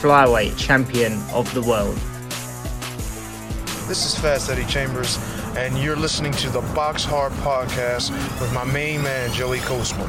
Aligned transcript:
flyweight 0.00 0.58
champion 0.58 1.14
of 1.32 1.52
the 1.54 1.62
world. 1.62 1.96
This 3.88 4.04
is 4.04 4.18
Fast 4.18 4.50
Eddie 4.50 4.66
Chambers, 4.66 5.18
and 5.56 5.78
you're 5.78 5.96
listening 5.96 6.32
to 6.32 6.50
the 6.50 6.60
Box 6.74 7.02
Hard 7.02 7.32
Podcast 7.34 8.10
with 8.38 8.52
my 8.52 8.64
main 8.64 9.02
man, 9.02 9.32
Joey 9.32 9.60
Coastman. 9.60 10.06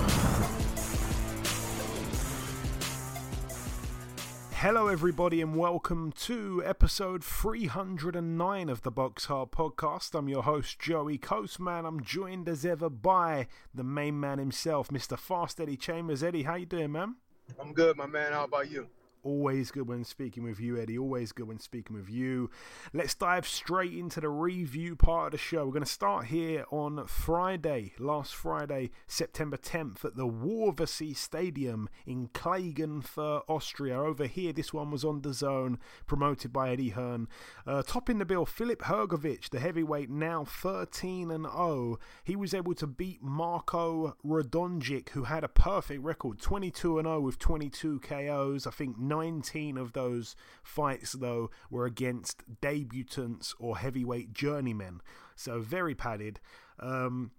Hello, 4.55 4.87
everybody, 4.87 5.39
and 5.41 5.55
welcome 5.55 6.11
to 6.11 6.61
episode 6.65 7.23
309 7.23 8.67
of 8.67 8.81
the 8.81 8.91
Box 8.91 9.25
Hard 9.25 9.51
Podcast. 9.51 10.13
I'm 10.15 10.27
your 10.27 10.43
host, 10.43 10.79
Joey 10.79 11.17
Coastman. 11.17 11.85
I'm 11.85 12.03
joined 12.03 12.49
as 12.49 12.65
ever 12.65 12.89
by 12.89 13.47
the 13.73 13.85
main 13.85 14.19
man 14.19 14.37
himself, 14.37 14.89
Mr. 14.89 15.17
Fast 15.17 15.61
Eddie 15.61 15.77
Chambers. 15.77 16.23
Eddie, 16.23 16.43
how 16.43 16.55
you 16.55 16.65
doing, 16.65 16.91
man? 16.91 17.15
I'm 17.61 17.71
good, 17.71 17.95
my 17.95 18.05
man. 18.05 18.33
How 18.33 18.43
about 18.43 18.69
you? 18.69 18.89
Always 19.23 19.71
good 19.71 19.87
when 19.87 20.03
speaking 20.03 20.43
with 20.43 20.59
you, 20.59 20.79
Eddie. 20.79 20.97
Always 20.97 21.31
good 21.31 21.47
when 21.47 21.59
speaking 21.59 21.95
with 21.95 22.09
you. 22.09 22.49
Let's 22.93 23.15
dive 23.15 23.47
straight 23.47 23.93
into 23.93 24.21
the 24.21 24.29
review 24.29 24.95
part 24.95 25.27
of 25.27 25.31
the 25.33 25.37
show. 25.37 25.65
We're 25.65 25.73
going 25.73 25.83
to 25.83 25.89
start 25.89 26.25
here 26.25 26.65
on 26.71 27.05
Friday, 27.07 27.93
last 27.99 28.35
Friday, 28.35 28.91
September 29.07 29.57
10th, 29.57 30.05
at 30.05 30.15
the 30.15 30.27
Wörthersee 30.27 31.15
Stadium 31.15 31.89
in 32.05 32.29
Klagenfurt, 32.29 33.41
Austria. 33.47 33.99
Over 33.99 34.27
here, 34.27 34.53
this 34.53 34.73
one 34.73 34.91
was 34.91 35.03
on 35.03 35.21
the 35.21 35.33
zone, 35.33 35.79
promoted 36.05 36.53
by 36.53 36.69
Eddie 36.69 36.89
Hearn. 36.89 37.27
Uh, 37.65 37.83
topping 37.83 38.19
the 38.19 38.25
bill, 38.25 38.45
Filip 38.45 38.83
Hrgovic, 38.83 39.49
the 39.49 39.59
heavyweight, 39.59 40.09
now 40.09 40.45
13 40.45 41.31
and 41.31 41.45
0. 41.45 41.99
He 42.23 42.35
was 42.35 42.53
able 42.53 42.75
to 42.75 42.87
beat 42.87 43.21
Marco 43.21 44.15
Radonjic, 44.25 45.09
who 45.09 45.23
had 45.23 45.43
a 45.43 45.49
perfect 45.49 46.03
record, 46.03 46.39
22 46.39 46.99
and 46.99 47.07
0 47.07 47.21
with 47.21 47.39
22 47.39 47.99
KOs. 47.99 48.67
I 48.67 48.71
think 48.71 48.97
19 49.17 49.77
of 49.77 49.93
those 49.93 50.35
fights, 50.63 51.13
though, 51.13 51.49
were 51.69 51.85
against 51.85 52.43
debutants 52.61 53.53
or 53.59 53.77
heavyweight 53.77 54.33
journeymen. 54.33 55.01
So 55.35 55.61
very 55.61 55.95
padded. 55.95 56.39
Um, 56.79 57.31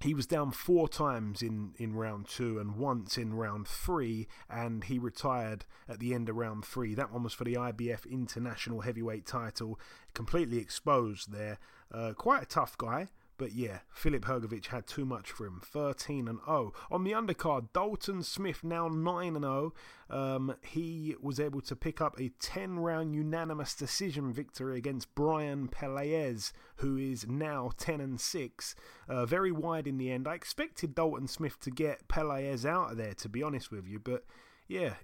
he 0.00 0.12
was 0.12 0.26
down 0.26 0.50
four 0.50 0.88
times 0.88 1.40
in, 1.40 1.72
in 1.78 1.94
round 1.94 2.28
two 2.28 2.58
and 2.58 2.76
once 2.76 3.16
in 3.16 3.34
round 3.34 3.66
three, 3.66 4.26
and 4.50 4.84
he 4.84 4.98
retired 4.98 5.64
at 5.88 5.98
the 5.98 6.12
end 6.12 6.28
of 6.28 6.36
round 6.36 6.64
three. 6.64 6.94
That 6.94 7.12
one 7.12 7.22
was 7.22 7.32
for 7.32 7.44
the 7.44 7.54
IBF 7.54 8.10
International 8.10 8.80
Heavyweight 8.80 9.24
title, 9.24 9.78
completely 10.12 10.58
exposed 10.58 11.32
there. 11.32 11.58
Uh, 11.92 12.12
quite 12.12 12.42
a 12.42 12.46
tough 12.46 12.76
guy. 12.76 13.08
But 13.36 13.52
yeah, 13.52 13.80
Filip 13.92 14.24
Hrgovic 14.24 14.66
had 14.66 14.86
too 14.86 15.04
much 15.04 15.30
for 15.30 15.46
him. 15.46 15.60
13 15.64 16.28
and 16.28 16.38
0. 16.44 16.72
On 16.90 17.04
the 17.04 17.12
undercard, 17.12 17.68
Dalton 17.72 18.22
Smith 18.22 18.62
now 18.62 18.88
9 18.88 19.36
and 19.36 19.44
0. 19.44 19.74
Um, 20.08 20.54
he 20.62 21.16
was 21.20 21.40
able 21.40 21.60
to 21.62 21.74
pick 21.74 22.00
up 22.00 22.18
a 22.18 22.30
10 22.40 22.78
round 22.78 23.14
unanimous 23.14 23.74
decision 23.74 24.32
victory 24.32 24.78
against 24.78 25.14
Brian 25.14 25.68
Pelaez, 25.68 26.52
who 26.76 26.96
is 26.96 27.26
now 27.26 27.70
10 27.76 28.00
and 28.00 28.20
6. 28.20 28.74
Uh, 29.08 29.26
very 29.26 29.50
wide 29.50 29.86
in 29.86 29.98
the 29.98 30.10
end. 30.10 30.28
I 30.28 30.34
expected 30.34 30.94
Dalton 30.94 31.26
Smith 31.26 31.58
to 31.60 31.70
get 31.70 32.06
Pelaez 32.08 32.64
out 32.64 32.92
of 32.92 32.96
there, 32.96 33.14
to 33.14 33.28
be 33.28 33.42
honest 33.42 33.70
with 33.70 33.88
you, 33.88 33.98
but 33.98 34.24
yeah, 34.68 34.94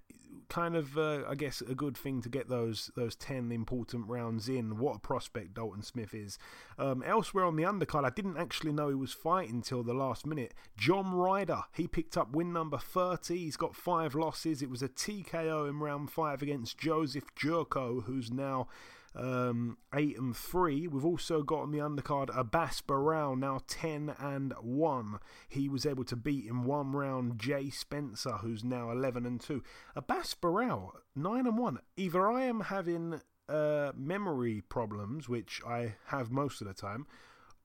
kind 0.51 0.77
of, 0.77 0.99
uh, 0.99 1.23
I 1.29 1.35
guess, 1.35 1.63
a 1.63 1.75
good 1.75 1.97
thing 1.97 2.21
to 2.23 2.29
get 2.29 2.49
those 2.49 2.91
those 2.97 3.15
ten 3.15 3.51
important 3.53 4.09
rounds 4.09 4.49
in. 4.49 4.79
What 4.79 4.97
a 4.97 4.99
prospect 4.99 5.55
Dalton 5.55 5.83
Smith 5.83 6.13
is. 6.13 6.39
Um, 6.79 7.03
elsewhere 7.07 7.45
on 7.45 7.57
the 7.57 7.63
undercard, 7.63 8.05
I 8.05 8.11
didn't 8.11 8.37
actually 8.37 8.73
know 8.73 8.89
he 8.89 8.95
was 8.95 9.13
fighting 9.13 9.57
until 9.57 9.83
the 9.83 9.95
last 9.95 10.27
minute. 10.27 10.53
John 10.77 11.13
Ryder, 11.15 11.63
he 11.73 11.87
picked 11.87 12.17
up 12.17 12.33
win 12.33 12.53
number 12.53 12.79
30. 12.79 13.37
He's 13.37 13.57
got 13.57 13.75
five 13.75 14.15
losses. 14.15 14.61
It 14.61 14.71
was 14.71 14.83
a 14.83 14.89
TKO 14.89 15.69
in 15.69 15.79
round 15.79 16.11
five 16.11 16.43
against 16.43 16.77
Joseph 16.77 17.35
Jurko, 17.35 18.05
who's 18.05 18.31
now 18.31 18.69
um, 19.15 19.79
8 19.95 20.19
and 20.19 20.37
3. 20.37 20.87
We've 20.87 21.05
also 21.05 21.43
got 21.43 21.61
on 21.61 21.73
the 21.73 21.79
undercard 21.79 22.37
Abbas 22.37 22.83
Baraou, 22.83 23.39
now 23.39 23.61
10 23.67 24.15
and 24.19 24.55
1. 24.61 25.19
He 25.49 25.69
was 25.69 25.85
able 25.85 26.05
to 26.05 26.17
beat 26.17 26.47
in 26.47 26.65
one 26.65 26.93
round 26.93 27.39
Jay 27.39 27.71
Spencer, 27.71 28.39
who's 28.39 28.63
now 28.63 28.91
11 28.91 29.27
and 29.27 29.41
2. 29.41 29.63
Abbas 29.97 30.35
Baraou, 30.41 30.93
9 31.17 31.47
and 31.47 31.59
1. 31.59 31.79
Either 31.97 32.31
I 32.31 32.45
am 32.45 32.61
having 32.61 33.21
uh, 33.49 33.93
memory 33.97 34.63
problems, 34.69 35.29
which 35.29 35.61
I 35.67 35.97
have 36.07 36.31
most 36.31 36.61
of 36.61 36.69
the 36.69 36.75
time. 36.75 37.07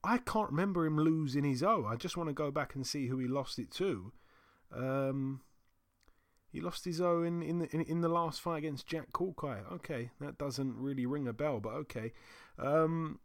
I 0.03 0.19
can't 0.19 0.51
remember 0.51 0.85
him 0.85 0.97
losing 0.97 1.43
his 1.43 1.63
O. 1.63 1.85
I 1.85 1.95
just 1.95 2.17
want 2.17 2.29
to 2.29 2.33
go 2.33 2.51
back 2.51 2.75
and 2.75 2.85
see 2.85 3.07
who 3.07 3.17
he 3.17 3.27
lost 3.27 3.57
it 3.57 3.71
to. 3.71 4.11
Um, 4.75 5.41
he 6.55 6.61
lost 6.61 6.85
his 6.85 7.01
O 7.01 7.21
in, 7.21 7.43
in, 7.43 7.59
the, 7.59 7.75
in, 7.75 7.81
in 7.81 8.01
the 8.01 8.07
last 8.07 8.39
fight 8.39 8.59
against 8.59 8.87
Jack 8.87 9.11
Culcay. 9.11 9.59
Okay, 9.73 10.11
that 10.21 10.37
doesn't 10.37 10.77
really 10.77 11.05
ring 11.05 11.27
a 11.27 11.33
bell, 11.33 11.59
but 11.59 11.73
okay. 11.73 12.13
Um, 12.57 13.19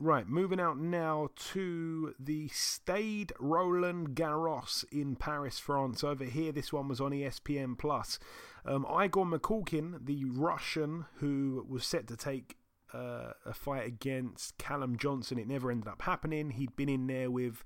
right, 0.00 0.26
moving 0.26 0.58
out 0.58 0.78
now 0.78 1.28
to 1.52 2.14
the 2.18 2.48
Stade 2.48 3.34
Roland 3.38 4.16
Garros 4.16 4.82
in 4.90 5.14
Paris, 5.14 5.58
France. 5.58 6.02
Over 6.02 6.24
here, 6.24 6.52
this 6.52 6.72
one 6.72 6.88
was 6.88 7.02
on 7.02 7.10
ESPN 7.10 7.76
Plus. 7.76 8.18
Um, 8.64 8.86
Igor 8.86 9.26
Mikhalkin, 9.26 10.06
the 10.06 10.24
Russian 10.24 11.04
who 11.16 11.66
was 11.68 11.84
set 11.84 12.06
to 12.06 12.16
take 12.16 12.56
uh, 12.94 13.32
a 13.44 13.52
fight 13.52 13.86
against 13.86 14.56
Callum 14.56 14.96
Johnson, 14.96 15.38
it 15.38 15.46
never 15.46 15.70
ended 15.70 15.88
up 15.88 16.00
happening. 16.00 16.48
He'd 16.48 16.76
been 16.76 16.88
in 16.88 17.08
there 17.08 17.30
with 17.30 17.62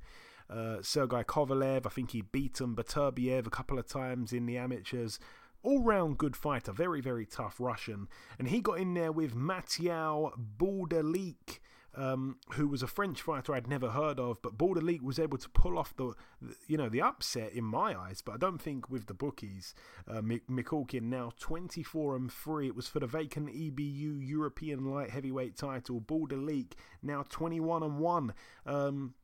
uh, 0.50 0.82
Sergei 0.82 1.22
Kovalev. 1.22 1.86
I 1.86 1.90
think 1.90 2.12
he 2.12 2.22
beat 2.22 2.60
him, 2.60 2.74
Beterbiev 2.74 3.46
a 3.46 3.50
couple 3.50 3.78
of 3.78 3.86
times 3.86 4.32
in 4.32 4.46
the 4.46 4.56
amateurs. 4.56 5.18
All 5.62 5.82
round 5.82 6.18
good 6.18 6.36
fighter, 6.36 6.72
very, 6.72 7.00
very 7.00 7.26
tough 7.26 7.56
Russian. 7.58 8.08
And 8.38 8.48
he 8.48 8.60
got 8.60 8.78
in 8.78 8.94
there 8.94 9.12
with 9.12 9.34
Mathieu 9.34 10.30
Bauderlique. 10.58 11.60
Um, 11.94 12.36
who 12.52 12.68
was 12.68 12.80
a 12.80 12.86
French 12.86 13.20
fighter 13.22 13.52
I'd 13.52 13.66
never 13.66 13.90
heard 13.90 14.20
of, 14.20 14.40
but 14.40 14.56
Bauderlique 14.56 15.02
was 15.02 15.18
able 15.18 15.38
to 15.38 15.48
pull 15.48 15.76
off 15.76 15.96
the, 15.96 16.12
you 16.68 16.76
know, 16.76 16.88
the 16.88 17.02
upset 17.02 17.52
in 17.54 17.64
my 17.64 17.98
eyes. 17.98 18.20
But 18.20 18.34
I 18.34 18.36
don't 18.36 18.62
think 18.62 18.88
with 18.88 19.06
the 19.06 19.14
bookies, 19.14 19.74
uh, 20.06 20.20
Mikhalkin 20.20 21.04
now 21.04 21.32
24 21.40 22.14
and 22.14 22.32
three. 22.32 22.68
It 22.68 22.76
was 22.76 22.86
for 22.86 23.00
the 23.00 23.08
vacant 23.08 23.48
EBU 23.48 24.20
European 24.24 24.84
light 24.84 25.10
heavyweight 25.10 25.56
title. 25.56 26.00
Bauderlique 26.00 26.74
now 27.02 27.24
21 27.28 27.82
and 27.82 27.98
one. 27.98 28.34
Um, 28.64 29.14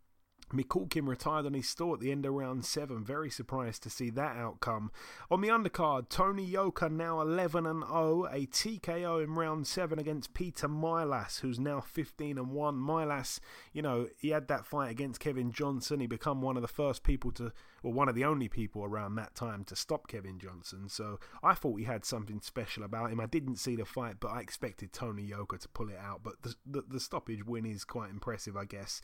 Mikhalkin 0.53 1.07
retired 1.07 1.47
on 1.47 1.55
his 1.55 1.69
store 1.69 1.95
at 1.95 2.01
the 2.01 2.13
end 2.13 2.27
of 2.27 2.35
round 2.35 2.65
7. 2.65 3.05
Very 3.05 3.31
surprised 3.31 3.83
to 3.83 3.91
see 3.91 4.11
that 4.11 4.37
outcome. 4.37 4.91
On 5.31 5.41
the 5.41 5.49
undercard, 5.49 6.09
Tony 6.09 6.45
Yoka 6.45 6.89
now 6.89 7.21
11 7.21 7.67
and 7.67 7.85
0. 7.85 8.29
A 8.31 8.47
TKO 8.47 9.23
in 9.23 9.35
round 9.35 9.67
7 9.67 9.99
against 9.99 10.35
Peter 10.35 10.69
Milas, 10.69 11.41
who's 11.41 11.59
now 11.59 11.81
15 11.81 12.39
and 12.39 12.51
1. 12.51 12.75
Milas, 12.77 13.41
you 13.73 13.83
know, 13.83 14.09
he 14.19 14.31
had 14.31 14.49
that 14.49 14.67
fight 14.67 14.91
against 14.91 15.21
Kevin 15.21 15.53
Johnson. 15.53 16.01
He 16.01 16.07
become 16.07 16.43
one 16.43 16.57
of 16.57 16.63
the 16.63 16.69
first 16.69 17.03
people 17.03 17.33
to, 17.33 17.53
or 17.83 17.93
one 17.93 18.09
of 18.09 18.15
the 18.15 18.25
only 18.25 18.49
people 18.49 18.85
around 18.85 19.15
that 19.17 19.35
time 19.35 19.65
to 19.65 19.77
stop 19.77 20.09
Kevin 20.09 20.39
Johnson. 20.39 20.89
So 20.89 21.19
I 21.43 21.55
thought 21.55 21.79
he 21.79 21.85
had 21.85 22.05
something 22.05 22.41
special 22.41 22.85
about 22.85 23.11
him. 23.11 23.21
I 23.21 23.27
didn't 23.27 23.57
see 23.57 23.77
the 23.77 23.85
fight, 23.85 24.17
but 24.21 24.29
I 24.29 24.41
expected 24.41 24.93
Tony 24.93 25.23
Yoka 25.23 25.59
to 25.59 25.69
pull 25.69 25.89
it 25.89 25.99
out. 25.99 26.23
But 26.23 26.43
the, 26.43 26.55
the, 26.67 26.85
the 26.89 27.01
stoppage 27.01 27.45
win 27.45 27.67
is 27.67 27.85
quite 27.85 28.11
impressive, 28.11 28.57
I 28.57 28.65
guess. 28.65 29.01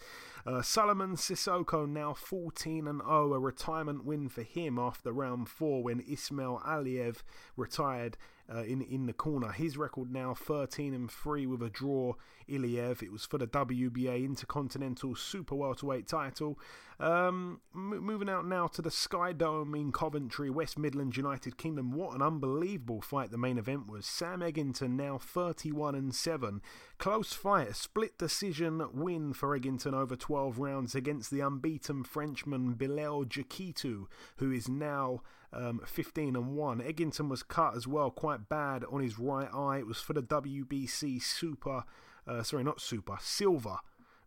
Uh, 0.47 0.63
Solomon 0.63 1.17
Sissoko 1.41 1.89
now 1.89 2.13
14 2.13 2.87
and 2.87 3.01
0, 3.01 3.33
a 3.33 3.39
retirement 3.39 4.05
win 4.05 4.29
for 4.29 4.43
him 4.43 4.79
after 4.79 5.11
round 5.11 5.49
4 5.49 5.83
when 5.83 6.05
Ismail 6.07 6.61
Aliev 6.67 7.23
retired 7.57 8.19
uh, 8.53 8.63
in 8.63 8.83
in 8.83 9.07
the 9.07 9.13
corner. 9.13 9.53
His 9.53 9.77
record 9.77 10.11
now 10.11 10.35
13 10.35 10.95
and 10.95 11.11
3 11.11 11.47
with 11.47 11.63
a 11.63 11.71
draw. 11.71 12.15
Iliev. 12.51 13.03
It 13.03 13.13
was 13.13 13.25
for 13.25 13.39
the 13.39 13.47
WBA 13.47 14.25
Intercontinental 14.25 15.15
Super 15.15 15.55
Welterweight 15.55 16.07
title. 16.07 16.59
Um, 16.99 17.61
m- 17.75 18.01
moving 18.01 18.29
out 18.29 18.47
now 18.47 18.67
to 18.69 18.83
the 18.83 18.91
Sky 18.91 19.33
Dome 19.33 19.75
in 19.75 19.93
Coventry, 19.93 20.51
West 20.51 20.79
Midlands, 20.79 21.17
United 21.17 21.57
Kingdom. 21.57 21.93
What 21.93 22.15
an 22.15 22.23
unbelievable 22.23 23.01
fight 23.01 23.31
the 23.31 23.39
main 23.39 23.57
event 23.57 23.87
was. 23.87 24.05
Sam 24.05 24.41
Eggington 24.41 24.97
now 24.97 25.17
31 25.19 25.95
and 25.95 26.15
7. 26.15 26.61
Close 26.99 27.33
fight, 27.33 27.69
a 27.69 27.75
split 27.75 28.19
decision 28.19 28.83
win 28.93 29.33
for 29.33 29.59
Eggington 29.59 29.95
over 29.95 30.17
12 30.17 30.59
rounds 30.59 30.95
against 30.95 31.31
the 31.31 31.41
unbeaten 31.41 32.05
Frenchman 32.05 32.75
Bilal 32.75 33.25
Jakitou, 33.25 34.07
who 34.37 34.51
is 34.51 34.69
now 34.69 35.23
um, 35.53 35.81
15 35.87 36.37
and 36.37 36.57
1. 36.57 36.81
Eggington 36.81 37.29
was 37.29 37.43
cut 37.43 37.77
as 37.77 37.87
well, 37.87 38.11
quite 38.11 38.49
bad 38.49 38.85
on 38.91 39.01
his 39.01 39.19
right 39.19 39.49
eye. 39.53 39.79
It 39.79 39.87
was 39.87 40.01
for 40.01 40.13
the 40.13 40.23
WBC 40.23 41.23
Super, 41.23 41.85
uh, 42.27 42.43
sorry, 42.43 42.65
not 42.65 42.81
Super, 42.81 43.17
Silver 43.21 43.79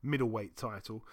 middleweight 0.02 0.58
title. 0.58 1.04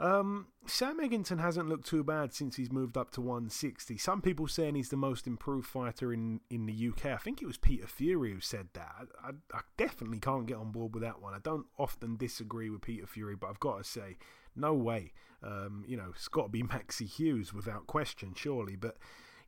Um, 0.00 0.46
Sam 0.66 0.98
Eggington 0.98 1.40
hasn't 1.40 1.68
looked 1.68 1.86
too 1.86 2.02
bad 2.02 2.32
since 2.32 2.56
he's 2.56 2.72
moved 2.72 2.96
up 2.96 3.10
to 3.12 3.20
160. 3.20 3.98
Some 3.98 4.22
people 4.22 4.48
saying 4.48 4.74
he's 4.74 4.88
the 4.88 4.96
most 4.96 5.26
improved 5.26 5.66
fighter 5.66 6.10
in, 6.10 6.40
in 6.48 6.64
the 6.64 6.88
UK. 6.88 7.06
I 7.06 7.18
think 7.18 7.42
it 7.42 7.46
was 7.46 7.58
Peter 7.58 7.86
Fury 7.86 8.32
who 8.32 8.40
said 8.40 8.68
that. 8.72 8.90
I, 9.22 9.28
I, 9.28 9.32
I 9.52 9.60
definitely 9.76 10.18
can't 10.18 10.46
get 10.46 10.56
on 10.56 10.72
board 10.72 10.94
with 10.94 11.02
that 11.02 11.20
one. 11.20 11.34
I 11.34 11.38
don't 11.38 11.66
often 11.78 12.16
disagree 12.16 12.70
with 12.70 12.80
Peter 12.80 13.06
Fury, 13.06 13.36
but 13.36 13.50
I've 13.50 13.60
got 13.60 13.76
to 13.76 13.84
say, 13.84 14.16
no 14.56 14.72
way. 14.72 15.12
Um, 15.42 15.84
you 15.86 15.98
know, 15.98 16.12
it's 16.14 16.28
got 16.28 16.44
to 16.44 16.48
be 16.48 16.62
Maxi 16.62 17.06
Hughes 17.06 17.52
without 17.52 17.86
question, 17.86 18.32
surely. 18.34 18.76
But 18.76 18.96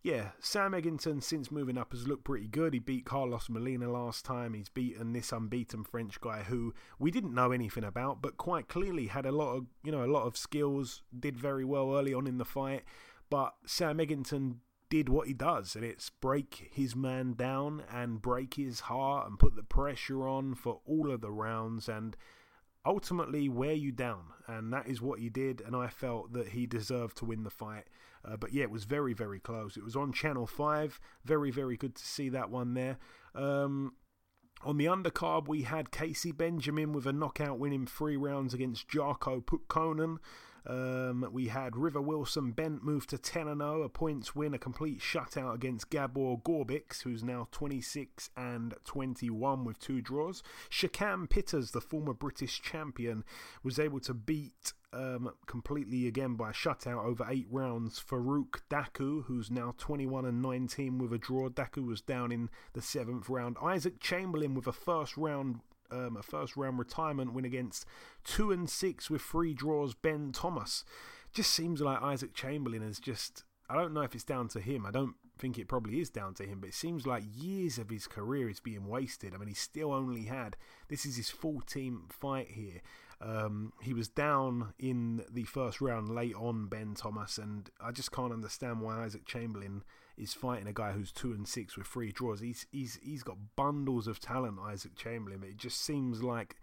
yeah, 0.02 0.30
Sam 0.40 0.72
Eggington 0.72 1.22
since 1.22 1.52
moving 1.52 1.78
up 1.78 1.92
has 1.92 2.08
looked 2.08 2.24
pretty 2.24 2.48
good. 2.48 2.74
He 2.74 2.80
beat 2.80 3.04
Carlos 3.04 3.48
Molina 3.48 3.90
last 3.90 4.24
time. 4.24 4.54
He's 4.54 4.68
beaten 4.68 5.12
this 5.12 5.30
unbeaten 5.30 5.84
French 5.84 6.20
guy 6.20 6.42
who 6.42 6.74
we 6.98 7.12
didn't 7.12 7.34
know 7.34 7.52
anything 7.52 7.84
about, 7.84 8.20
but 8.20 8.36
quite 8.36 8.68
clearly 8.68 9.06
had 9.06 9.26
a 9.26 9.32
lot 9.32 9.54
of 9.54 9.66
you 9.84 9.92
know 9.92 10.04
a 10.04 10.06
lot 10.06 10.26
of 10.26 10.36
skills. 10.36 11.02
Did 11.16 11.36
very 11.36 11.64
well 11.64 11.94
early 11.94 12.12
on 12.12 12.26
in 12.26 12.38
the 12.38 12.44
fight, 12.44 12.82
but 13.30 13.54
Sam 13.64 13.98
Eggington 13.98 14.56
did 14.90 15.08
what 15.08 15.28
he 15.28 15.34
does, 15.34 15.76
and 15.76 15.84
it's 15.84 16.10
break 16.10 16.68
his 16.72 16.96
man 16.96 17.34
down 17.34 17.84
and 17.90 18.20
break 18.20 18.54
his 18.54 18.80
heart 18.80 19.28
and 19.28 19.38
put 19.38 19.54
the 19.54 19.62
pressure 19.62 20.26
on 20.26 20.54
for 20.54 20.80
all 20.84 21.12
of 21.12 21.20
the 21.20 21.30
rounds 21.30 21.88
and 21.88 22.16
ultimately 22.84 23.48
wear 23.48 23.74
you 23.74 23.92
down. 23.92 24.24
And 24.46 24.72
that 24.72 24.88
is 24.88 25.00
what 25.00 25.20
he 25.20 25.28
did, 25.28 25.60
and 25.60 25.74
I 25.76 25.88
felt 25.88 26.32
that 26.32 26.48
he 26.48 26.66
deserved 26.66 27.16
to 27.18 27.24
win 27.24 27.44
the 27.44 27.50
fight. 27.50 27.84
Uh, 28.24 28.36
but 28.36 28.52
yeah, 28.52 28.64
it 28.64 28.70
was 28.70 28.84
very, 28.84 29.14
very 29.14 29.40
close. 29.40 29.76
It 29.76 29.84
was 29.84 29.96
on 29.96 30.12
Channel 30.12 30.46
5. 30.46 31.00
Very, 31.24 31.50
very 31.50 31.76
good 31.76 31.94
to 31.94 32.04
see 32.04 32.28
that 32.30 32.50
one 32.50 32.74
there. 32.74 32.98
Um, 33.34 33.94
on 34.64 34.76
the 34.76 34.86
undercard, 34.86 35.48
we 35.48 35.62
had 35.62 35.90
Casey 35.90 36.32
Benjamin 36.32 36.92
with 36.92 37.06
a 37.06 37.12
knockout 37.12 37.58
win 37.58 37.72
in 37.72 37.86
three 37.86 38.16
rounds 38.16 38.54
against 38.54 38.88
Jarko 38.88 39.44
Putkonen. 39.44 40.18
Um, 40.66 41.28
we 41.32 41.48
had 41.48 41.76
River 41.76 42.00
Wilson 42.00 42.52
Bent 42.52 42.84
move 42.84 43.06
to 43.08 43.18
10 43.18 43.44
0, 43.46 43.82
a 43.82 43.88
points 43.88 44.34
win, 44.34 44.54
a 44.54 44.58
complete 44.58 45.00
shutout 45.00 45.54
against 45.54 45.90
Gabor 45.90 46.38
Gorbics, 46.38 47.02
who's 47.02 47.24
now 47.24 47.48
26 47.50 48.30
and 48.36 48.74
21 48.84 49.64
with 49.64 49.78
two 49.78 50.00
draws. 50.00 50.42
Shakan 50.70 51.28
Pitters, 51.28 51.72
the 51.72 51.80
former 51.80 52.14
British 52.14 52.62
champion, 52.62 53.24
was 53.62 53.78
able 53.78 54.00
to 54.00 54.14
beat 54.14 54.72
um, 54.92 55.32
completely 55.46 56.06
again 56.06 56.34
by 56.34 56.50
a 56.50 56.52
shutout 56.52 57.04
over 57.04 57.26
eight 57.28 57.46
rounds. 57.50 58.00
Farouk 58.00 58.60
Daku, 58.70 59.24
who's 59.24 59.50
now 59.50 59.74
21 59.78 60.26
and 60.26 60.42
19 60.42 60.98
with 60.98 61.12
a 61.12 61.18
draw. 61.18 61.48
Daku 61.48 61.86
was 61.86 62.00
down 62.00 62.30
in 62.30 62.50
the 62.74 62.82
seventh 62.82 63.28
round. 63.28 63.56
Isaac 63.62 64.00
Chamberlain 64.00 64.54
with 64.54 64.66
a 64.66 64.72
first 64.72 65.16
round. 65.16 65.60
Um, 65.92 66.16
a 66.16 66.22
first 66.22 66.56
round 66.56 66.78
retirement 66.78 67.34
win 67.34 67.44
against 67.44 67.84
two 68.24 68.50
and 68.50 68.68
six 68.68 69.10
with 69.10 69.22
three 69.22 69.52
draws. 69.52 69.94
Ben 69.94 70.32
Thomas 70.32 70.84
just 71.32 71.50
seems 71.50 71.80
like 71.80 72.02
Isaac 72.02 72.34
Chamberlain 72.34 72.82
is 72.82 72.98
just. 72.98 73.44
I 73.68 73.74
don't 73.74 73.94
know 73.94 74.02
if 74.02 74.14
it's 74.14 74.24
down 74.24 74.48
to 74.48 74.60
him. 74.60 74.84
I 74.84 74.90
don't 74.90 75.14
think 75.38 75.58
it 75.58 75.68
probably 75.68 76.00
is 76.00 76.10
down 76.10 76.34
to 76.34 76.44
him, 76.44 76.60
but 76.60 76.68
it 76.68 76.74
seems 76.74 77.06
like 77.06 77.22
years 77.34 77.78
of 77.78 77.90
his 77.90 78.06
career 78.06 78.48
is 78.48 78.60
being 78.60 78.86
wasted. 78.86 79.34
I 79.34 79.38
mean, 79.38 79.48
he 79.48 79.54
still 79.54 79.92
only 79.92 80.24
had 80.24 80.56
this 80.88 81.06
is 81.06 81.16
his 81.16 81.30
full 81.30 81.60
team 81.60 82.04
fight 82.10 82.50
here. 82.50 82.82
Um, 83.24 83.72
he 83.80 83.94
was 83.94 84.08
down 84.08 84.74
in 84.80 85.22
the 85.30 85.44
first 85.44 85.80
round 85.80 86.08
late 86.08 86.34
on 86.34 86.66
Ben 86.66 86.94
Thomas, 86.94 87.38
and 87.38 87.70
I 87.80 87.92
just 87.92 88.10
can't 88.10 88.32
understand 88.32 88.80
why 88.80 89.04
Isaac 89.04 89.24
Chamberlain 89.24 89.84
is 90.16 90.34
fighting 90.34 90.66
a 90.66 90.72
guy 90.72 90.92
who's 90.92 91.12
two 91.12 91.32
and 91.32 91.46
six 91.46 91.76
with 91.76 91.86
three 91.86 92.10
draws. 92.10 92.40
He's 92.40 92.66
he's 92.72 92.98
he's 93.02 93.22
got 93.22 93.36
bundles 93.54 94.08
of 94.08 94.18
talent, 94.18 94.58
Isaac 94.60 94.96
Chamberlain. 94.96 95.44
It 95.44 95.56
just 95.56 95.80
seems 95.80 96.22
like 96.22 96.56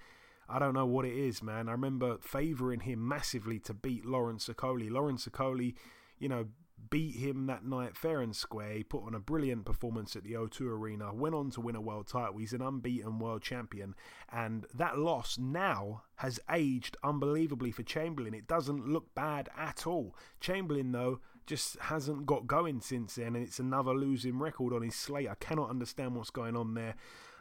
I 0.49 0.59
don't 0.59 0.73
know 0.73 0.85
what 0.85 1.05
it 1.05 1.15
is, 1.15 1.41
man. 1.41 1.69
I 1.69 1.73
remember 1.73 2.17
favouring 2.19 2.81
him 2.81 3.07
massively 3.07 3.59
to 3.59 3.73
beat 3.73 4.05
Lawrence 4.05 4.49
Okolie. 4.49 4.91
Lawrence 4.91 5.27
Okolie, 5.27 5.75
you 6.17 6.27
know, 6.27 6.47
beat 6.89 7.15
him 7.15 7.45
that 7.47 7.65
night 7.65 7.95
fair 7.95 8.21
and 8.21 8.35
square. 8.35 8.73
He 8.73 8.83
put 8.83 9.03
on 9.03 9.13
a 9.13 9.19
brilliant 9.19 9.65
performance 9.65 10.15
at 10.15 10.23
the 10.23 10.33
O2 10.33 10.61
Arena, 10.61 11.13
went 11.13 11.35
on 11.35 11.51
to 11.51 11.61
win 11.61 11.75
a 11.75 11.81
world 11.81 12.07
title. 12.07 12.37
He's 12.37 12.53
an 12.53 12.61
unbeaten 12.61 13.19
world 13.19 13.41
champion, 13.41 13.95
and 14.31 14.65
that 14.73 14.97
loss 14.97 15.37
now 15.37 16.03
has 16.15 16.39
aged 16.51 16.97
unbelievably 17.03 17.71
for 17.71 17.83
Chamberlain. 17.83 18.33
It 18.33 18.47
doesn't 18.47 18.87
look 18.87 19.13
bad 19.15 19.49
at 19.57 19.87
all. 19.87 20.15
Chamberlain, 20.39 20.91
though, 20.91 21.19
just 21.45 21.79
hasn't 21.79 22.25
got 22.25 22.47
going 22.47 22.81
since 22.81 23.15
then, 23.15 23.35
and 23.35 23.47
it's 23.47 23.59
another 23.59 23.93
losing 23.93 24.37
record 24.37 24.73
on 24.73 24.83
his 24.83 24.95
slate. 24.95 25.29
I 25.29 25.35
cannot 25.35 25.69
understand 25.69 26.15
what's 26.15 26.29
going 26.29 26.55
on 26.55 26.75
there. 26.75 26.95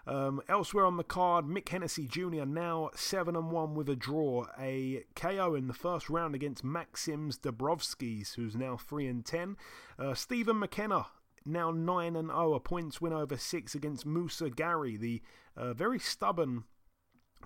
Um, 0.08 0.40
elsewhere 0.48 0.86
on 0.86 0.96
the 0.96 1.04
card, 1.04 1.44
Mick 1.44 1.68
Hennessy 1.68 2.06
Jr. 2.06 2.46
now 2.46 2.88
7 2.94 3.36
and 3.36 3.50
1 3.50 3.74
with 3.74 3.90
a 3.90 3.96
draw. 3.96 4.46
A 4.58 5.04
KO 5.14 5.54
in 5.54 5.68
the 5.68 5.74
first 5.74 6.08
round 6.08 6.34
against 6.34 6.64
Maxims 6.64 7.38
Dabrowskis, 7.38 8.34
who's 8.34 8.56
now 8.56 8.78
3 8.78 9.06
and 9.06 9.24
10. 9.26 9.56
Uh, 9.98 10.14
Stephen 10.14 10.58
McKenna 10.58 11.08
now 11.44 11.70
9 11.70 12.16
and 12.16 12.28
0, 12.28 12.54
a 12.54 12.60
points 12.60 13.02
win 13.02 13.12
over 13.12 13.36
6 13.36 13.74
against 13.74 14.06
Musa 14.06 14.48
Gary, 14.48 14.96
the 14.96 15.20
uh, 15.54 15.74
very 15.74 15.98
stubborn 15.98 16.64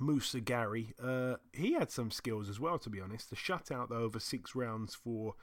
Musa 0.00 0.40
Gary. 0.40 0.94
Uh, 1.02 1.34
he 1.52 1.72
had 1.72 1.90
some 1.90 2.12
skills 2.12 2.48
as 2.48 2.60
well, 2.60 2.78
to 2.78 2.90
be 2.90 3.00
honest. 3.00 3.30
The 3.30 3.36
shutout, 3.36 3.88
though, 3.88 3.96
over 3.96 4.20
6 4.20 4.54
rounds 4.54 4.94
for 4.94 5.34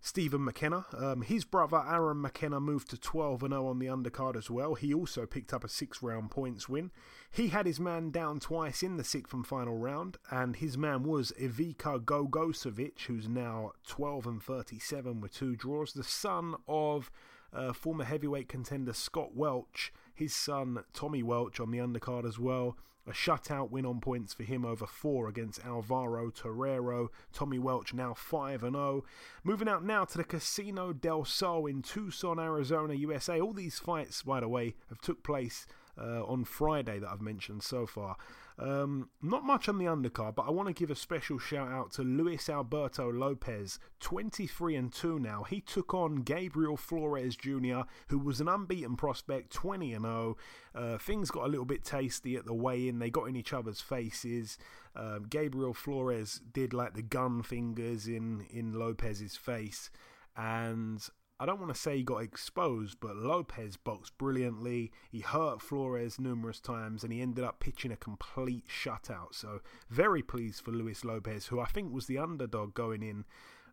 Stephen 0.00 0.44
McKenna. 0.44 0.86
Um, 0.96 1.22
his 1.22 1.44
brother 1.44 1.82
Aaron 1.88 2.20
McKenna 2.20 2.60
moved 2.60 2.90
to 2.90 2.98
12 2.98 3.40
0 3.40 3.66
on 3.66 3.78
the 3.78 3.86
undercard 3.86 4.36
as 4.36 4.50
well. 4.50 4.74
He 4.74 4.94
also 4.94 5.26
picked 5.26 5.52
up 5.52 5.64
a 5.64 5.68
six 5.68 6.02
round 6.02 6.30
points 6.30 6.68
win. 6.68 6.90
He 7.30 7.48
had 7.48 7.66
his 7.66 7.80
man 7.80 8.10
down 8.10 8.40
twice 8.40 8.82
in 8.82 8.96
the 8.96 9.04
sixth 9.04 9.32
and 9.32 9.46
final 9.46 9.76
round, 9.76 10.16
and 10.30 10.56
his 10.56 10.78
man 10.78 11.02
was 11.02 11.32
Ivica 11.38 11.98
Gogosevic, 12.00 13.00
who's 13.06 13.28
now 13.28 13.72
12 13.86 14.26
and 14.26 14.42
37 14.42 15.20
with 15.20 15.34
two 15.34 15.56
draws. 15.56 15.92
The 15.92 16.04
son 16.04 16.54
of 16.68 17.10
uh, 17.52 17.72
former 17.72 18.04
heavyweight 18.04 18.48
contender 18.48 18.92
Scott 18.92 19.34
Welch, 19.34 19.92
his 20.14 20.34
son 20.34 20.84
Tommy 20.92 21.22
Welch 21.22 21.58
on 21.60 21.70
the 21.70 21.78
undercard 21.78 22.26
as 22.26 22.38
well. 22.38 22.76
A 23.08 23.12
shutout 23.12 23.70
win 23.70 23.86
on 23.86 24.00
points 24.00 24.34
for 24.34 24.42
him 24.42 24.64
over 24.64 24.86
four 24.86 25.28
against 25.28 25.64
Alvaro 25.64 26.30
Torero. 26.30 27.10
Tommy 27.32 27.58
Welch 27.58 27.94
now 27.94 28.14
5 28.14 28.62
0. 28.62 29.04
Moving 29.44 29.68
out 29.68 29.84
now 29.84 30.04
to 30.04 30.18
the 30.18 30.24
Casino 30.24 30.92
del 30.92 31.24
Sol 31.24 31.66
in 31.66 31.82
Tucson, 31.82 32.40
Arizona, 32.40 32.94
USA. 32.94 33.40
All 33.40 33.52
these 33.52 33.78
fights, 33.78 34.22
by 34.22 34.40
the 34.40 34.48
way, 34.48 34.74
have 34.88 35.00
took 35.00 35.22
place 35.22 35.66
uh, 35.96 36.24
on 36.24 36.44
Friday 36.44 36.98
that 36.98 37.08
I've 37.08 37.20
mentioned 37.20 37.62
so 37.62 37.86
far. 37.86 38.16
Um, 38.58 39.10
not 39.20 39.44
much 39.44 39.68
on 39.68 39.78
the 39.78 39.84
undercard, 39.84 40.34
but 40.34 40.46
I 40.46 40.50
want 40.50 40.68
to 40.68 40.74
give 40.74 40.90
a 40.90 40.94
special 40.94 41.38
shout 41.38 41.68
out 41.68 41.90
to 41.92 42.02
Luis 42.02 42.48
Alberto 42.48 43.12
Lopez, 43.12 43.78
23 44.00 44.76
and 44.76 44.92
2 44.92 45.18
now. 45.18 45.44
He 45.44 45.60
took 45.60 45.92
on 45.92 46.22
Gabriel 46.22 46.76
Flores 46.76 47.36
Jr., 47.36 47.80
who 48.08 48.18
was 48.18 48.40
an 48.40 48.48
unbeaten 48.48 48.96
prospect, 48.96 49.52
20 49.52 49.92
and 49.92 50.04
0. 50.04 50.36
Uh, 50.74 50.96
things 50.96 51.30
got 51.30 51.44
a 51.44 51.48
little 51.48 51.66
bit 51.66 51.84
tasty 51.84 52.34
at 52.36 52.46
the 52.46 52.54
weigh 52.54 52.88
in, 52.88 52.98
they 52.98 53.10
got 53.10 53.28
in 53.28 53.36
each 53.36 53.52
other's 53.52 53.82
faces. 53.82 54.56
Um, 54.94 55.26
Gabriel 55.28 55.74
Flores 55.74 56.40
did 56.52 56.72
like 56.72 56.94
the 56.94 57.02
gun 57.02 57.42
fingers 57.42 58.06
in, 58.06 58.46
in 58.48 58.72
Lopez's 58.72 59.36
face, 59.36 59.90
and 60.34 61.06
I 61.38 61.44
don't 61.44 61.60
want 61.60 61.74
to 61.74 61.78
say 61.78 61.98
he 61.98 62.02
got 62.02 62.22
exposed, 62.22 62.98
but 62.98 63.16
Lopez 63.16 63.76
boxed 63.76 64.16
brilliantly. 64.16 64.90
He 65.10 65.20
hurt 65.20 65.60
Flores 65.60 66.18
numerous 66.18 66.60
times 66.60 67.04
and 67.04 67.12
he 67.12 67.20
ended 67.20 67.44
up 67.44 67.60
pitching 67.60 67.92
a 67.92 67.96
complete 67.96 68.64
shutout. 68.68 69.34
So, 69.34 69.60
very 69.90 70.22
pleased 70.22 70.62
for 70.62 70.70
Luis 70.70 71.04
Lopez, 71.04 71.46
who 71.46 71.60
I 71.60 71.66
think 71.66 71.92
was 71.92 72.06
the 72.06 72.18
underdog 72.18 72.74
going 72.74 73.02
in. 73.02 73.24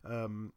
Um, 0.04 0.52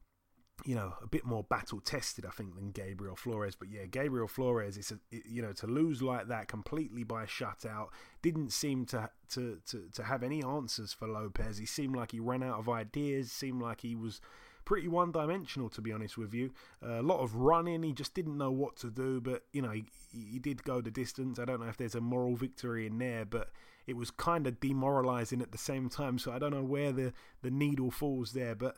you 0.65 0.73
know, 0.75 0.95
a 1.03 1.07
bit 1.07 1.23
more 1.23 1.43
battle 1.43 1.79
tested, 1.79 2.25
I 2.25 2.31
think, 2.31 2.55
than 2.55 2.71
Gabriel 2.71 3.15
Flores. 3.15 3.55
But 3.55 3.69
yeah, 3.69 3.85
Gabriel 3.85 4.27
Flores, 4.27 4.75
it's 4.75 4.91
a, 4.91 4.99
it, 5.11 5.23
you 5.27 5.41
know 5.41 5.53
to 5.53 5.67
lose 5.67 6.01
like 6.01 6.27
that 6.29 6.47
completely 6.47 7.03
by 7.03 7.25
shutout 7.25 7.89
didn't 8.23 8.51
seem 8.51 8.85
to, 8.87 9.09
to 9.29 9.59
to 9.67 9.87
to 9.93 10.03
have 10.03 10.23
any 10.23 10.43
answers 10.43 10.93
for 10.93 11.07
Lopez. 11.07 11.59
He 11.59 11.67
seemed 11.67 11.95
like 11.95 12.11
he 12.11 12.19
ran 12.19 12.41
out 12.41 12.57
of 12.57 12.67
ideas. 12.69 13.31
Seemed 13.31 13.61
like 13.61 13.81
he 13.81 13.95
was 13.95 14.19
pretty 14.67 14.89
one 14.89 15.13
dimensional, 15.13 15.69
to 15.69 15.81
be 15.81 15.93
honest 15.93 16.17
with 16.17 16.33
you. 16.33 16.51
Uh, 16.86 17.00
a 17.00 17.01
lot 17.01 17.21
of 17.21 17.36
running, 17.36 17.83
he 17.83 17.93
just 17.93 18.13
didn't 18.13 18.38
know 18.38 18.51
what 18.51 18.75
to 18.75 18.91
do, 18.91 19.21
but 19.21 19.43
you 19.53 19.62
know, 19.62 19.71
he, 19.71 19.86
he 20.12 20.39
did 20.39 20.62
go 20.62 20.81
the 20.81 20.91
distance. 20.91 21.39
I 21.39 21.45
don't 21.45 21.62
know 21.62 21.69
if 21.69 21.77
there's 21.77 21.95
a 21.95 22.01
moral 22.01 22.36
victory 22.36 22.86
in 22.86 22.97
there, 22.97 23.24
but 23.24 23.50
it 23.88 23.95
was 23.95 24.12
kind 24.12 24.45
of 24.45 24.59
demoralizing 24.59 25.41
at 25.41 25.53
the 25.53 25.57
same 25.57 25.88
time, 25.88 26.19
so 26.19 26.33
I 26.33 26.39
don't 26.39 26.51
know 26.51 26.65
where 26.65 26.91
the, 26.91 27.13
the 27.43 27.50
needle 27.50 27.91
falls 27.91 28.33
there. 28.33 28.55
But 28.55 28.75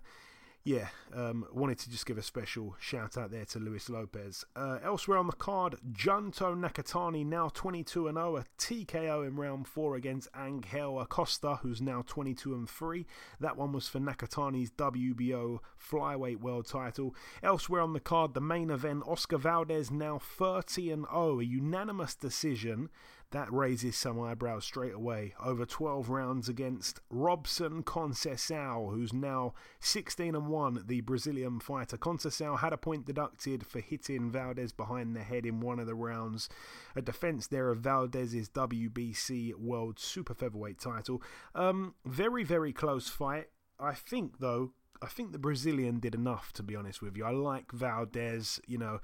yeah, 0.65 0.89
um, 1.13 1.45
wanted 1.53 1.79
to 1.79 1.89
just 1.89 2.05
give 2.05 2.17
a 2.17 2.21
special 2.21 2.75
shout 2.79 3.17
out 3.17 3.31
there 3.31 3.45
to 3.45 3.59
Luis 3.59 3.89
Lopez. 3.89 4.43
Uh, 4.55 4.79
elsewhere 4.83 5.17
on 5.17 5.27
the 5.27 5.33
card, 5.33 5.75
Junto 5.93 6.53
Nakatani 6.53 7.25
now 7.25 7.49
22 7.53 8.07
and 8.07 8.17
0, 8.17 8.37
a 8.37 8.45
TKO 8.57 9.25
in 9.25 9.37
round 9.37 9.67
four 9.67 9.95
against 9.95 10.27
Angel 10.37 10.99
Acosta, 10.99 11.55
who's 11.61 11.81
now 11.81 12.03
22 12.05 12.53
and 12.53 12.69
3. 12.69 13.05
That 13.39 13.55
one 13.55 13.71
was 13.71 13.87
for 13.87 13.99
Nakatani's 13.99 14.71
WBO 14.71 15.59
flyweight 15.81 16.41
world 16.41 16.67
title. 16.67 17.15
Elsewhere 17.41 17.81
on 17.81 17.93
the 17.93 17.99
card, 18.01 18.33
the 18.33 18.41
main 18.41 18.69
event, 18.69 19.03
Oscar 19.07 19.37
Valdez 19.37 19.89
now 19.89 20.19
30 20.19 20.91
and 20.91 21.05
0, 21.09 21.39
a 21.39 21.43
unanimous 21.43 22.15
decision 22.15 22.89
that 23.31 23.51
raises 23.53 23.95
some 23.95 24.19
eyebrows 24.19 24.65
straight 24.65 24.93
away. 24.93 25.33
Over 25.43 25.65
12 25.65 26.09
rounds 26.09 26.49
against 26.49 26.99
Robson 27.09 27.83
Conceição, 27.83 28.91
who's 28.91 29.13
now 29.13 29.53
16 29.79 30.35
and 30.35 30.47
1, 30.47 30.85
the 30.87 31.01
Brazilian 31.01 31.59
fighter. 31.59 31.97
Conceição 31.97 32.59
had 32.59 32.73
a 32.73 32.77
point 32.77 33.05
deducted 33.05 33.65
for 33.65 33.79
hitting 33.79 34.31
Valdez 34.31 34.71
behind 34.71 35.15
the 35.15 35.21
head 35.21 35.45
in 35.45 35.59
one 35.59 35.79
of 35.79 35.85
the 35.85 35.95
rounds. 35.95 36.49
A 36.95 37.01
defense 37.01 37.47
there 37.47 37.69
of 37.69 37.79
Valdez's 37.79 38.49
WBC 38.49 39.53
World 39.55 39.99
Super 39.99 40.33
Featherweight 40.33 40.79
title. 40.79 41.21
Um, 41.53 41.93
very, 42.05 42.43
very 42.43 42.73
close 42.73 43.09
fight. 43.09 43.49
I 43.79 43.93
think, 43.93 44.39
though, 44.39 44.71
I 45.01 45.07
think 45.07 45.31
the 45.31 45.39
Brazilian 45.39 45.99
did 45.99 46.15
enough, 46.15 46.51
to 46.53 46.63
be 46.63 46.75
honest 46.75 47.01
with 47.01 47.15
you. 47.15 47.25
I 47.25 47.31
like 47.31 47.71
Valdez, 47.71 48.59
you 48.65 48.79
know 48.79 48.99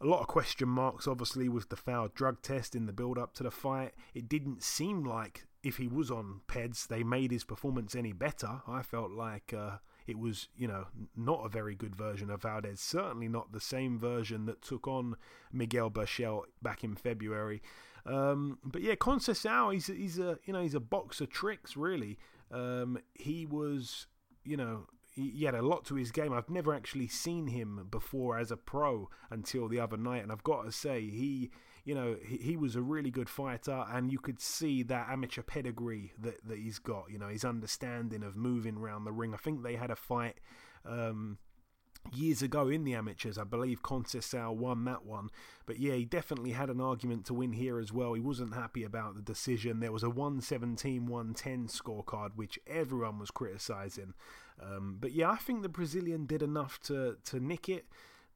a 0.00 0.06
lot 0.06 0.20
of 0.20 0.26
question 0.26 0.68
marks, 0.68 1.06
obviously, 1.08 1.48
with 1.48 1.68
the 1.68 1.76
failed 1.76 2.14
drug 2.14 2.42
test 2.42 2.74
in 2.74 2.86
the 2.86 2.92
build 2.92 3.18
up 3.18 3.34
to 3.34 3.42
the 3.42 3.50
fight. 3.50 3.94
It 4.14 4.28
didn't 4.28 4.62
seem 4.62 5.04
like 5.04 5.46
if 5.62 5.78
he 5.78 5.88
was 5.88 6.10
on 6.10 6.42
PEDs, 6.48 6.86
they 6.86 7.02
made 7.02 7.30
his 7.30 7.44
performance 7.44 7.94
any 7.94 8.12
better. 8.12 8.62
I 8.68 8.82
felt 8.82 9.10
like 9.10 9.54
uh, 9.56 9.78
it 10.06 10.18
was, 10.18 10.48
you 10.56 10.68
know, 10.68 10.86
not 11.16 11.44
a 11.44 11.48
very 11.48 11.74
good 11.74 11.96
version 11.96 12.30
of 12.30 12.42
Valdez. 12.42 12.80
Certainly 12.80 13.28
not 13.28 13.52
the 13.52 13.60
same 13.60 13.98
version 13.98 14.46
that 14.46 14.62
took 14.62 14.86
on 14.86 15.16
Miguel 15.52 15.90
Berchelt 15.90 16.44
back 16.62 16.84
in 16.84 16.94
February. 16.94 17.62
Um, 18.04 18.58
but 18.64 18.82
yeah, 18.82 18.94
Conceição, 18.94 19.72
he's 19.72 19.88
he's 19.88 20.18
a 20.18 20.38
you 20.44 20.52
know 20.52 20.62
he's 20.62 20.76
a 20.76 20.80
box 20.80 21.20
of 21.20 21.30
tricks 21.30 21.76
really. 21.76 22.18
Um, 22.52 22.98
he 23.14 23.46
was 23.46 24.06
you 24.44 24.56
know 24.56 24.86
he, 25.16 25.44
had 25.44 25.54
a 25.54 25.62
lot 25.62 25.84
to 25.86 25.94
his 25.94 26.10
game. 26.10 26.32
I've 26.32 26.50
never 26.50 26.74
actually 26.74 27.08
seen 27.08 27.48
him 27.48 27.88
before 27.90 28.38
as 28.38 28.50
a 28.50 28.56
pro 28.56 29.08
until 29.30 29.66
the 29.68 29.80
other 29.80 29.96
night, 29.96 30.22
and 30.22 30.30
I've 30.30 30.44
got 30.44 30.64
to 30.64 30.72
say 30.72 31.08
he, 31.08 31.50
you 31.84 31.94
know, 31.94 32.16
he, 32.24 32.36
he 32.36 32.56
was 32.56 32.76
a 32.76 32.82
really 32.82 33.10
good 33.10 33.28
fighter, 33.28 33.86
and 33.90 34.12
you 34.12 34.18
could 34.18 34.40
see 34.40 34.82
that 34.84 35.08
amateur 35.08 35.42
pedigree 35.42 36.12
that 36.20 36.46
that 36.46 36.58
he's 36.58 36.78
got. 36.78 37.10
You 37.10 37.18
know, 37.18 37.28
his 37.28 37.44
understanding 37.44 38.22
of 38.22 38.36
moving 38.36 38.76
around 38.76 39.04
the 39.04 39.12
ring. 39.12 39.32
I 39.32 39.38
think 39.38 39.62
they 39.62 39.76
had 39.76 39.90
a 39.90 39.96
fight. 39.96 40.36
Um, 40.84 41.38
years 42.14 42.42
ago 42.42 42.68
in 42.68 42.84
the 42.84 42.94
amateurs. 42.94 43.38
I 43.38 43.44
believe 43.44 43.82
Conceição 43.82 44.56
won 44.56 44.84
that 44.84 45.04
one. 45.04 45.30
But 45.66 45.78
yeah, 45.78 45.94
he 45.94 46.04
definitely 46.04 46.52
had 46.52 46.70
an 46.70 46.80
argument 46.80 47.26
to 47.26 47.34
win 47.34 47.52
here 47.52 47.78
as 47.78 47.92
well. 47.92 48.14
He 48.14 48.20
wasn't 48.20 48.54
happy 48.54 48.84
about 48.84 49.14
the 49.14 49.22
decision. 49.22 49.80
There 49.80 49.92
was 49.92 50.02
a 50.02 50.10
117 50.10 51.06
110 51.06 51.68
scorecard, 51.68 52.30
which 52.36 52.58
everyone 52.66 53.18
was 53.18 53.30
criticising. 53.30 54.14
Um, 54.62 54.96
but 55.00 55.12
yeah, 55.12 55.30
I 55.30 55.36
think 55.36 55.62
the 55.62 55.68
Brazilian 55.68 56.26
did 56.26 56.42
enough 56.42 56.80
to, 56.84 57.16
to 57.24 57.40
nick 57.40 57.68
it. 57.68 57.86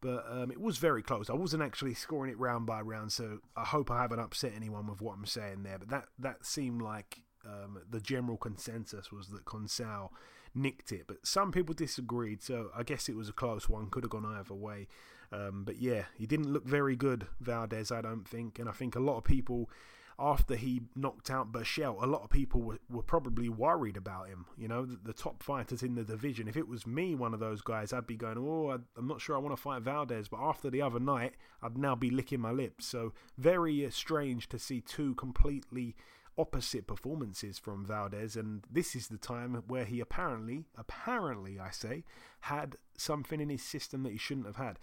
But 0.02 0.24
um, 0.30 0.50
it 0.50 0.60
was 0.60 0.78
very 0.78 1.02
close. 1.02 1.28
I 1.28 1.34
wasn't 1.34 1.62
actually 1.62 1.92
scoring 1.92 2.32
it 2.32 2.38
round 2.38 2.64
by 2.64 2.80
round, 2.80 3.12
so 3.12 3.40
I 3.54 3.64
hope 3.64 3.90
I 3.90 4.00
haven't 4.00 4.18
upset 4.18 4.52
anyone 4.56 4.86
with 4.86 5.02
what 5.02 5.14
I'm 5.14 5.26
saying 5.26 5.62
there. 5.62 5.78
But 5.78 5.90
that, 5.90 6.04
that 6.18 6.46
seemed 6.46 6.80
like 6.80 7.18
um, 7.44 7.78
the 7.88 8.00
general 8.00 8.38
consensus 8.38 9.12
was 9.12 9.28
that 9.28 9.44
Conceição 9.44 10.08
nicked 10.54 10.92
it, 10.92 11.04
but 11.06 11.26
some 11.26 11.52
people 11.52 11.74
disagreed. 11.74 12.42
So 12.42 12.70
I 12.76 12.82
guess 12.82 13.08
it 13.08 13.16
was 13.16 13.28
a 13.28 13.32
close 13.32 13.68
one. 13.68 13.90
Could 13.90 14.04
have 14.04 14.10
gone 14.10 14.26
either 14.26 14.54
way. 14.54 14.88
Um, 15.32 15.62
but 15.64 15.80
yeah, 15.80 16.04
he 16.16 16.26
didn't 16.26 16.52
look 16.52 16.64
very 16.64 16.96
good, 16.96 17.26
Valdez. 17.40 17.92
I 17.92 18.00
don't 18.00 18.26
think, 18.26 18.58
and 18.58 18.68
I 18.68 18.72
think 18.72 18.96
a 18.96 19.00
lot 19.00 19.18
of 19.18 19.24
people. 19.24 19.70
After 20.22 20.54
he 20.54 20.82
knocked 20.94 21.30
out 21.30 21.50
Berchelt, 21.50 22.02
a 22.02 22.06
lot 22.06 22.22
of 22.22 22.28
people 22.28 22.60
were, 22.60 22.78
were 22.90 23.00
probably 23.00 23.48
worried 23.48 23.96
about 23.96 24.28
him. 24.28 24.44
You 24.58 24.68
know, 24.68 24.84
the, 24.84 24.98
the, 25.02 25.12
top 25.14 25.42
fighters 25.42 25.82
in 25.82 25.94
the 25.94 26.04
division. 26.04 26.46
If 26.46 26.58
it 26.58 26.68
was 26.68 26.86
me, 26.86 27.14
one 27.14 27.32
of 27.32 27.40
those 27.40 27.62
guys, 27.62 27.94
I'd 27.94 28.06
be 28.06 28.18
going, 28.18 28.36
"Oh, 28.36 28.68
I, 28.68 28.76
I'm 28.98 29.08
not 29.08 29.22
sure 29.22 29.34
I 29.34 29.38
want 29.38 29.56
to 29.56 29.62
fight 29.62 29.80
Valdez." 29.80 30.28
But 30.28 30.40
after 30.40 30.68
the 30.68 30.82
other 30.82 31.00
night, 31.00 31.36
I'd 31.62 31.78
now 31.78 31.94
be 31.94 32.10
licking 32.10 32.38
my 32.38 32.50
lips. 32.50 32.84
So 32.84 33.14
very 33.38 33.86
uh, 33.86 33.88
strange 33.88 34.50
to 34.50 34.58
see 34.58 34.82
two 34.82 35.14
completely 35.14 35.96
opposite 36.38 36.86
performances 36.86 37.58
from 37.58 37.84
Valdez, 37.84 38.36
and 38.36 38.64
this 38.70 38.94
is 38.94 39.08
the 39.08 39.18
time 39.18 39.62
where 39.66 39.84
he 39.84 40.00
apparently, 40.00 40.64
apparently, 40.76 41.58
I 41.58 41.70
say, 41.70 42.04
had 42.40 42.76
something 42.96 43.40
in 43.40 43.48
his 43.48 43.62
system 43.62 44.02
that 44.04 44.12
he 44.12 44.18
shouldn't 44.18 44.46
have 44.46 44.56
had. 44.56 44.78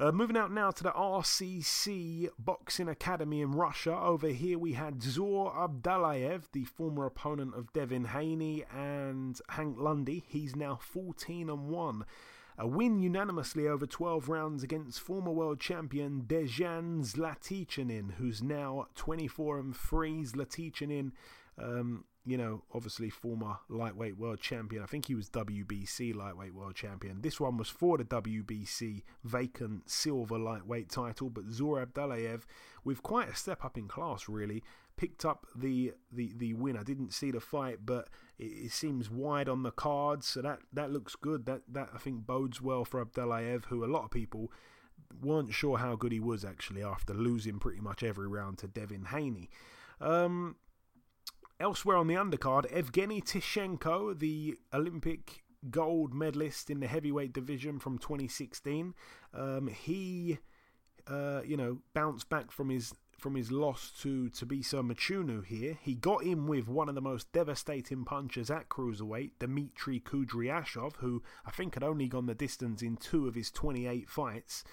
Uh, 0.00 0.10
moving 0.10 0.36
out 0.36 0.50
now 0.50 0.70
to 0.70 0.82
the 0.82 0.90
RCC 0.90 2.28
Boxing 2.38 2.88
Academy 2.88 3.40
in 3.40 3.52
Russia. 3.52 3.96
Over 3.96 4.28
here 4.28 4.58
we 4.58 4.72
had 4.72 5.00
Zaur 5.00 5.54
Abdullayev, 5.54 6.44
the 6.52 6.64
former 6.64 7.04
opponent 7.06 7.54
of 7.54 7.72
Devin 7.72 8.06
Haney 8.06 8.64
and 8.74 9.38
Hank 9.50 9.78
Lundy. 9.78 10.24
He's 10.26 10.56
now 10.56 10.78
14 10.80 11.50
and 11.50 11.68
1. 11.68 12.04
A 12.58 12.66
win 12.66 12.98
unanimously 12.98 13.66
over 13.66 13.86
12 13.86 14.28
rounds 14.28 14.62
against 14.62 15.00
former 15.00 15.30
world 15.30 15.58
champion 15.58 16.24
Dejan 16.26 17.00
Zlaticanin, 17.00 18.12
who's 18.14 18.42
now 18.42 18.88
24 18.94 19.58
and 19.58 19.76
3. 19.76 20.24
Zlaticanin, 20.24 21.12
um, 21.58 22.04
you 22.26 22.36
know, 22.36 22.62
obviously 22.74 23.08
former 23.08 23.56
lightweight 23.68 24.18
world 24.18 24.38
champion. 24.38 24.82
I 24.82 24.86
think 24.86 25.06
he 25.06 25.14
was 25.14 25.30
WBC 25.30 26.14
lightweight 26.14 26.54
world 26.54 26.74
champion. 26.74 27.22
This 27.22 27.40
one 27.40 27.56
was 27.56 27.68
for 27.68 27.96
the 27.96 28.04
WBC 28.04 29.02
vacant 29.24 29.90
silver 29.90 30.38
lightweight 30.38 30.90
title, 30.90 31.30
but 31.30 31.48
Zaur 31.48 31.84
Abdullayev, 31.84 32.42
with 32.84 33.02
quite 33.02 33.30
a 33.30 33.34
step 33.34 33.64
up 33.64 33.78
in 33.78 33.88
class, 33.88 34.28
really, 34.28 34.62
picked 34.96 35.24
up 35.24 35.46
the, 35.54 35.92
the, 36.12 36.32
the 36.36 36.54
win. 36.54 36.76
I 36.76 36.82
didn't 36.82 37.12
see 37.12 37.30
the 37.30 37.40
fight, 37.40 37.78
but 37.84 38.08
it, 38.38 38.44
it, 38.44 38.72
seems 38.72 39.10
wide 39.10 39.48
on 39.48 39.62
the 39.62 39.70
cards, 39.70 40.26
so 40.26 40.42
that, 40.42 40.60
that 40.72 40.90
looks 40.90 41.16
good. 41.16 41.46
That, 41.46 41.62
that 41.68 41.90
I 41.94 41.98
think 41.98 42.26
bodes 42.26 42.60
well 42.60 42.84
for 42.84 43.04
Abdullayev, 43.04 43.66
who 43.66 43.84
a 43.84 43.86
lot 43.86 44.04
of 44.04 44.10
people 44.10 44.52
weren't 45.20 45.52
sure 45.52 45.78
how 45.78 45.96
good 45.96 46.12
he 46.12 46.20
was 46.20 46.44
actually 46.44 46.82
after 46.82 47.12
losing 47.12 47.58
pretty 47.58 47.80
much 47.80 48.02
every 48.02 48.28
round 48.28 48.58
to 48.58 48.68
Devin 48.68 49.06
Haney. 49.06 49.50
Um, 50.00 50.56
Elsewhere 51.62 51.96
on 51.96 52.08
the 52.08 52.14
undercard, 52.14 52.68
Evgeny 52.72 53.22
Tishenko, 53.22 54.18
the 54.18 54.58
Olympic 54.74 55.44
gold 55.70 56.12
medalist 56.12 56.70
in 56.70 56.80
the 56.80 56.88
heavyweight 56.88 57.32
division 57.32 57.78
from 57.78 57.98
2016, 57.98 58.94
um, 59.32 59.68
he, 59.68 60.38
uh, 61.06 61.40
you 61.44 61.56
know, 61.56 61.78
bounced 61.94 62.28
back 62.28 62.50
from 62.50 62.68
his 62.68 62.92
from 63.22 63.36
his 63.36 63.52
loss 63.52 63.92
to 64.02 64.28
Thabiso 64.30 64.82
Mchunu 64.82 65.46
here. 65.46 65.78
He 65.80 65.94
got 65.94 66.24
in 66.24 66.48
with 66.48 66.66
one 66.66 66.88
of 66.88 66.96
the 66.96 67.00
most 67.00 67.30
devastating 67.32 68.04
punchers 68.04 68.50
at 68.50 68.68
cruiserweight, 68.68 69.30
Dmitry 69.38 70.00
Kudryashov, 70.00 70.96
who 70.96 71.22
I 71.46 71.52
think 71.52 71.74
had 71.74 71.84
only 71.84 72.08
gone 72.08 72.26
the 72.26 72.34
distance 72.34 72.82
in 72.82 72.96
two 72.96 73.28
of 73.28 73.36
his 73.36 73.52
28 73.52 74.10
fights. 74.10 74.64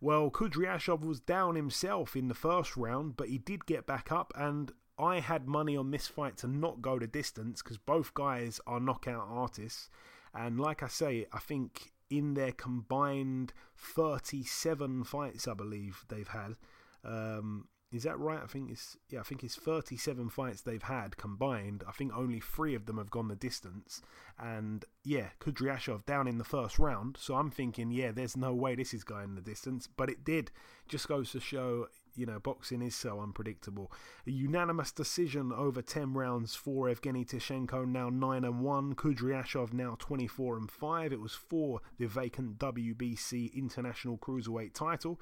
Well, 0.00 0.30
Kudryashov 0.30 1.00
was 1.04 1.20
down 1.20 1.56
himself 1.56 2.16
in 2.16 2.28
the 2.28 2.34
first 2.34 2.74
round, 2.74 3.18
but 3.18 3.28
he 3.28 3.36
did 3.36 3.66
get 3.66 3.86
back 3.86 4.10
up 4.10 4.32
and 4.34 4.72
I 4.98 5.20
had 5.20 5.46
money 5.46 5.76
on 5.76 5.90
this 5.90 6.08
fight 6.08 6.38
to 6.38 6.48
not 6.48 6.80
go 6.80 6.98
the 6.98 7.06
distance 7.06 7.60
because 7.60 7.76
both 7.76 8.14
guys 8.14 8.62
are 8.66 8.80
knockout 8.80 9.26
artists. 9.28 9.90
And 10.34 10.58
like 10.58 10.82
I 10.82 10.88
say, 10.88 11.26
I 11.34 11.38
think 11.38 11.92
in 12.08 12.32
their 12.32 12.52
combined 12.52 13.52
37 13.76 15.04
fights, 15.04 15.46
I 15.46 15.52
believe 15.52 16.06
they've 16.08 16.28
had. 16.28 16.56
Um, 17.04 17.68
is 17.92 18.04
that 18.04 18.18
right? 18.18 18.40
I 18.42 18.46
think 18.46 18.70
it's 18.70 18.96
yeah. 19.08 19.20
I 19.20 19.22
think 19.24 19.42
it's 19.42 19.56
37 19.56 20.28
fights 20.28 20.60
they've 20.60 20.82
had 20.82 21.16
combined. 21.16 21.82
I 21.88 21.92
think 21.92 22.12
only 22.14 22.38
three 22.38 22.74
of 22.74 22.86
them 22.86 22.98
have 22.98 23.10
gone 23.10 23.28
the 23.28 23.34
distance, 23.34 24.00
and 24.38 24.84
yeah, 25.02 25.30
Kudryashov 25.40 26.06
down 26.06 26.28
in 26.28 26.38
the 26.38 26.44
first 26.44 26.78
round. 26.78 27.16
So 27.18 27.34
I'm 27.34 27.50
thinking, 27.50 27.90
yeah, 27.90 28.12
there's 28.12 28.36
no 28.36 28.54
way 28.54 28.76
this 28.76 28.94
is 28.94 29.02
going 29.02 29.34
the 29.34 29.40
distance, 29.40 29.88
but 29.88 30.08
it 30.08 30.24
did. 30.24 30.52
Just 30.88 31.08
goes 31.08 31.32
to 31.32 31.40
show, 31.40 31.88
you 32.16 32.26
know, 32.26 32.38
boxing 32.38 32.82
is 32.82 32.94
so 32.94 33.20
unpredictable. 33.20 33.92
A 34.26 34.30
unanimous 34.30 34.92
decision 34.92 35.52
over 35.52 35.82
10 35.82 36.14
rounds 36.14 36.54
for 36.54 36.88
Evgeny 36.88 37.26
Tishenko, 37.26 37.86
now 37.86 38.08
9 38.08 38.44
and 38.44 38.60
1. 38.60 38.94
Kudryashov 38.94 39.72
now 39.72 39.96
24 39.98 40.56
and 40.56 40.70
5. 40.70 41.12
It 41.12 41.20
was 41.20 41.34
for 41.34 41.80
the 41.98 42.06
vacant 42.06 42.58
WBC 42.58 43.54
International 43.54 44.18
Cruiserweight 44.18 44.74
title. 44.74 45.20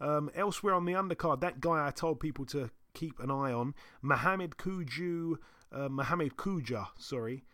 Um, 0.00 0.30
elsewhere 0.34 0.74
on 0.74 0.84
the 0.84 0.92
undercard, 0.92 1.40
that 1.40 1.60
guy 1.60 1.86
I 1.86 1.90
told 1.90 2.20
people 2.20 2.46
to 2.46 2.70
keep 2.94 3.20
an 3.20 3.30
eye 3.30 3.52
on, 3.52 3.74
Mohamed 4.02 4.56
Kuju, 4.56 5.36
uh, 5.72 5.88
Mohamed 5.88 6.36
Kuja, 6.36 6.88
sorry. 6.98 7.44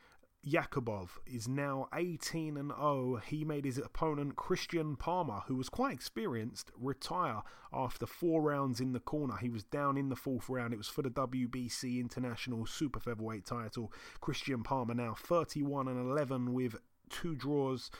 Yakubov 0.47 1.09
is 1.27 1.49
now 1.49 1.89
18 1.93 2.57
and 2.57 2.71
0. 2.71 3.21
He 3.27 3.45
made 3.45 3.65
his 3.65 3.79
opponent 3.79 4.37
Christian 4.37 4.95
Palmer, 4.95 5.43
who 5.49 5.57
was 5.57 5.69
quite 5.69 5.95
experienced, 5.95 6.71
retire 6.79 7.43
after 7.73 8.07
four 8.07 8.43
rounds 8.43 8.81
in 8.81 8.93
the 8.93 9.01
corner. 9.01 9.37
He 9.39 9.51
was 9.51 9.65
down 9.65 9.97
in 9.97 10.09
the 10.09 10.15
fourth 10.15 10.49
round. 10.49 10.73
It 10.73 10.77
was 10.77 10.89
for 10.89 11.03
the 11.03 11.11
WBC 11.11 11.99
International 11.99 12.65
Super 12.65 13.01
Featherweight 13.01 13.45
title. 13.45 13.93
Christian 14.21 14.63
Palmer 14.63 14.95
now 14.95 15.15
31 15.15 15.89
and 15.89 15.99
11 15.99 16.55
with 16.55 16.77
two 17.11 17.35
draws. 17.35 17.91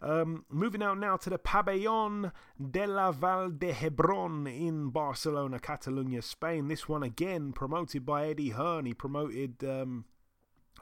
Um, 0.00 0.46
moving 0.48 0.82
out 0.82 0.98
now 0.98 1.18
to 1.18 1.28
the 1.28 1.38
Pabellon 1.38 2.32
de 2.58 2.86
la 2.86 3.12
Val 3.12 3.50
de 3.50 3.74
Hebron 3.74 4.46
in 4.46 4.88
Barcelona, 4.88 5.58
Catalonia, 5.58 6.22
Spain. 6.22 6.68
This 6.68 6.88
one 6.88 7.02
again 7.02 7.52
promoted 7.52 8.06
by 8.06 8.28
Eddie 8.28 8.50
Hearn. 8.50 8.86
He 8.86 8.94
promoted. 8.94 9.62
Um, 9.62 10.06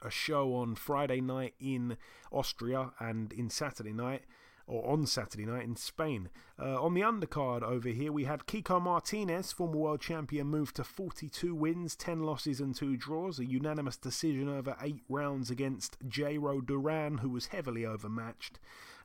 a 0.02 0.10
show 0.10 0.54
on 0.54 0.74
Friday 0.74 1.20
night 1.20 1.54
in 1.60 1.96
Austria 2.32 2.92
and 2.98 3.32
in 3.32 3.50
Saturday 3.50 3.92
night 3.92 4.22
or 4.68 4.86
on 4.86 5.06
Saturday 5.06 5.46
night 5.46 5.64
in 5.64 5.74
Spain. 5.74 6.28
Uh, 6.60 6.80
on 6.80 6.94
the 6.94 7.00
undercard 7.00 7.62
over 7.62 7.88
here, 7.88 8.12
we 8.12 8.24
had 8.24 8.46
Kiko 8.46 8.80
Martinez, 8.80 9.50
former 9.50 9.78
world 9.78 10.00
champion, 10.00 10.46
moved 10.46 10.76
to 10.76 10.84
42 10.84 11.54
wins, 11.54 11.96
10 11.96 12.20
losses, 12.20 12.60
and 12.60 12.74
2 12.74 12.96
draws. 12.96 13.38
A 13.38 13.46
unanimous 13.46 13.96
decision 13.96 14.48
over 14.48 14.76
8 14.80 15.02
rounds 15.08 15.50
against 15.50 15.98
Jairo 16.06 16.64
Duran, 16.64 17.18
who 17.18 17.30
was 17.30 17.46
heavily 17.46 17.86
overmatched. 17.86 18.60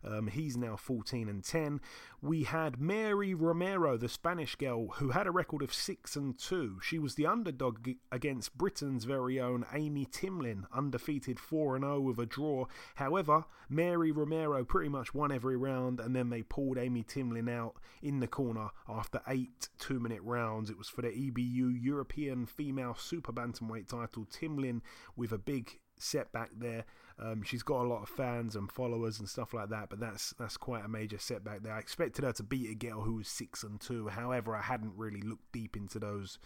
Um, 0.05 0.27
he's 0.27 0.57
now 0.57 0.75
14 0.75 1.29
and 1.29 1.43
10. 1.43 1.79
We 2.21 2.43
had 2.43 2.79
Mary 2.79 3.33
Romero, 3.33 3.97
the 3.97 4.09
Spanish 4.09 4.55
girl, 4.55 4.87
who 4.93 5.09
had 5.09 5.27
a 5.27 5.31
record 5.31 5.61
of 5.61 5.73
6 5.73 6.15
and 6.15 6.37
2. 6.37 6.79
She 6.81 6.99
was 6.99 7.15
the 7.15 7.25
underdog 7.25 7.87
against 8.11 8.57
Britain's 8.57 9.05
very 9.05 9.39
own 9.39 9.65
Amy 9.73 10.05
Timlin, 10.05 10.65
undefeated 10.73 11.39
4 11.39 11.75
and 11.75 11.83
0 11.83 11.99
with 12.01 12.19
a 12.19 12.25
draw. 12.25 12.65
However, 12.95 13.45
Mary 13.69 14.11
Romero 14.11 14.63
pretty 14.63 14.89
much 14.89 15.13
won 15.13 15.31
every 15.31 15.57
round, 15.57 15.99
and 15.99 16.15
then 16.15 16.29
they 16.29 16.43
pulled 16.43 16.77
Amy 16.77 17.03
Timlin 17.03 17.49
out 17.49 17.75
in 18.01 18.19
the 18.19 18.27
corner 18.27 18.69
after 18.87 19.21
eight 19.27 19.69
two 19.79 19.99
minute 19.99 20.21
rounds. 20.23 20.69
It 20.69 20.77
was 20.77 20.89
for 20.89 21.01
the 21.01 21.09
EBU 21.09 21.77
European 21.81 22.45
Female 22.45 22.95
Super 22.95 23.33
Bantamweight 23.33 23.87
title. 23.87 24.25
Timlin 24.25 24.81
with 25.15 25.31
a 25.31 25.37
big 25.37 25.79
setback 25.99 26.51
there. 26.57 26.85
Um, 27.19 27.43
she's 27.43 27.63
got 27.63 27.81
a 27.81 27.87
lot 27.87 28.03
of 28.03 28.09
fans 28.09 28.55
and 28.55 28.71
followers 28.71 29.19
and 29.19 29.29
stuff 29.29 29.53
like 29.53 29.69
that, 29.69 29.89
but 29.89 29.99
that's 29.99 30.33
that's 30.37 30.57
quite 30.57 30.85
a 30.85 30.87
major 30.87 31.17
setback 31.17 31.63
there. 31.63 31.73
I 31.73 31.79
expected 31.79 32.23
her 32.23 32.33
to 32.33 32.43
beat 32.43 32.69
a 32.69 32.75
girl 32.75 33.01
who 33.01 33.15
was 33.15 33.27
six 33.27 33.63
and 33.63 33.79
two. 33.79 34.07
However, 34.07 34.55
I 34.55 34.61
hadn't 34.61 34.93
really 34.95 35.21
looked 35.21 35.51
deep 35.51 35.75
into 35.75 35.99
those 35.99 36.39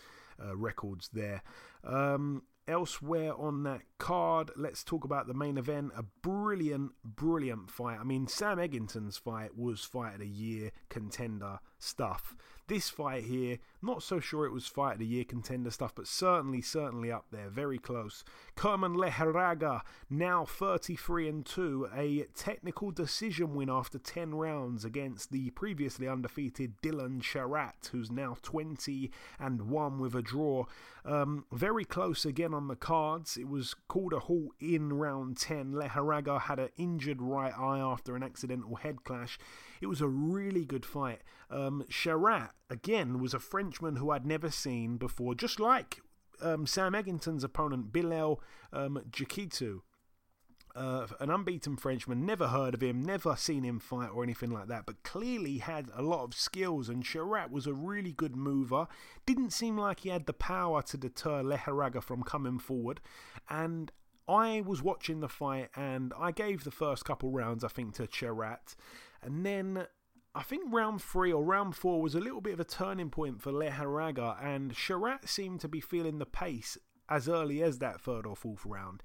uh, 0.43 0.55
records 0.55 1.09
there. 1.13 1.41
Um, 1.83 2.43
elsewhere 2.67 3.33
on 3.35 3.63
that 3.63 3.81
card, 3.97 4.51
let's 4.55 4.83
talk 4.83 5.03
about 5.03 5.27
the 5.27 5.33
main 5.33 5.57
event. 5.57 5.91
A 5.95 6.03
brilliant, 6.03 6.91
brilliant 7.03 7.71
fight. 7.71 7.99
I 7.99 8.03
mean, 8.03 8.27
Sam 8.27 8.59
Eggington's 8.59 9.17
fight 9.17 9.57
was 9.57 9.83
fight 9.83 10.15
of 10.15 10.19
the 10.19 10.27
year 10.27 10.71
contender 10.89 11.59
stuff. 11.79 12.35
This 12.67 12.89
fight 12.89 13.23
here, 13.23 13.59
not 13.81 14.03
so 14.03 14.19
sure 14.19 14.45
it 14.45 14.51
was 14.51 14.67
fight 14.67 14.93
of 14.93 14.99
the 14.99 15.05
year 15.05 15.23
contender 15.23 15.71
stuff, 15.71 15.93
but 15.95 16.05
certainly, 16.05 16.61
certainly 16.61 17.09
up 17.09 17.23
there, 17.31 17.47
very 17.49 17.77
close. 17.77 18.25
Kerman 18.57 18.95
Lejarraga, 18.95 19.83
now 20.09 20.43
33 20.43 21.29
and 21.29 21.45
2, 21.45 21.87
a 21.95 22.23
technical 22.35 22.91
decision 22.91 23.55
win 23.55 23.69
after 23.69 23.97
10 23.97 24.35
rounds 24.35 24.83
against 24.83 25.31
the 25.31 25.49
previously 25.51 26.09
undefeated 26.09 26.73
Dylan 26.81 27.21
Charrat, 27.21 27.87
who's 27.93 28.11
now 28.11 28.35
20 28.41 29.11
and 29.39 29.69
1 29.69 29.99
with 29.99 30.13
a 30.13 30.21
draw. 30.21 30.65
Um, 31.05 31.45
very 31.53 31.85
close 31.85 32.25
again 32.25 32.53
on 32.53 32.67
the 32.67 32.75
cards. 32.75 33.37
It 33.37 33.47
was 33.47 33.75
called 33.87 34.11
a 34.11 34.19
halt 34.19 34.51
in 34.59 34.91
round 34.91 35.37
10. 35.37 35.71
Lejarraga 35.71 36.41
had 36.41 36.59
an 36.59 36.69
injured 36.75 37.21
right 37.21 37.57
eye 37.57 37.79
after 37.79 38.17
an 38.17 38.23
accidental 38.23 38.75
head 38.75 39.05
clash. 39.05 39.39
It 39.81 39.87
was 39.87 40.01
a 40.01 40.07
really 40.07 40.65
good 40.65 40.85
fight. 40.85 41.21
Um, 41.49 41.83
Charrat, 41.89 42.49
again, 42.69 43.19
was 43.19 43.33
a 43.33 43.39
Frenchman 43.39 43.97
who 43.97 44.11
I'd 44.11 44.25
never 44.25 44.49
seen 44.49 44.97
before, 44.97 45.35
just 45.35 45.59
like 45.59 46.01
um, 46.41 46.65
Sam 46.65 46.93
Eggington's 46.93 47.43
opponent, 47.43 47.91
Bilal 47.91 48.41
um, 48.73 49.01
Jakitou. 49.09 49.81
Uh, 50.75 51.07
an 51.19 51.31
unbeaten 51.31 51.75
Frenchman, 51.75 52.23
never 52.23 52.49
heard 52.49 52.75
of 52.75 52.83
him, 52.83 53.01
never 53.01 53.35
seen 53.35 53.63
him 53.63 53.79
fight 53.79 54.11
or 54.13 54.21
anything 54.21 54.51
like 54.51 54.67
that, 54.67 54.85
but 54.85 55.01
clearly 55.01 55.57
had 55.57 55.89
a 55.95 56.03
lot 56.03 56.23
of 56.23 56.35
skills. 56.35 56.87
And 56.87 57.03
Charrat 57.03 57.49
was 57.49 57.65
a 57.65 57.73
really 57.73 58.11
good 58.11 58.35
mover. 58.35 58.87
Didn't 59.25 59.53
seem 59.53 59.75
like 59.75 60.01
he 60.01 60.09
had 60.09 60.27
the 60.27 60.33
power 60.33 60.83
to 60.83 60.97
deter 60.97 61.41
Lejarraga 61.41 62.03
from 62.03 62.21
coming 62.21 62.59
forward. 62.59 63.01
And 63.49 63.91
I 64.27 64.61
was 64.67 64.83
watching 64.83 65.19
the 65.19 65.29
fight 65.29 65.69
and 65.75 66.13
I 66.15 66.31
gave 66.31 66.63
the 66.63 66.69
first 66.69 67.05
couple 67.05 67.31
rounds, 67.31 67.63
I 67.63 67.69
think, 67.69 67.95
to 67.95 68.05
Charrat. 68.05 68.75
And 69.21 69.45
then 69.45 69.87
I 70.35 70.43
think 70.43 70.71
round 70.71 71.01
three 71.01 71.31
or 71.31 71.43
round 71.43 71.75
four 71.75 72.01
was 72.01 72.15
a 72.15 72.19
little 72.19 72.41
bit 72.41 72.53
of 72.53 72.59
a 72.59 72.65
turning 72.65 73.09
point 73.09 73.41
for 73.41 73.51
Lejarraga, 73.51 74.43
and 74.43 74.73
Charrat 74.73 75.27
seemed 75.27 75.61
to 75.61 75.67
be 75.67 75.81
feeling 75.81 76.19
the 76.19 76.25
pace 76.25 76.77
as 77.09 77.27
early 77.27 77.63
as 77.63 77.79
that 77.79 78.01
third 78.01 78.25
or 78.25 78.35
fourth 78.35 78.65
round. 78.65 79.01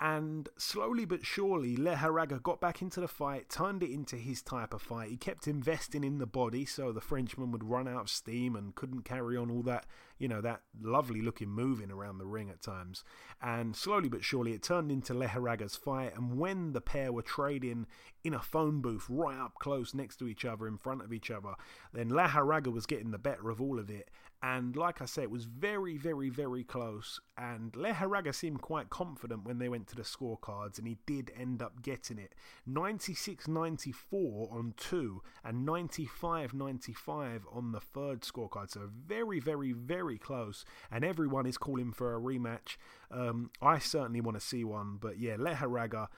And 0.00 0.48
slowly 0.56 1.04
but 1.04 1.26
surely, 1.26 1.76
Lejarraga 1.76 2.40
got 2.40 2.60
back 2.60 2.80
into 2.80 3.00
the 3.00 3.08
fight, 3.08 3.48
turned 3.48 3.82
it 3.82 3.90
into 3.90 4.14
his 4.14 4.42
type 4.42 4.72
of 4.72 4.80
fight. 4.80 5.10
He 5.10 5.16
kept 5.16 5.48
investing 5.48 6.04
in 6.04 6.18
the 6.18 6.26
body 6.26 6.64
so 6.64 6.92
the 6.92 7.00
Frenchman 7.00 7.50
would 7.50 7.64
run 7.64 7.88
out 7.88 8.02
of 8.02 8.10
steam 8.10 8.54
and 8.54 8.76
couldn't 8.76 9.02
carry 9.02 9.36
on 9.36 9.50
all 9.50 9.62
that, 9.62 9.86
you 10.16 10.28
know, 10.28 10.40
that 10.40 10.62
lovely 10.80 11.20
looking 11.20 11.48
moving 11.48 11.90
around 11.90 12.18
the 12.18 12.26
ring 12.26 12.48
at 12.48 12.62
times. 12.62 13.02
And 13.42 13.74
slowly 13.74 14.08
but 14.08 14.22
surely, 14.22 14.52
it 14.52 14.62
turned 14.62 14.92
into 14.92 15.14
Lejarraga's 15.14 15.74
fight. 15.74 16.14
And 16.16 16.38
when 16.38 16.74
the 16.74 16.80
pair 16.80 17.12
were 17.12 17.22
trading 17.22 17.86
in 18.22 18.34
a 18.34 18.40
phone 18.40 18.80
booth 18.80 19.06
right 19.08 19.38
up 19.38 19.54
close 19.58 19.94
next 19.94 20.16
to 20.18 20.28
each 20.28 20.44
other, 20.44 20.68
in 20.68 20.78
front 20.78 21.02
of 21.02 21.12
each 21.12 21.28
other, 21.28 21.54
then 21.92 22.10
Lejarraga 22.10 22.72
was 22.72 22.86
getting 22.86 23.10
the 23.10 23.18
better 23.18 23.50
of 23.50 23.60
all 23.60 23.80
of 23.80 23.90
it. 23.90 24.10
And 24.40 24.76
like 24.76 25.02
I 25.02 25.04
say, 25.04 25.22
it 25.22 25.30
was 25.30 25.46
very, 25.46 25.96
very, 25.96 26.30
very 26.30 26.62
close. 26.62 27.20
And 27.36 27.72
Lejarraga 27.72 28.32
seemed 28.32 28.62
quite 28.62 28.88
confident 28.88 29.44
when 29.44 29.58
they 29.58 29.68
went 29.68 29.88
to 29.88 29.96
the 29.96 30.02
scorecards, 30.02 30.78
and 30.78 30.86
he 30.86 30.98
did 31.06 31.32
end 31.36 31.60
up 31.60 31.82
getting 31.82 32.18
it 32.18 32.34
96 32.64 33.48
94 33.48 34.48
on 34.52 34.74
two, 34.76 35.22
and 35.44 35.66
95 35.66 36.54
95 36.54 37.46
on 37.52 37.72
the 37.72 37.80
third 37.80 38.20
scorecard. 38.20 38.70
So 38.70 38.88
very, 39.06 39.40
very, 39.40 39.72
very 39.72 40.18
close. 40.18 40.64
And 40.90 41.04
everyone 41.04 41.46
is 41.46 41.58
calling 41.58 41.90
for 41.90 42.14
a 42.14 42.20
rematch. 42.20 42.76
Um, 43.10 43.50
I 43.60 43.80
certainly 43.80 44.20
want 44.20 44.38
to 44.38 44.46
see 44.46 44.62
one, 44.62 44.98
but 45.00 45.18
yeah, 45.18 45.36
Lejarraga 45.36 46.08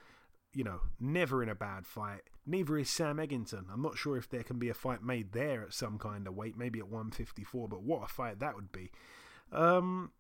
you 0.54 0.64
know, 0.64 0.80
never 0.98 1.42
in 1.42 1.48
a 1.48 1.54
bad 1.54 1.86
fight. 1.86 2.22
Neither 2.46 2.78
is 2.78 2.90
Sam 2.90 3.18
Eggington. 3.18 3.64
I'm 3.72 3.82
not 3.82 3.98
sure 3.98 4.16
if 4.16 4.28
there 4.28 4.42
can 4.42 4.58
be 4.58 4.68
a 4.68 4.74
fight 4.74 5.02
made 5.02 5.32
there 5.32 5.62
at 5.62 5.74
some 5.74 5.98
kind 5.98 6.26
of 6.26 6.34
weight, 6.34 6.56
maybe 6.56 6.78
at 6.78 6.88
154, 6.88 7.68
but 7.68 7.82
what 7.82 8.04
a 8.04 8.08
fight 8.08 8.40
that 8.40 8.54
would 8.54 8.72
be. 8.72 8.90
Um, 9.52 10.12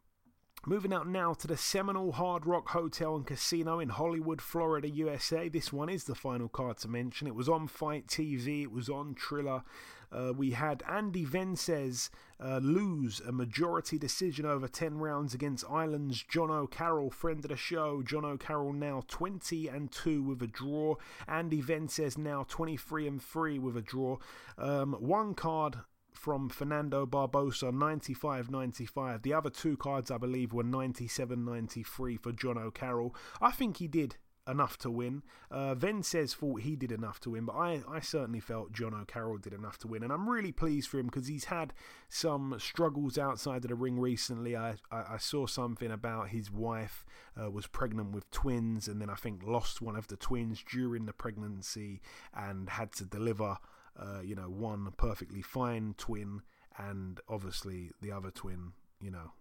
Moving 0.66 0.92
out 0.92 1.08
now 1.08 1.32
to 1.32 1.46
the 1.46 1.56
Seminole 1.56 2.12
Hard 2.12 2.44
Rock 2.44 2.68
Hotel 2.68 3.16
and 3.16 3.26
Casino 3.26 3.80
in 3.80 3.88
Hollywood, 3.88 4.42
Florida, 4.42 4.90
USA. 4.90 5.48
This 5.48 5.72
one 5.72 5.88
is 5.88 6.04
the 6.04 6.14
final 6.14 6.50
card 6.50 6.76
to 6.78 6.88
mention. 6.88 7.26
It 7.26 7.34
was 7.34 7.48
on 7.48 7.66
FITE 7.66 8.06
TV, 8.06 8.64
it 8.64 8.70
was 8.70 8.90
on 8.90 9.14
Triller. 9.14 9.62
Uh, 10.12 10.32
we 10.36 10.50
had 10.50 10.82
Andy 10.88 11.24
Vences 11.24 12.10
uh, 12.42 12.58
lose 12.62 13.20
a 13.20 13.32
majority 13.32 13.98
decision 13.98 14.46
over 14.46 14.66
10 14.66 14.98
rounds 14.98 15.34
against 15.34 15.64
Ireland's 15.70 16.24
Jono 16.24 16.70
Carroll, 16.70 17.10
friend 17.10 17.44
of 17.44 17.50
the 17.50 17.56
show. 17.56 18.02
Jono 18.02 18.38
Carroll 18.38 18.72
now 18.72 19.02
20 19.08 19.68
and 19.68 19.90
2 19.92 20.22
with 20.22 20.42
a 20.42 20.46
draw. 20.46 20.96
Andy 21.28 21.60
Vences 21.60 22.18
now 22.18 22.44
23 22.48 23.06
and 23.06 23.22
3 23.22 23.58
with 23.58 23.76
a 23.76 23.82
draw. 23.82 24.16
Um, 24.58 24.94
one 24.94 25.34
card 25.34 25.78
from 26.12 26.48
Fernando 26.48 27.06
Barbosa, 27.06 27.72
95 27.72 28.50
95. 28.50 29.22
The 29.22 29.32
other 29.32 29.50
two 29.50 29.76
cards, 29.76 30.10
I 30.10 30.18
believe, 30.18 30.52
were 30.52 30.62
97 30.62 31.44
93 31.44 32.16
for 32.16 32.32
Jono 32.32 32.72
Carroll. 32.72 33.14
I 33.40 33.52
think 33.52 33.78
he 33.78 33.86
did 33.88 34.16
enough 34.50 34.76
to 34.78 34.90
win. 34.90 35.22
Uh, 35.50 35.74
says 36.02 36.34
thought 36.34 36.62
he 36.62 36.76
did 36.76 36.92
enough 36.92 37.20
to 37.20 37.30
win, 37.30 37.44
but 37.44 37.54
I, 37.54 37.82
I 37.88 38.00
certainly 38.00 38.40
felt 38.40 38.72
Jono 38.72 39.06
Carroll 39.06 39.38
did 39.38 39.52
enough 39.52 39.78
to 39.78 39.88
win. 39.88 40.02
And 40.02 40.12
I'm 40.12 40.28
really 40.28 40.52
pleased 40.52 40.88
for 40.88 40.98
him 40.98 41.06
because 41.06 41.28
he's 41.28 41.44
had 41.44 41.72
some 42.08 42.56
struggles 42.58 43.18
outside 43.18 43.64
of 43.64 43.70
the 43.70 43.74
ring 43.74 43.98
recently. 43.98 44.56
I, 44.56 44.74
I, 44.90 45.14
I 45.14 45.16
saw 45.18 45.46
something 45.46 45.90
about 45.90 46.28
his 46.28 46.50
wife 46.50 47.04
uh, 47.40 47.50
was 47.50 47.66
pregnant 47.66 48.12
with 48.12 48.30
twins 48.30 48.88
and 48.88 49.00
then 49.00 49.10
I 49.10 49.14
think 49.14 49.42
lost 49.44 49.80
one 49.80 49.96
of 49.96 50.08
the 50.08 50.16
twins 50.16 50.64
during 50.68 51.06
the 51.06 51.12
pregnancy 51.12 52.00
and 52.34 52.68
had 52.68 52.92
to 52.92 53.04
deliver 53.04 53.58
uh, 53.98 54.20
you 54.22 54.34
know, 54.34 54.48
one 54.48 54.92
perfectly 54.96 55.42
fine 55.42 55.94
twin, 55.98 56.42
and 56.78 57.20
obviously 57.28 57.90
the 58.00 58.12
other 58.12 58.30
twin, 58.30 58.72
you 59.00 59.10
know, 59.10 59.32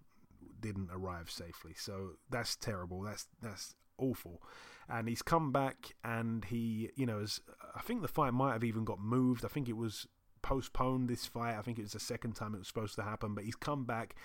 didn't 0.60 0.89
arrive 0.91 1.30
safely. 1.30 1.74
So 1.76 2.12
that's 2.30 2.56
terrible. 2.56 3.02
That's 3.02 3.28
that's 3.41 3.76
awful. 3.98 4.41
And 4.89 5.08
he's 5.08 5.21
come 5.21 5.52
back, 5.52 5.95
and 6.04 6.43
he, 6.45 6.89
you 6.95 7.06
know, 7.06 7.19
is, 7.19 7.41
I 7.75 7.82
think 7.82 8.02
the 8.02 8.08
fight 8.08 8.34
might 8.34 8.54
have 8.54 8.63
even 8.63 8.86
got 8.86 8.99
moved. 8.99 9.45
I 9.45 9.47
think 9.47 9.69
it 9.69 9.78
was 9.78 10.08
postponed. 10.41 11.10
This 11.10 11.25
fight, 11.25 11.58
I 11.58 11.62
think 11.62 11.78
it 11.78 11.84
was 11.84 11.93
the 11.93 11.99
second 11.99 12.34
time 12.34 12.56
it 12.56 12.60
was 12.60 12.67
supposed 12.67 12.95
to 12.95 13.04
happen, 13.04 13.36
but 13.36 13.43
he's 13.43 13.56
come 13.56 13.86
back. 13.86 14.15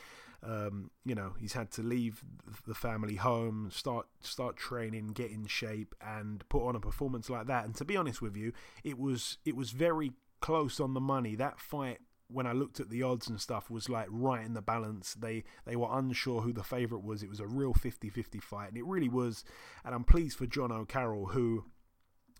Um, 0.42 0.90
you 1.05 1.14
know, 1.14 1.35
he's 1.38 1.55
had 1.55 1.70
to 1.72 1.83
leave 1.83 2.22
the 2.66 2.74
family 2.74 3.16
home, 3.16 3.70
start 3.72 4.07
start 4.20 4.57
training, 4.57 5.09
get 5.09 5.31
in 5.31 5.46
shape, 5.46 5.94
and 6.00 6.46
put 6.48 6.66
on 6.66 6.77
a 6.77 6.81
performance 6.81 7.31
like 7.31 7.46
that. 7.46 7.64
And 7.64 7.74
to 7.77 7.85
be 7.85 7.96
honest 7.96 8.20
with 8.20 8.37
you, 8.37 8.53
it 8.83 8.98
was 8.98 9.38
it 9.44 9.57
was 9.57 9.70
very 9.70 10.12
close 10.40 10.81
on 10.81 10.92
the 10.92 11.00
money. 11.00 11.35
That 11.35 11.59
fight 11.59 12.00
when 12.29 12.47
I 12.47 12.53
looked 12.53 12.81
at 12.81 12.91
the 12.91 13.03
odds 13.03 13.29
and 13.29 13.41
stuff 13.41 13.71
was 13.71 13.89
like 13.89 14.09
right 14.11 14.45
in 14.45 14.55
the 14.55 14.63
balance. 14.63 15.15
They 15.15 15.45
they 15.67 15.77
were 15.77 15.89
unsure 15.91 16.41
who 16.41 16.53
the 16.53 16.63
favourite 16.63 17.05
was. 17.05 17.23
It 17.23 17.29
was 17.29 17.41
a 17.41 17.47
real 17.47 17.75
50-50 17.75 18.43
fight 18.43 18.69
and 18.69 18.79
it 18.79 18.87
really 18.87 19.09
was 19.09 19.45
and 19.85 19.95
I'm 19.95 20.05
pleased 20.05 20.39
for 20.39 20.47
Jono 20.47 20.89
Carroll 20.89 21.27
who 21.27 21.65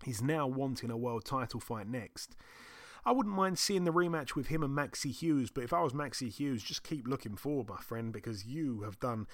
He's 0.03 0.21
now 0.21 0.47
wanting 0.47 0.91
a 0.91 0.97
world 0.97 1.25
title 1.25 1.59
fight 1.59 1.87
next. 1.87 2.35
I 3.05 3.11
wouldn't 3.11 3.35
mind 3.35 3.59
seeing 3.59 3.83
the 3.83 3.93
rematch 3.93 4.35
with 4.35 4.47
him 4.47 4.63
and 4.63 4.75
Maxi 4.75 5.11
Hughes, 5.11 5.51
but 5.51 5.63
if 5.63 5.73
I 5.73 5.81
was 5.81 5.93
Maxi 5.93 6.31
Hughes, 6.31 6.63
just 6.63 6.83
keep 6.83 7.07
looking 7.07 7.35
forward, 7.35 7.69
my 7.69 7.77
friend, 7.77 8.11
because 8.11 8.45
you 8.45 8.81
have 8.81 8.99
done 8.99 9.27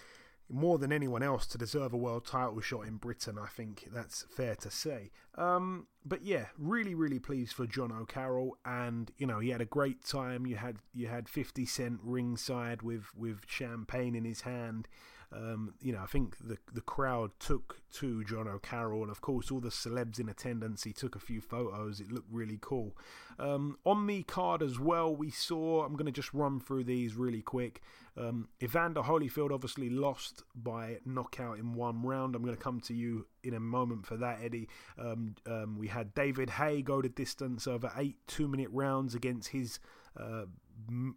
more 0.51 0.77
than 0.77 0.91
anyone 0.91 1.23
else 1.23 1.45
to 1.47 1.57
deserve 1.57 1.93
a 1.93 1.97
world 1.97 2.25
title 2.25 2.59
shot 2.61 2.85
in 2.87 2.97
Britain. 2.97 3.37
I 3.41 3.47
think 3.47 3.87
that's 3.93 4.25
fair 4.29 4.55
to 4.55 4.69
say. 4.69 5.11
Um, 5.35 5.87
but 6.05 6.23
yeah, 6.23 6.47
really, 6.57 6.95
really 6.95 7.19
pleased 7.19 7.53
for 7.53 7.65
Jono 7.65 8.07
Carroll, 8.07 8.57
and 8.65 9.11
you 9.17 9.25
know 9.25 9.39
he 9.39 9.49
had 9.49 9.61
a 9.61 9.65
great 9.65 10.03
time. 10.03 10.45
You 10.45 10.57
had 10.57 10.77
you 10.93 11.07
had 11.07 11.29
Fifty 11.29 11.65
Cent 11.65 11.99
ringside 12.03 12.81
with 12.81 13.05
with 13.15 13.41
champagne 13.47 14.15
in 14.15 14.25
his 14.25 14.41
hand. 14.41 14.87
Um, 15.33 15.75
you 15.81 15.93
know, 15.93 16.01
I 16.01 16.07
think 16.07 16.37
the 16.45 16.57
the 16.73 16.81
crowd 16.81 17.31
took 17.39 17.81
to 17.93 18.23
Jono 18.27 18.61
Carroll, 18.61 19.01
and 19.01 19.11
of 19.11 19.21
course, 19.21 19.49
all 19.49 19.61
the 19.61 19.69
celebs 19.69 20.19
in 20.19 20.27
attendance. 20.27 20.83
He 20.83 20.91
took 20.91 21.15
a 21.15 21.19
few 21.19 21.39
photos. 21.39 21.99
It 21.99 22.11
looked 22.11 22.31
really 22.31 22.57
cool. 22.61 22.97
Um, 23.39 23.77
on 23.85 24.07
the 24.07 24.23
card 24.23 24.61
as 24.61 24.79
well, 24.79 25.15
we 25.15 25.31
saw. 25.31 25.85
I'm 25.85 25.93
going 25.93 26.05
to 26.05 26.11
just 26.11 26.33
run 26.33 26.59
through 26.59 26.83
these 26.83 27.15
really 27.15 27.41
quick. 27.41 27.81
Um, 28.17 28.49
Evander 28.61 29.01
Holyfield 29.01 29.51
obviously 29.51 29.89
lost 29.89 30.43
by 30.53 30.97
knockout 31.05 31.59
in 31.59 31.73
one 31.73 32.03
round. 32.03 32.35
I'm 32.35 32.43
going 32.43 32.55
to 32.55 32.61
come 32.61 32.81
to 32.81 32.93
you 32.93 33.25
in 33.43 33.53
a 33.53 33.59
moment 33.59 34.05
for 34.05 34.17
that, 34.17 34.39
Eddie. 34.43 34.67
Um, 34.99 35.35
um, 35.47 35.77
we 35.77 35.87
had 35.87 36.13
David 36.13 36.49
Haye 36.49 36.81
go 36.81 37.01
the 37.01 37.09
distance 37.09 37.67
over 37.67 37.91
eight 37.95 38.17
two 38.27 38.49
minute 38.49 38.69
rounds 38.73 39.15
against 39.15 39.49
his 39.49 39.79
uh, 40.19 40.43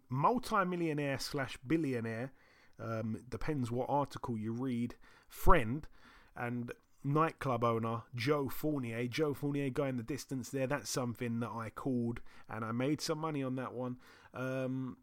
multi-millionaire 0.09 1.19
slash 1.19 1.57
billionaire 1.67 2.31
um, 2.79 3.21
depends 3.29 3.71
what 3.71 3.89
article 3.89 4.37
you 4.37 4.51
read, 4.51 4.95
friend 5.27 5.87
and 6.35 6.71
nightclub 7.03 7.63
owner 7.63 8.01
Joe 8.15 8.49
Fournier. 8.49 9.07
Joe 9.07 9.33
Fournier 9.33 9.69
guy 9.69 9.89
in 9.89 9.97
the 9.97 10.03
distance 10.03 10.49
there. 10.49 10.67
That's 10.67 10.89
something 10.89 11.39
that 11.39 11.51
I 11.51 11.69
called, 11.69 12.21
and 12.49 12.65
I 12.65 12.71
made 12.71 13.01
some 13.01 13.19
money 13.19 13.43
on 13.43 13.55
that 13.55 13.73
one. 13.73 13.97
Um, 14.33 14.97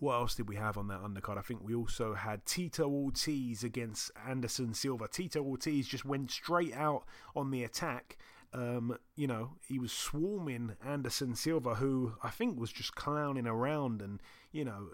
what 0.00 0.14
else 0.14 0.34
did 0.34 0.48
we 0.48 0.56
have 0.56 0.78
on 0.78 0.88
that 0.88 1.02
undercard? 1.02 1.38
I 1.38 1.42
think 1.42 1.62
we 1.62 1.74
also 1.74 2.14
had 2.14 2.46
Tito 2.46 2.88
Ortiz 2.88 3.62
against 3.62 4.10
Anderson 4.26 4.74
Silva. 4.74 5.08
Tito 5.08 5.42
Ortiz 5.42 5.86
just 5.86 6.04
went 6.04 6.30
straight 6.30 6.74
out 6.74 7.04
on 7.36 7.50
the 7.50 7.62
attack. 7.62 8.16
Um, 8.52 8.96
you 9.14 9.26
know, 9.26 9.52
he 9.68 9.78
was 9.78 9.92
swarming 9.92 10.74
Anderson 10.84 11.34
Silva, 11.36 11.76
who 11.76 12.14
I 12.22 12.30
think 12.30 12.58
was 12.58 12.72
just 12.72 12.94
clowning 12.94 13.46
around 13.46 14.00
and, 14.02 14.20
you 14.52 14.64
know, 14.64 14.88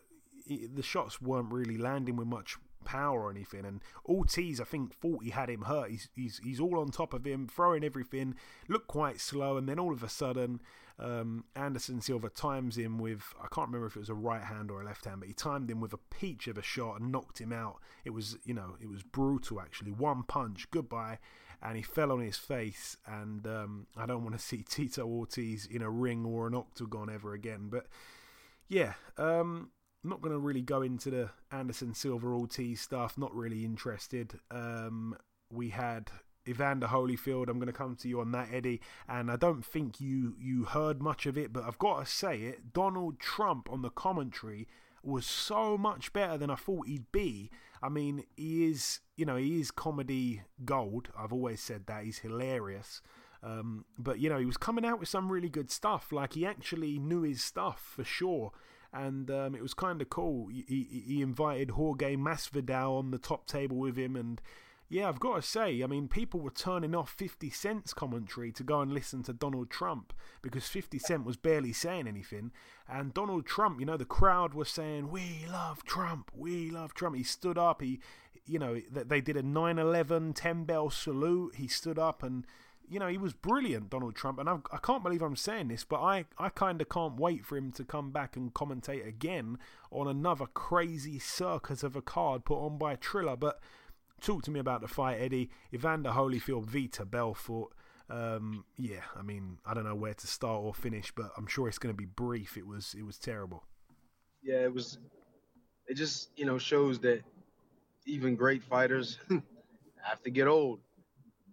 the 0.47 0.83
shots 0.83 1.21
weren't 1.21 1.53
really 1.53 1.77
landing 1.77 2.17
with 2.17 2.29
much 2.29 2.57
power 2.87 3.25
or 3.25 3.31
anything. 3.31 3.67
And 3.67 3.83
Ortiz, 4.07 4.61
I 4.61 4.65
think, 4.65 4.95
thought 4.95 5.25
he 5.25 5.31
had 5.31 5.51
him 5.51 5.63
hurt. 5.63 5.91
He's 5.91 6.09
he's 6.15 6.41
he's 6.43 6.61
all 6.61 6.79
on 6.79 6.91
top 6.91 7.13
of 7.13 7.27
him, 7.27 7.47
throwing 7.47 7.85
everything. 7.85 8.37
Looked 8.69 8.89
quite 8.89 9.21
slow, 9.21 9.59
and 9.59 9.69
then 9.69 9.79
all 9.79 9.93
of 9.93 10.03
a 10.03 10.09
sudden, 10.09 10.61
um, 10.99 11.45
Anderson 11.55 12.01
Silva 12.01 12.31
times 12.31 12.79
him 12.79 12.99
with 12.99 13.35
I 13.39 13.49
can't 13.53 13.69
remember 13.69 13.87
if 13.87 13.97
it 13.97 14.01
was 14.01 14.09
a 14.09 14.15
right 14.15 14.43
hand 14.43 14.71
or 14.71 14.81
a 14.81 14.85
left 14.85 15.05
hand, 15.05 15.21
but 15.21 15.29
he 15.29 15.35
timed 15.35 15.71
him 15.71 15.81
with 15.81 15.93
a 15.93 15.99
peach 15.99 16.47
of 16.49 16.57
a 16.57 16.63
shot 16.63 17.01
and 17.01 17.13
knocked 17.13 17.41
him 17.41 17.53
out. 17.53 17.77
It 18.05 18.11
was 18.11 18.39
you 18.45 18.55
know 18.55 18.77
it 18.81 18.89
was 18.89 19.03
brutal 19.03 19.61
actually. 19.61 19.93
One 19.93 20.23
punch, 20.23 20.71
goodbye. 20.71 21.19
And 21.63 21.75
he 21.75 21.83
fell 21.83 22.13
on 22.13 22.21
his 22.21 22.37
face, 22.37 22.99
and 23.07 23.47
um, 23.47 23.87
I 23.97 24.05
don't 24.05 24.23
want 24.23 24.39
to 24.39 24.45
see 24.45 24.63
Tito 24.63 25.07
Ortiz 25.07 25.65
in 25.65 25.81
a 25.81 25.89
ring 25.89 26.27
or 26.27 26.47
an 26.47 26.55
octagon 26.55 27.09
ever 27.09 27.33
again. 27.33 27.69
But 27.71 27.87
yeah, 28.69 28.93
um, 29.17 29.71
I'm 30.05 30.11
not 30.11 30.23
going 30.23 30.33
to 30.33 30.39
really 30.39 30.63
go 30.63 30.83
into 30.83 31.11
the 31.11 31.31
Anderson 31.51 31.95
Silva 31.95 32.29
Ortiz 32.29 32.81
stuff. 32.81 33.19
Not 33.19 33.35
really 33.35 33.65
interested. 33.65 34.39
Um, 34.51 35.17
we 35.51 35.71
had 35.71 36.11
Evander 36.49 36.87
Holyfield. 36.87 37.49
I'm 37.49 37.59
going 37.59 37.67
to 37.67 37.73
come 37.73 37.97
to 37.97 38.09
you 38.09 38.21
on 38.21 38.33
that, 38.33 38.49
Eddie. 38.53 38.81
And 39.09 39.31
I 39.31 39.37
don't 39.37 39.65
think 39.65 40.01
you 40.01 40.37
you 40.39 40.65
heard 40.65 41.03
much 41.03 41.27
of 41.27 41.37
it, 41.37 41.53
but 41.53 41.65
I've 41.65 41.79
got 41.79 42.05
to 42.05 42.11
say 42.11 42.43
it. 42.43 42.73
Donald 42.73 43.19
Trump 43.19 43.69
on 43.71 43.83
the 43.83 43.91
commentary 43.91 44.69
was 45.03 45.27
so 45.27 45.79
much 45.79 46.13
better 46.13 46.37
than 46.37 46.51
I 46.51 46.57
thought 46.57 46.87
he'd 46.87 47.11
be. 47.13 47.51
I 47.83 47.89
mean, 47.89 48.25
he 48.37 48.67
is, 48.67 49.01
you 49.17 49.25
know, 49.25 49.37
he 49.37 49.61
is 49.61 49.71
comedy 49.71 50.43
gold. 50.65 51.09
I've 51.17 51.33
always 51.33 51.61
said 51.61 51.87
that. 51.87 52.05
He's 52.05 52.19
hilarious. 52.19 53.03
Um, 53.43 53.85
but, 53.99 54.19
you 54.19 54.29
know, 54.29 54.39
he 54.39 54.47
was 54.47 54.57
coming 54.57 54.85
out 54.85 54.99
with 54.99 55.09
some 55.09 55.31
really 55.31 55.49
good 55.49 55.71
stuff. 55.71 56.11
Like, 56.11 56.33
he 56.33 56.45
actually 56.45 56.99
knew 56.99 57.23
his 57.23 57.45
stuff 57.45 57.93
for 57.95 58.03
sure 58.03 58.53
and 58.92 59.31
um, 59.31 59.55
it 59.55 59.62
was 59.62 59.75
kind 59.75 60.01
of 60.01 60.09
cool. 60.09 60.49
He, 60.49 60.64
he, 60.68 61.03
he, 61.07 61.22
invited 61.22 61.72
Jorge 61.72 62.16
Masvidal 62.16 62.99
on 62.99 63.11
the 63.11 63.18
top 63.18 63.46
table 63.46 63.77
with 63.77 63.96
him, 63.96 64.16
and 64.16 64.40
yeah, 64.88 65.09
I've 65.09 65.20
got 65.20 65.37
to 65.37 65.42
say, 65.42 65.83
I 65.83 65.87
mean, 65.87 66.09
people 66.09 66.40
were 66.40 66.51
turning 66.51 66.94
off 66.94 67.11
50 67.11 67.51
Cent's 67.51 67.92
commentary 67.92 68.53
to 68.53 68.62
go 68.62 68.81
and 68.81 68.92
listen 68.92 69.22
to 69.25 69.33
Donald 69.33 69.68
Trump 69.68 70.12
because 70.42 70.68
50 70.68 70.99
Cent 70.99 71.25
was 71.25 71.37
barely 71.37 71.72
saying 71.72 72.07
anything, 72.07 72.53
and 72.88 73.12
Donald 73.12 73.46
Trump, 73.46 73.81
you 73.81 73.87
know, 73.87 73.96
the 73.96 74.05
crowd 74.05 74.55
was 74.55 74.68
saying, 74.68 75.11
"We 75.11 75.46
love 75.51 75.85
Trump, 75.85 76.31
we 76.35 76.70
love 76.70 76.94
Trump." 76.94 77.16
He 77.16 77.25
stood 77.25 77.59
up, 77.59 77.83
he, 77.83 78.01
you 78.46 78.59
know, 78.59 78.81
they 78.90 79.20
did 79.20 79.37
a 79.37 79.42
9/11 79.42 80.33
10 80.35 80.64
bell 80.64 80.90
salute. 80.90 81.57
He 81.57 81.66
stood 81.66 81.99
up 81.99 82.22
and 82.22 82.46
you 82.88 82.99
know, 82.99 83.09
he 83.09 83.18
was 83.18 83.33
brilliant, 83.33 83.90
Donald 83.90 84.14
Trump, 84.14 84.38
and 84.38 84.49
I, 84.49 84.59
I 84.72 84.79
can't 84.79 85.03
believe 85.03 85.22
I'm 85.22 85.37
saying 85.37 85.68
this, 85.68 85.85
but 85.85 86.01
I, 86.01 86.27
I 86.38 86.49
kind 86.49 86.81
of 86.81 86.88
can't 86.88 87.16
wait 87.16 87.44
for 87.44 87.57
him 87.57 87.72
to 87.72 87.85
come 87.85 88.11
back 88.11 88.37
and 88.37 88.53
commentate 88.53 89.07
again 89.07 89.59
on 89.90 90.09
another 90.09 90.46
crazy 90.46 91.18
circus 91.18 91.83
of 91.83 91.96
a 91.96 92.03
card 92.03 92.44
put 92.44 92.64
on 92.64 92.79
by 92.79 92.96
Triller. 92.96 93.37
But 93.37 93.61
talk 94.20 94.42
to 94.44 94.51
me 94.51 94.61
about 94.61 94.81
the 94.81 94.88
fight, 94.88 95.20
Eddie. 95.20 95.51
Evander 95.75 96.11
Holyfield, 96.11 96.66
Vitor 96.66 97.09
Belfort. 97.09 97.68
Um, 98.09 98.64
yeah, 98.77 99.03
I 99.16 99.22
mean, 99.22 99.59
I 99.66 99.75
don't 99.75 99.85
know 99.85 99.94
where 99.94 100.14
to 100.14 100.27
start 100.27 100.62
or 100.62 100.72
finish, 100.72 101.12
but 101.14 101.31
I'm 101.37 101.46
sure 101.46 101.68
it's 101.68 101.79
going 101.79 101.92
to 101.92 101.96
be 101.96 102.07
brief. 102.07 102.57
It 102.57 102.66
was, 102.66 102.94
it 102.96 103.05
was 103.05 103.18
terrible. 103.18 103.64
Yeah, 104.42 104.62
it 104.62 104.72
was. 104.72 104.99
It 105.88 105.94
just, 105.94 106.31
you 106.37 106.44
know, 106.46 106.59
shows 106.59 106.99
that 107.01 107.22
even 108.07 108.37
great 108.37 108.62
fighters 108.62 109.18
have 110.03 110.22
to 110.22 110.31
get 110.31 110.46
old 110.46 110.81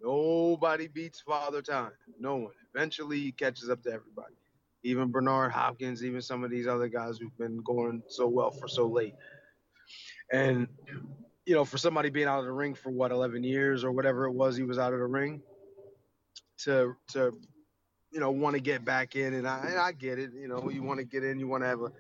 Nobody 0.04 0.88
beats 0.88 1.22
Father 1.22 1.62
Time. 1.62 1.92
No 2.20 2.36
one. 2.36 2.54
Eventually, 2.76 3.20
he 3.20 3.32
catches 3.32 3.70
up 3.70 3.82
to 3.84 3.90
everybody. 3.90 4.36
Even 4.84 5.12
Bernard 5.12 5.54
Hopkins, 5.54 6.04
even 6.04 6.22
some 6.22 6.44
of 6.44 6.52
these 6.52 6.68
other 6.68 6.90
guys 6.90 7.18
who've 7.18 7.38
been 7.38 7.58
going 7.64 8.04
so 8.10 8.28
well 8.28 8.52
for 8.52 8.68
so 8.68 8.86
late. 8.86 9.16
And, 10.30 10.68
you 11.46 11.56
know, 11.56 11.64
for 11.64 11.78
somebody 11.78 12.10
being 12.10 12.28
out 12.28 12.40
of 12.40 12.46
the 12.46 12.52
ring 12.52 12.76
for 12.76 12.92
what, 12.92 13.12
11 13.12 13.46
years 13.46 13.86
or 13.86 13.94
whatever 13.94 14.26
it 14.26 14.34
was 14.34 14.58
he 14.58 14.64
was 14.64 14.78
out 14.78 14.92
of 14.92 15.00
the 15.00 15.06
ring, 15.06 15.42
to, 16.60 16.96
to 17.14 17.40
you 18.12 18.20
know, 18.20 18.32
want 18.32 18.56
to 18.56 18.62
get 18.62 18.84
back 18.84 19.16
in. 19.16 19.36
And 19.36 19.48
I, 19.48 19.60
and 19.68 19.80
I 19.80 19.94
get 19.94 20.20
it. 20.20 20.32
You 20.34 20.50
know, 20.50 20.70
you 20.70 20.84
want 20.84 21.00
to 21.00 21.06
get 21.06 21.24
in, 21.24 21.40
you 21.40 21.48
want 21.48 21.64
to 21.64 21.68
have 21.68 21.80
a, 21.82 21.92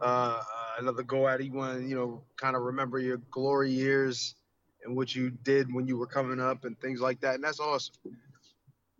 uh, 0.00 0.42
another 0.78 1.02
go 1.02 1.28
at 1.28 1.40
it. 1.40 1.44
You 1.44 1.52
want 1.52 1.80
to, 1.80 1.86
you 1.86 1.96
know, 1.96 2.22
kind 2.38 2.56
of 2.56 2.62
remember 2.62 2.98
your 2.98 3.18
glory 3.30 3.72
years 3.72 4.36
and 4.84 4.96
what 4.96 5.14
you 5.14 5.30
did 5.30 5.72
when 5.72 5.86
you 5.86 5.96
were 5.96 6.06
coming 6.06 6.40
up 6.40 6.64
and 6.64 6.78
things 6.80 7.00
like 7.00 7.20
that. 7.20 7.36
And 7.36 7.44
that's 7.44 7.60
awesome. 7.60 7.94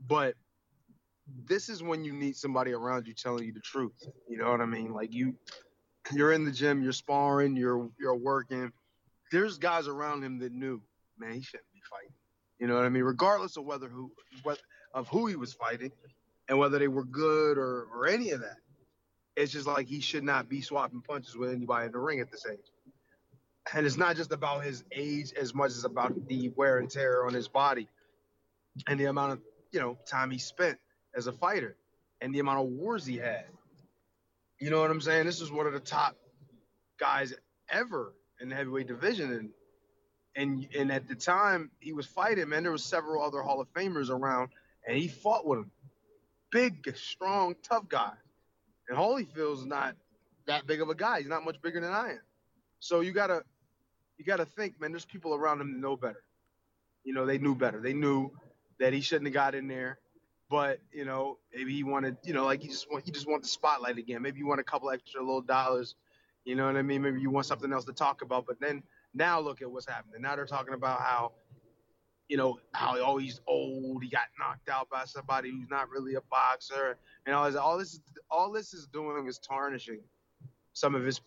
But 0.06 0.34
this 1.46 1.68
is 1.68 1.82
when 1.82 2.04
you 2.04 2.12
need 2.12 2.36
somebody 2.36 2.72
around 2.72 3.06
you 3.06 3.14
telling 3.14 3.44
you 3.44 3.52
the 3.52 3.60
truth. 3.60 3.92
You 4.28 4.38
know 4.38 4.50
what 4.50 4.60
I 4.60 4.66
mean? 4.66 4.92
Like 4.92 5.12
you 5.12 5.34
you're 6.12 6.32
in 6.32 6.44
the 6.44 6.50
gym, 6.50 6.82
you're 6.82 6.92
sparring, 6.92 7.56
you're 7.56 7.90
you're 7.98 8.16
working. 8.16 8.72
There's 9.30 9.58
guys 9.58 9.88
around 9.88 10.22
him 10.22 10.38
that 10.40 10.52
knew, 10.52 10.82
man, 11.18 11.32
he 11.32 11.42
shouldn't 11.42 11.72
be 11.72 11.80
fighting. 11.88 12.14
You 12.58 12.66
know 12.66 12.74
what 12.74 12.84
I 12.84 12.90
mean? 12.90 13.04
Regardless 13.04 13.56
of 13.56 13.64
whether 13.64 13.88
who 13.88 14.12
what 14.42 14.58
of 14.94 15.08
who 15.08 15.26
he 15.26 15.36
was 15.36 15.52
fighting 15.54 15.92
and 16.48 16.58
whether 16.58 16.78
they 16.78 16.88
were 16.88 17.04
good 17.04 17.58
or 17.58 17.86
or 17.94 18.06
any 18.06 18.30
of 18.30 18.40
that. 18.40 18.56
It's 19.34 19.52
just 19.52 19.66
like 19.66 19.86
he 19.86 20.00
should 20.00 20.24
not 20.24 20.50
be 20.50 20.60
swapping 20.60 21.00
punches 21.00 21.36
with 21.36 21.50
anybody 21.50 21.86
in 21.86 21.92
the 21.92 21.98
ring 21.98 22.20
at 22.20 22.30
this 22.30 22.44
age 22.50 22.58
and 23.74 23.86
it's 23.86 23.96
not 23.96 24.16
just 24.16 24.32
about 24.32 24.64
his 24.64 24.84
age 24.92 25.32
as 25.34 25.54
much 25.54 25.70
as 25.70 25.84
about 25.84 26.28
the 26.28 26.50
wear 26.56 26.78
and 26.78 26.90
tear 26.90 27.24
on 27.24 27.32
his 27.32 27.48
body 27.48 27.88
and 28.86 28.98
the 28.98 29.04
amount 29.04 29.32
of 29.32 29.40
you 29.70 29.80
know 29.80 29.98
time 30.06 30.30
he 30.30 30.38
spent 30.38 30.78
as 31.14 31.26
a 31.26 31.32
fighter 31.32 31.76
and 32.20 32.34
the 32.34 32.38
amount 32.38 32.60
of 32.60 32.66
wars 32.66 33.06
he 33.06 33.16
had. 33.16 33.44
You 34.58 34.70
know 34.70 34.80
what 34.80 34.90
i'm 34.90 35.00
saying? 35.00 35.26
This 35.26 35.40
is 35.40 35.50
one 35.50 35.66
of 35.66 35.72
the 35.72 35.80
top 35.80 36.16
guys 36.98 37.34
ever 37.70 38.14
in 38.40 38.48
the 38.48 38.54
heavyweight 38.54 38.88
division. 38.88 39.32
And 39.32 39.50
and 40.34 40.68
and 40.76 40.92
at 40.92 41.08
the 41.08 41.14
time 41.14 41.70
he 41.78 41.92
was 41.92 42.06
fighting 42.06 42.48
man 42.48 42.62
there 42.62 42.72
was 42.72 42.84
several 42.84 43.22
other 43.22 43.42
hall 43.42 43.60
of 43.60 43.72
famers 43.72 44.10
around 44.10 44.50
and 44.86 44.96
he 44.96 45.08
fought 45.08 45.46
with 45.46 45.60
him. 45.60 45.70
Big 46.50 46.94
strong 46.96 47.54
tough 47.62 47.88
guy. 47.88 48.12
And 48.88 48.98
holyfield's 48.98 49.64
not 49.64 49.94
that 50.46 50.66
big 50.66 50.82
of 50.82 50.88
a 50.88 50.94
guy. 50.94 51.20
He's 51.20 51.28
not 51.28 51.44
much 51.44 51.62
bigger 51.62 51.80
than 51.80 51.92
i 51.92 52.10
am. 52.10 52.20
So 52.80 53.00
you 53.00 53.12
gotta 53.12 53.44
you 54.22 54.26
got 54.26 54.36
to 54.36 54.44
think, 54.44 54.80
man, 54.80 54.92
there's 54.92 55.04
people 55.04 55.34
around 55.34 55.60
him 55.60 55.72
that 55.72 55.80
know 55.80 55.96
better. 55.96 56.22
You 57.02 57.12
know, 57.12 57.26
they 57.26 57.38
knew 57.38 57.56
better. 57.56 57.80
They 57.80 57.92
knew 57.92 58.30
that 58.78 58.92
he 58.92 59.00
shouldn't 59.00 59.26
have 59.26 59.34
got 59.34 59.56
in 59.56 59.66
there. 59.66 59.98
But, 60.48 60.78
you 60.92 61.04
know, 61.04 61.38
maybe 61.52 61.74
he 61.74 61.82
wanted, 61.82 62.18
you 62.22 62.32
know, 62.32 62.44
like 62.44 62.60
he 62.62 62.68
just 62.68 62.88
want 62.88 63.04
he 63.04 63.10
just 63.10 63.26
want 63.26 63.42
the 63.42 63.48
spotlight 63.48 63.98
again. 63.98 64.22
Maybe 64.22 64.38
you 64.38 64.46
want 64.46 64.60
a 64.60 64.64
couple 64.64 64.90
extra 64.90 65.20
little 65.20 65.40
dollars. 65.40 65.96
You 66.44 66.54
know 66.54 66.66
what 66.66 66.76
I 66.76 66.82
mean? 66.82 67.02
Maybe 67.02 67.20
you 67.20 67.30
want 67.30 67.46
something 67.46 67.72
else 67.72 67.84
to 67.86 67.92
talk 67.92 68.22
about. 68.22 68.46
But 68.46 68.60
then 68.60 68.84
now 69.12 69.40
look 69.40 69.60
at 69.60 69.68
what's 69.68 69.88
happening. 69.88 70.22
Now 70.22 70.36
they're 70.36 70.46
talking 70.46 70.74
about 70.74 71.00
how, 71.00 71.32
you 72.28 72.36
know, 72.36 72.60
how 72.74 72.96
oh, 72.98 73.16
he's 73.16 73.40
old, 73.48 74.04
he 74.04 74.08
got 74.08 74.26
knocked 74.38 74.68
out 74.68 74.88
by 74.88 75.04
somebody 75.04 75.50
who's 75.50 75.68
not 75.68 75.88
really 75.90 76.14
a 76.14 76.20
boxer, 76.30 76.96
and 77.26 77.34
all 77.34 77.46
this. 77.46 77.56
All 77.56 77.76
this, 77.76 78.00
all 78.30 78.52
this 78.52 78.72
is 78.72 78.86
doing 78.86 79.26
is 79.26 79.40
tarnishing 79.40 80.00
some 80.74 80.94
of 80.94 81.02
his 81.02 81.20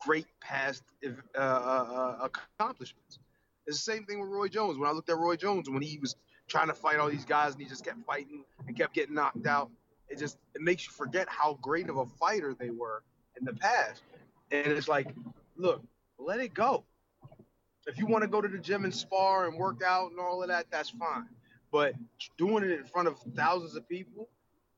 great 0.00 0.26
past 0.40 0.82
uh, 1.04 1.38
uh, 1.38 2.28
accomplishments. 2.58 3.18
It's 3.66 3.76
the 3.84 3.92
same 3.92 4.04
thing 4.04 4.20
with 4.20 4.30
Roy 4.30 4.48
Jones. 4.48 4.78
When 4.78 4.88
I 4.88 4.92
looked 4.92 5.10
at 5.10 5.18
Roy 5.18 5.36
Jones 5.36 5.68
when 5.70 5.82
he 5.82 5.98
was 5.98 6.16
trying 6.48 6.68
to 6.68 6.74
fight 6.74 6.98
all 6.98 7.08
these 7.08 7.24
guys 7.24 7.52
and 7.52 7.62
he 7.62 7.68
just 7.68 7.84
kept 7.84 8.04
fighting 8.04 8.44
and 8.66 8.76
kept 8.76 8.94
getting 8.94 9.14
knocked 9.14 9.46
out, 9.46 9.70
it 10.08 10.18
just 10.18 10.38
it 10.54 10.60
makes 10.60 10.86
you 10.86 10.92
forget 10.92 11.28
how 11.28 11.58
great 11.62 11.88
of 11.88 11.98
a 11.98 12.06
fighter 12.06 12.54
they 12.58 12.70
were 12.70 13.02
in 13.38 13.44
the 13.44 13.52
past. 13.52 14.02
And 14.50 14.66
it's 14.66 14.88
like, 14.88 15.14
look, 15.56 15.82
let 16.18 16.40
it 16.40 16.52
go. 16.52 16.84
If 17.86 17.98
you 17.98 18.06
want 18.06 18.22
to 18.22 18.28
go 18.28 18.40
to 18.40 18.48
the 18.48 18.58
gym 18.58 18.84
and 18.84 18.94
spar 18.94 19.46
and 19.46 19.56
work 19.56 19.82
out 19.86 20.10
and 20.10 20.20
all 20.20 20.42
of 20.42 20.48
that, 20.48 20.66
that's 20.70 20.90
fine. 20.90 21.28
But 21.70 21.94
doing 22.36 22.64
it 22.64 22.72
in 22.72 22.84
front 22.84 23.08
of 23.08 23.16
thousands 23.36 23.76
of 23.76 23.88
people 23.88 24.28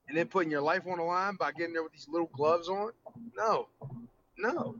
and 0.08 0.16
then 0.16 0.26
putting 0.26 0.50
your 0.50 0.60
life 0.60 0.82
on 0.86 0.98
the 0.98 1.04
line 1.04 1.36
by 1.36 1.52
getting 1.52 1.72
there 1.72 1.82
with 1.82 1.92
these 1.92 2.08
little 2.10 2.30
gloves 2.34 2.68
on, 2.68 2.90
no, 3.34 3.68
no. 4.36 4.76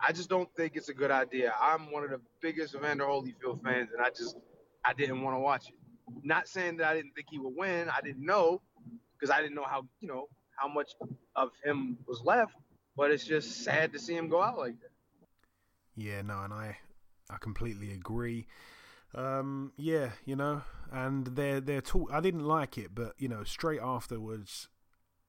I 0.00 0.12
just 0.12 0.28
don't 0.28 0.48
think 0.56 0.76
it's 0.76 0.88
a 0.88 0.94
good 0.94 1.10
idea. 1.10 1.54
I'm 1.60 1.90
one 1.90 2.04
of 2.04 2.10
the 2.10 2.20
biggest 2.42 2.74
Evander 2.74 3.04
Holyfield 3.04 3.62
fans, 3.62 3.90
and 3.92 4.04
I 4.04 4.10
just 4.10 4.36
I 4.84 4.92
didn't 4.92 5.22
want 5.22 5.36
to 5.36 5.40
watch 5.40 5.68
it. 5.68 5.74
Not 6.22 6.48
saying 6.48 6.76
that 6.78 6.88
I 6.88 6.94
didn't 6.94 7.12
think 7.14 7.28
he 7.30 7.38
would 7.38 7.54
win. 7.56 7.88
I 7.88 8.00
didn't 8.02 8.24
know 8.24 8.60
because 9.18 9.30
I 9.30 9.40
didn't 9.40 9.54
know 9.54 9.64
how 9.64 9.86
you 10.00 10.08
know 10.08 10.28
how 10.56 10.68
much 10.68 10.92
of 11.34 11.50
him 11.64 11.98
was 12.06 12.20
left. 12.22 12.54
But 12.96 13.10
it's 13.10 13.24
just 13.24 13.64
sad 13.64 13.92
to 13.94 13.98
see 13.98 14.14
him 14.14 14.28
go 14.28 14.40
out 14.40 14.58
like 14.58 14.78
that. 14.80 14.90
Yeah, 15.96 16.22
no, 16.22 16.42
and 16.42 16.52
I 16.52 16.78
I 17.30 17.36
completely 17.38 17.92
agree. 17.92 18.46
Um, 19.14 19.72
yeah, 19.76 20.10
you 20.24 20.36
know, 20.36 20.62
and 20.92 21.26
they're 21.28 21.60
they're 21.60 21.80
talk. 21.80 22.10
I 22.12 22.20
didn't 22.20 22.44
like 22.44 22.76
it, 22.78 22.94
but 22.94 23.14
you 23.18 23.28
know, 23.28 23.44
straight 23.44 23.80
afterwards, 23.80 24.68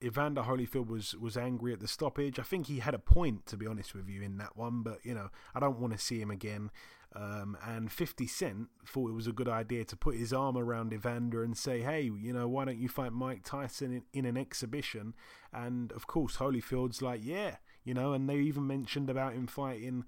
Evander 0.02 0.42
Holyfield 0.42 0.88
was 0.88 1.14
was 1.14 1.36
angry 1.36 1.72
at 1.72 1.80
the 1.80 1.88
stoppage. 1.88 2.38
I 2.38 2.42
think 2.42 2.66
he 2.66 2.80
had 2.80 2.94
a 2.94 2.98
point, 2.98 3.46
to 3.46 3.56
be 3.56 3.66
honest 3.66 3.94
with 3.94 4.08
you, 4.08 4.22
in 4.22 4.38
that 4.38 4.56
one. 4.56 4.82
But 4.82 4.98
you 5.04 5.14
know, 5.14 5.30
I 5.54 5.60
don't 5.60 5.78
want 5.78 5.92
to 5.92 5.98
see 5.98 6.20
him 6.20 6.30
again. 6.30 6.70
Um, 7.14 7.56
and 7.64 7.90
50 7.90 8.26
Cent 8.26 8.68
thought 8.86 9.08
it 9.08 9.14
was 9.14 9.26
a 9.26 9.32
good 9.32 9.48
idea 9.48 9.84
to 9.86 9.96
put 9.96 10.16
his 10.16 10.34
arm 10.34 10.58
around 10.58 10.92
Evander 10.92 11.42
and 11.42 11.56
say, 11.56 11.80
hey, 11.80 12.02
you 12.02 12.30
know, 12.30 12.46
why 12.46 12.66
don't 12.66 12.76
you 12.76 12.90
fight 12.90 13.12
Mike 13.12 13.42
Tyson 13.42 13.92
in, 13.92 14.02
in 14.12 14.24
an 14.26 14.36
exhibition? 14.36 15.14
And 15.50 15.92
of 15.92 16.06
course, 16.06 16.36
Holyfield's 16.36 17.00
like, 17.00 17.20
yeah, 17.22 17.56
you 17.84 17.94
know, 17.94 18.12
and 18.12 18.28
they 18.28 18.36
even 18.36 18.66
mentioned 18.66 19.08
about 19.08 19.32
him 19.32 19.46
fighting 19.46 20.04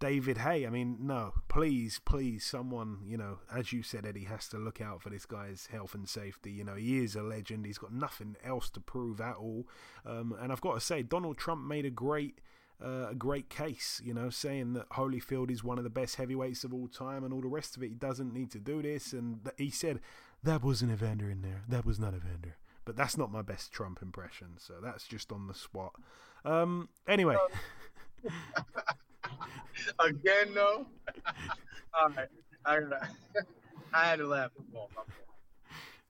David 0.00 0.38
Haye. 0.38 0.66
I 0.66 0.70
mean, 0.70 0.98
no, 1.00 1.34
please, 1.48 2.00
please, 2.04 2.44
someone, 2.44 2.98
you 3.04 3.16
know, 3.16 3.38
as 3.52 3.72
you 3.72 3.82
said, 3.82 4.06
Eddie, 4.06 4.24
has 4.24 4.48
to 4.48 4.58
look 4.58 4.80
out 4.80 5.02
for 5.02 5.10
this 5.10 5.26
guy's 5.26 5.68
health 5.72 5.94
and 5.94 6.08
safety. 6.08 6.52
You 6.52 6.64
know, 6.64 6.74
he 6.74 6.98
is 7.02 7.16
a 7.16 7.22
legend. 7.22 7.66
He's 7.66 7.78
got 7.78 7.92
nothing 7.92 8.36
else 8.44 8.70
to 8.70 8.80
prove 8.80 9.20
at 9.20 9.36
all. 9.36 9.66
Um, 10.06 10.34
and 10.40 10.52
I've 10.52 10.60
got 10.60 10.74
to 10.74 10.80
say, 10.80 11.02
Donald 11.02 11.36
Trump 11.36 11.66
made 11.66 11.84
a 11.84 11.90
great 11.90 12.40
uh, 12.80 13.08
a 13.10 13.14
great 13.14 13.50
case, 13.50 14.00
you 14.04 14.14
know, 14.14 14.30
saying 14.30 14.74
that 14.74 14.88
Holyfield 14.90 15.50
is 15.50 15.64
one 15.64 15.78
of 15.78 15.84
the 15.84 15.90
best 15.90 16.14
heavyweights 16.14 16.62
of 16.62 16.72
all 16.72 16.86
time 16.86 17.24
and 17.24 17.34
all 17.34 17.40
the 17.40 17.48
rest 17.48 17.76
of 17.76 17.82
it. 17.82 17.88
He 17.88 17.94
doesn't 17.94 18.32
need 18.32 18.52
to 18.52 18.60
do 18.60 18.82
this. 18.82 19.12
And 19.12 19.42
th- 19.42 19.54
he 19.58 19.70
said, 19.70 19.98
that 20.44 20.62
wasn't 20.62 20.92
Evander 20.92 21.28
in 21.28 21.42
there. 21.42 21.62
That 21.68 21.84
was 21.84 21.98
not 21.98 22.14
Evander. 22.14 22.56
But 22.84 22.96
that's 22.96 23.18
not 23.18 23.32
my 23.32 23.42
best 23.42 23.72
Trump 23.72 24.00
impression. 24.00 24.58
So 24.58 24.74
that's 24.80 25.08
just 25.08 25.32
on 25.32 25.48
the 25.48 25.54
spot. 25.54 25.94
Um, 26.44 26.88
anyway. 27.08 27.36
Again, 29.98 30.54
no. 30.54 30.86
all 31.94 32.08
right. 32.10 32.28
I, 32.64 32.78
I 33.92 34.04
had 34.04 34.18
to 34.18 34.26
laugh 34.26 34.50
at 34.58 35.14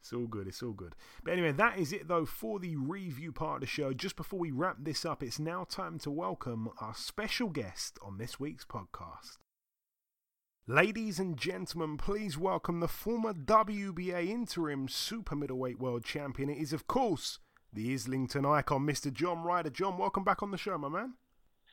It's 0.00 0.12
all 0.12 0.26
good. 0.26 0.48
It's 0.48 0.62
all 0.62 0.72
good. 0.72 0.94
But 1.22 1.32
anyway, 1.34 1.52
that 1.52 1.78
is 1.78 1.92
it 1.92 2.08
though 2.08 2.24
for 2.24 2.58
the 2.58 2.76
review 2.76 3.32
part 3.32 3.56
of 3.56 3.60
the 3.60 3.66
show. 3.66 3.92
Just 3.92 4.16
before 4.16 4.38
we 4.38 4.50
wrap 4.50 4.76
this 4.80 5.04
up, 5.04 5.22
it's 5.22 5.38
now 5.38 5.64
time 5.64 5.98
to 6.00 6.10
welcome 6.10 6.70
our 6.80 6.94
special 6.94 7.48
guest 7.48 7.98
on 8.02 8.18
this 8.18 8.40
week's 8.40 8.64
podcast. 8.64 9.38
Ladies 10.70 11.18
and 11.18 11.38
gentlemen, 11.38 11.96
please 11.96 12.36
welcome 12.36 12.80
the 12.80 12.88
former 12.88 13.32
WBA 13.32 14.28
interim 14.28 14.86
super 14.86 15.34
middleweight 15.34 15.78
world 15.78 16.04
champion. 16.04 16.50
It 16.50 16.58
is, 16.58 16.74
of 16.74 16.86
course, 16.86 17.38
the 17.72 17.94
Islington 17.94 18.44
icon, 18.44 18.86
Mr. 18.86 19.10
John 19.10 19.42
Ryder. 19.42 19.70
John, 19.70 19.96
welcome 19.96 20.24
back 20.24 20.42
on 20.42 20.50
the 20.50 20.58
show, 20.58 20.76
my 20.76 20.90
man. 20.90 21.14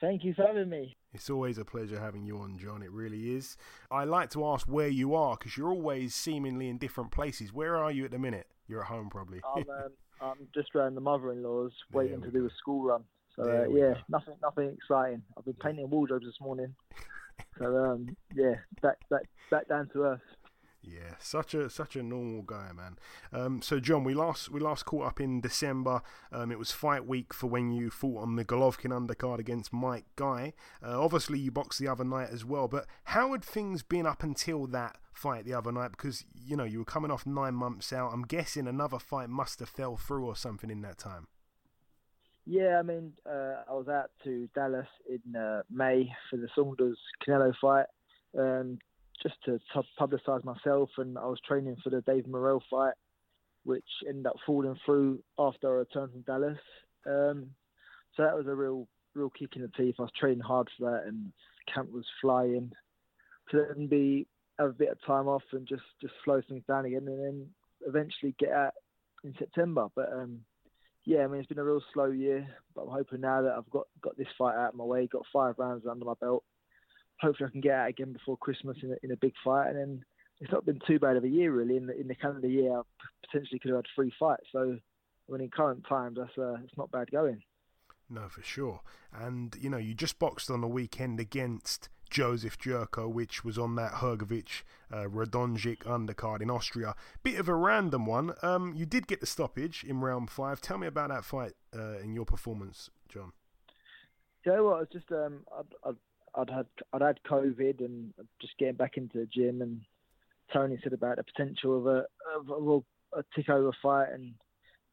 Thank 0.01 0.23
you 0.23 0.33
for 0.33 0.45
having 0.45 0.69
me. 0.69 0.95
It's 1.13 1.29
always 1.29 1.57
a 1.57 1.65
pleasure 1.65 1.99
having 1.99 2.25
you 2.25 2.37
on, 2.39 2.57
John. 2.57 2.83
It 2.83 2.91
really 2.91 3.35
is. 3.35 3.55
I 3.89 4.03
like 4.03 4.29
to 4.31 4.45
ask 4.45 4.67
where 4.67 4.89
you 4.89 5.15
are 5.15 5.37
because 5.37 5.55
you're 5.55 5.69
always 5.69 6.13
seemingly 6.13 6.67
in 6.67 6.77
different 6.77 7.11
places. 7.11 7.53
Where 7.53 7.77
are 7.77 7.91
you 7.91 8.03
at 8.05 8.11
the 8.11 8.19
minute? 8.19 8.47
You're 8.67 8.81
at 8.81 8.87
home, 8.87 9.09
probably. 9.09 9.41
I'm, 9.55 9.63
um, 9.69 9.89
I'm 10.21 10.47
just 10.53 10.75
around 10.75 10.95
the 10.95 11.01
mother-in-law's, 11.01 11.71
waiting 11.93 12.21
to 12.21 12.31
do 12.31 12.45
a 12.45 12.49
school 12.57 12.83
run. 12.83 13.03
So 13.35 13.43
uh, 13.43 13.69
yeah, 13.69 13.93
go. 13.93 13.99
nothing, 14.09 14.33
nothing 14.41 14.69
exciting. 14.77 15.21
I've 15.37 15.45
been 15.45 15.55
painting 15.55 15.89
wardrobes 15.89 16.25
this 16.25 16.39
morning. 16.41 16.75
so 17.57 17.65
um, 17.65 18.15
yeah, 18.33 18.55
back, 18.81 18.97
back, 19.09 19.23
back 19.49 19.67
down 19.67 19.89
to 19.93 20.03
earth. 20.03 20.21
Yeah, 20.87 21.15
such 21.19 21.55
a 21.55 21.69
such 21.69 21.95
a 21.95 22.03
normal 22.03 22.43
guy, 22.43 22.69
man. 22.71 22.97
Um, 23.33 23.61
so 23.61 23.79
John, 23.79 24.03
we 24.03 24.13
last 24.13 24.51
we 24.51 24.59
last 24.59 24.85
caught 24.85 25.07
up 25.07 25.19
in 25.19 25.41
December. 25.41 26.01
Um, 26.31 26.51
it 26.51 26.59
was 26.59 26.71
fight 26.71 27.07
week 27.07 27.33
for 27.33 27.47
when 27.47 27.71
you 27.71 27.89
fought 27.89 28.21
on 28.21 28.35
the 28.35 28.45
Golovkin 28.45 28.91
undercard 28.91 29.39
against 29.39 29.73
Mike 29.73 30.05
Guy. 30.15 30.53
Uh, 30.85 31.01
obviously, 31.03 31.39
you 31.39 31.51
boxed 31.51 31.79
the 31.79 31.87
other 31.87 32.03
night 32.03 32.29
as 32.31 32.45
well. 32.45 32.67
But 32.67 32.85
how 33.05 33.31
had 33.31 33.43
things 33.43 33.81
been 33.81 34.05
up 34.05 34.21
until 34.21 34.67
that 34.67 34.97
fight 35.11 35.45
the 35.45 35.55
other 35.55 35.71
night? 35.71 35.91
Because 35.91 36.23
you 36.35 36.55
know 36.55 36.65
you 36.65 36.79
were 36.79 36.85
coming 36.85 37.09
off 37.09 37.25
nine 37.25 37.55
months 37.55 37.91
out. 37.91 38.13
I'm 38.13 38.23
guessing 38.23 38.67
another 38.67 38.99
fight 38.99 39.29
must 39.29 39.59
have 39.61 39.69
fell 39.69 39.97
through 39.97 40.25
or 40.25 40.35
something 40.35 40.69
in 40.69 40.81
that 40.81 40.99
time. 40.99 41.27
Yeah, 42.45 42.77
I 42.77 42.83
mean, 42.83 43.13
uh, 43.25 43.63
I 43.67 43.73
was 43.73 43.87
out 43.87 44.11
to 44.23 44.47
Dallas 44.53 44.85
in 45.09 45.35
uh, 45.35 45.63
May 45.71 46.13
for 46.29 46.37
the 46.37 46.47
Saunders 46.53 46.99
Canelo 47.27 47.53
fight. 47.59 47.87
Um, 48.37 48.77
just 49.21 49.35
to 49.45 49.59
t- 49.73 49.89
publicise 49.99 50.43
myself, 50.43 50.89
and 50.97 51.17
I 51.17 51.25
was 51.25 51.39
training 51.47 51.77
for 51.83 51.89
the 51.89 52.01
Dave 52.01 52.27
Morrell 52.27 52.63
fight, 52.69 52.93
which 53.63 53.85
ended 54.07 54.27
up 54.27 54.35
falling 54.45 54.77
through 54.85 55.19
after 55.37 55.69
I 55.69 55.79
returned 55.79 56.11
from 56.11 56.21
Dallas. 56.21 56.59
Um, 57.05 57.51
so 58.15 58.23
that 58.23 58.35
was 58.35 58.47
a 58.47 58.55
real, 58.55 58.87
real 59.13 59.29
kick 59.29 59.55
in 59.55 59.61
the 59.61 59.69
teeth. 59.69 59.95
I 59.99 60.03
was 60.03 60.11
training 60.19 60.41
hard 60.41 60.69
for 60.77 60.91
that, 60.91 61.07
and 61.07 61.31
camp 61.73 61.91
was 61.91 62.05
flying. 62.21 62.71
To 63.51 63.65
then 63.75 63.87
be 63.87 64.27
have 64.57 64.69
a 64.69 64.73
bit 64.73 64.89
of 64.89 64.97
time 65.05 65.27
off 65.27 65.43
and 65.51 65.67
just 65.67 65.83
just 66.01 66.13
slow 66.23 66.41
things 66.47 66.63
down 66.67 66.85
again, 66.85 67.07
and 67.07 67.19
then 67.19 67.47
eventually 67.85 68.33
get 68.39 68.51
out 68.51 68.73
in 69.23 69.35
September. 69.37 69.87
But 69.95 70.11
um, 70.11 70.39
yeah, 71.05 71.23
I 71.23 71.27
mean 71.27 71.39
it's 71.39 71.47
been 71.47 71.59
a 71.59 71.63
real 71.63 71.83
slow 71.93 72.07
year, 72.07 72.47
but 72.73 72.83
I'm 72.83 72.89
hoping 72.89 73.21
now 73.21 73.43
that 73.43 73.53
I've 73.55 73.69
got 73.69 73.87
got 74.01 74.17
this 74.17 74.27
fight 74.37 74.55
out 74.55 74.69
of 74.69 74.75
my 74.75 74.83
way, 74.83 75.07
got 75.07 75.25
five 75.31 75.55
rounds 75.59 75.85
under 75.85 76.05
my 76.05 76.13
belt 76.19 76.43
hopefully 77.19 77.47
I 77.47 77.51
can 77.51 77.61
get 77.61 77.73
out 77.73 77.89
again 77.89 78.13
before 78.13 78.37
Christmas 78.37 78.77
in 78.81 78.91
a, 78.91 78.95
in 79.03 79.11
a 79.11 79.17
big 79.17 79.33
fight. 79.43 79.69
And 79.69 79.77
then 79.77 80.05
it's 80.41 80.51
not 80.51 80.65
been 80.65 80.79
too 80.85 80.99
bad 80.99 81.17
of 81.17 81.23
a 81.23 81.29
year 81.29 81.51
really. 81.51 81.77
In 81.77 81.87
the, 81.87 81.99
in 81.99 82.07
the 82.07 82.15
calendar 82.15 82.47
year, 82.47 82.77
I 82.77 82.81
potentially 83.25 83.59
could 83.59 83.69
have 83.69 83.79
had 83.79 83.85
three 83.95 84.13
fights. 84.19 84.45
So 84.51 84.77
I 85.27 85.31
mean, 85.31 85.41
in 85.41 85.49
current 85.49 85.85
times, 85.87 86.17
that's 86.19 86.37
uh, 86.37 86.57
it's 86.63 86.77
not 86.77 86.91
bad 86.91 87.11
going. 87.11 87.41
No, 88.09 88.29
for 88.29 88.43
sure. 88.43 88.81
And 89.13 89.55
you 89.59 89.69
know, 89.69 89.77
you 89.77 89.93
just 89.93 90.19
boxed 90.19 90.51
on 90.51 90.61
the 90.61 90.67
weekend 90.67 91.19
against 91.19 91.89
Joseph 92.09 92.57
Jurko, 92.59 93.11
which 93.11 93.43
was 93.43 93.57
on 93.57 93.75
that 93.75 93.93
Hrgovic 93.93 94.63
uh, 94.91 95.05
Radonjic 95.05 95.79
undercard 95.79 96.41
in 96.41 96.51
Austria. 96.51 96.95
Bit 97.23 97.39
of 97.39 97.49
a 97.49 97.55
random 97.55 98.05
one. 98.05 98.33
Um, 98.43 98.73
you 98.75 98.85
did 98.85 99.07
get 99.07 99.21
the 99.21 99.25
stoppage 99.25 99.83
in 99.83 100.01
round 100.01 100.29
five. 100.29 100.61
Tell 100.61 100.77
me 100.77 100.87
about 100.87 101.09
that 101.09 101.25
fight 101.25 101.53
uh, 101.75 101.97
and 101.97 102.13
your 102.13 102.25
performance, 102.25 102.89
John. 103.09 103.31
You 104.45 104.53
know 104.53 104.63
what? 104.65 104.83
It's 104.83 104.93
just 104.93 105.11
um, 105.11 105.39
I'd, 105.57 105.89
I'd 105.89 105.95
I'd 106.37 106.49
had 106.49 106.67
I'd 106.93 107.01
had 107.01 107.19
COVID 107.29 107.79
and 107.79 108.13
just 108.41 108.57
getting 108.57 108.75
back 108.75 108.97
into 108.97 109.19
the 109.19 109.25
gym, 109.25 109.61
and 109.61 109.81
Tony 110.51 110.79
said 110.83 110.93
about 110.93 111.17
the 111.17 111.23
potential 111.23 111.77
of 111.77 111.87
a 111.87 112.05
of 112.37 112.49
a, 112.49 113.19
a 113.19 113.23
tick 113.35 113.49
over 113.49 113.71
fight, 113.81 114.09
and 114.13 114.33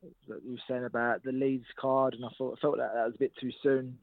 he 0.00 0.50
was 0.50 0.60
saying 0.68 0.84
about 0.84 1.22
the 1.22 1.32
Leeds 1.32 1.66
card, 1.78 2.14
and 2.14 2.24
I 2.24 2.28
thought 2.36 2.58
felt 2.60 2.78
that 2.78 2.92
that 2.94 3.06
was 3.06 3.14
a 3.14 3.18
bit 3.18 3.32
too 3.40 3.50
soon. 3.62 3.98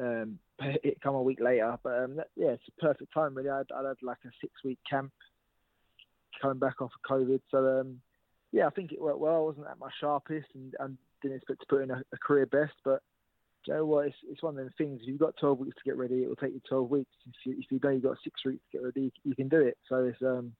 Um, 0.00 0.38
it 0.60 1.00
come 1.00 1.14
a 1.14 1.22
week 1.22 1.40
later, 1.40 1.76
but 1.82 2.04
um, 2.04 2.16
that, 2.16 2.28
yeah, 2.36 2.50
it's 2.50 2.68
a 2.68 2.80
perfect 2.80 3.12
time 3.12 3.34
really. 3.34 3.50
I'd, 3.50 3.70
I'd 3.74 3.86
had 3.86 3.96
like 4.02 4.18
a 4.24 4.30
six 4.40 4.52
week 4.64 4.78
camp 4.88 5.12
coming 6.40 6.58
back 6.58 6.80
off 6.80 6.90
of 6.94 7.10
COVID, 7.10 7.40
so 7.50 7.80
um, 7.80 8.00
yeah, 8.52 8.66
I 8.66 8.70
think 8.70 8.92
it 8.92 9.00
worked 9.00 9.20
well. 9.20 9.36
I 9.36 9.40
wasn't 9.40 9.66
at 9.66 9.78
my 9.78 9.90
sharpest, 10.00 10.48
and, 10.54 10.74
and 10.80 10.98
didn't 11.22 11.38
expect 11.38 11.60
to 11.60 11.66
put 11.66 11.82
in 11.82 11.90
a, 11.90 12.02
a 12.12 12.18
career 12.18 12.46
best, 12.46 12.74
but 12.84 13.02
you 13.66 13.74
know 13.74 13.86
what? 13.86 14.06
It's, 14.06 14.16
it's 14.30 14.42
one 14.42 14.58
of 14.58 14.64
them 14.64 14.70
things. 14.76 15.00
If 15.02 15.08
you've 15.08 15.18
got 15.18 15.36
12 15.38 15.58
weeks 15.58 15.76
to 15.76 15.84
get 15.84 15.96
ready, 15.96 16.22
it 16.22 16.28
will 16.28 16.36
take 16.36 16.52
you 16.52 16.60
12 16.68 16.90
weeks. 16.90 17.10
If 17.26 17.34
you, 17.46 17.56
if 17.58 17.70
you 17.70 17.80
know 17.82 17.90
you've 17.90 18.02
got 18.02 18.18
six 18.22 18.44
weeks 18.44 18.62
to 18.70 18.78
get 18.78 18.84
ready, 18.84 19.12
you 19.24 19.34
can 19.34 19.48
do 19.48 19.60
it. 19.60 19.78
So 19.88 20.04
it's 20.04 20.20
um, 20.22 20.52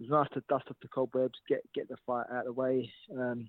it's 0.00 0.10
nice 0.10 0.28
to 0.34 0.42
dust 0.48 0.64
off 0.68 0.76
the 0.82 0.88
cobwebs, 0.88 1.38
get 1.48 1.60
get 1.74 1.88
the 1.88 1.96
fight 2.06 2.26
out 2.32 2.40
of 2.40 2.44
the 2.46 2.52
way, 2.52 2.92
um, 3.18 3.48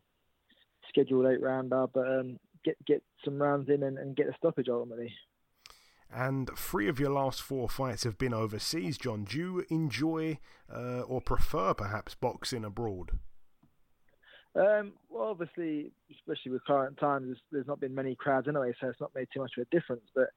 schedule 0.89 1.27
eight 1.27 1.41
rounder, 1.41 1.85
but 1.93 2.07
um, 2.07 2.39
get 2.63 2.75
get 2.85 3.03
some 3.25 3.41
rounds 3.41 3.69
in 3.69 3.83
and, 3.83 3.97
and 3.97 4.15
get 4.15 4.27
a 4.27 4.33
stoppage 4.37 4.69
ultimately. 4.69 5.13
and 6.13 6.49
three 6.57 6.87
of 6.87 6.99
your 6.99 7.09
last 7.09 7.41
four 7.41 7.67
fights 7.67 8.03
have 8.03 8.17
been 8.17 8.33
overseas. 8.33 8.97
John, 8.97 9.23
do 9.23 9.37
you 9.37 9.65
enjoy 9.69 10.39
uh, 10.73 11.01
or 11.01 11.21
prefer 11.21 11.73
perhaps 11.73 12.15
boxing 12.15 12.63
abroad? 12.63 13.19
Um, 14.55 14.93
well, 15.09 15.29
obviously, 15.29 15.91
especially 16.11 16.51
with 16.51 16.65
current 16.65 16.97
times, 16.97 17.25
there's, 17.25 17.41
there's, 17.51 17.67
not 17.67 17.79
been 17.79 17.95
many 17.95 18.15
crowds 18.15 18.47
anyway, 18.47 18.73
so 18.79 18.87
it's 18.87 19.01
not 19.01 19.15
made 19.15 19.27
too 19.33 19.39
much 19.41 19.53
of 19.57 19.63
a 19.63 19.75
difference. 19.75 20.03
But 20.13 20.27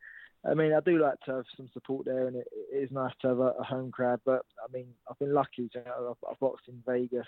I 0.48 0.54
mean, 0.54 0.72
I 0.72 0.80
do 0.80 0.98
like 0.98 1.20
to 1.26 1.36
have 1.36 1.44
some 1.56 1.68
support 1.72 2.06
there, 2.06 2.26
and 2.26 2.36
it, 2.36 2.46
it 2.72 2.76
is 2.76 2.90
nice 2.90 3.12
to 3.22 3.28
have 3.28 3.38
a, 3.40 3.52
a, 3.58 3.64
home 3.64 3.90
crowd. 3.90 4.20
But 4.24 4.42
I 4.62 4.72
mean, 4.72 4.86
I've 5.10 5.18
been 5.18 5.34
lucky. 5.34 5.70
You 5.74 5.82
know, 5.84 6.10
I've, 6.22 6.30
I've, 6.30 6.40
boxed 6.40 6.68
in 6.68 6.82
Vegas. 6.86 7.26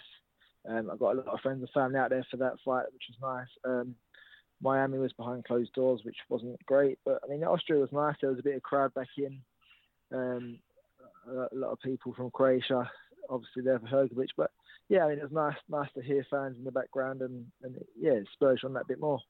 Um, 0.68 0.90
I've 0.90 0.98
got 0.98 1.16
a 1.16 1.20
lot 1.20 1.27
of 1.27 1.40
friends 1.40 1.61
and 1.61 1.70
family 1.70 1.98
out 1.98 2.11
there 2.11 2.27
for 2.31 2.38
that 2.38 2.57
fight, 2.64 2.87
which 2.92 3.05
was 3.09 3.18
nice. 3.20 3.70
Um, 3.70 3.94
Miami 4.62 4.98
was 4.98 5.12
behind 5.12 5.44
closed 5.44 5.72
doors, 5.74 6.01
which 6.05 6.16
wasn't 6.31 6.64
great. 6.64 6.98
But 7.05 7.20
I 7.22 7.29
mean, 7.29 7.44
Austria 7.44 7.81
was 7.81 7.92
nice. 7.92 8.16
There 8.20 8.31
was 8.31 8.38
a 8.38 8.44
bit 8.44 8.57
of 8.57 8.62
crowd 8.62 8.94
back 8.94 9.09
in. 9.18 9.40
Um, 10.12 10.59
a 11.29 11.55
lot 11.55 11.72
of 11.72 11.81
people 11.81 12.14
from 12.14 12.31
Croatia, 12.31 12.90
obviously 13.29 13.62
there 13.62 13.79
for 13.79 13.87
Hrgovic. 13.87 14.29
But 14.37 14.51
yeah, 14.88 15.05
I 15.05 15.09
mean, 15.09 15.18
it 15.18 15.22
was 15.22 15.33
nice, 15.33 15.57
nice 15.68 15.92
to 15.94 16.03
hear 16.03 16.27
fans 16.31 16.57
in 16.59 16.64
the 16.64 16.72
background, 16.72 17.22
and, 17.22 17.46
and 17.62 17.77
yeah, 17.98 18.12
it 18.12 18.29
spurs 18.33 18.62
on 18.64 18.74
that 18.74 18.88
bit 18.88 19.01
more. 19.01 19.20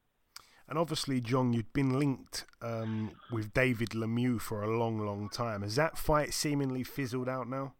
And 0.68 0.78
obviously, 0.78 1.20
John, 1.20 1.52
you'd 1.52 1.72
been 1.72 1.98
linked 1.98 2.44
um, 2.60 3.12
with 3.32 3.54
David 3.54 3.90
Lemieux 3.90 4.40
for 4.40 4.62
a 4.62 4.78
long, 4.78 4.98
long 4.98 5.30
time. 5.30 5.62
Has 5.62 5.76
that 5.76 5.96
fight 5.96 6.34
seemingly 6.34 6.84
fizzled 6.84 7.28
out 7.28 7.48
now? 7.48 7.72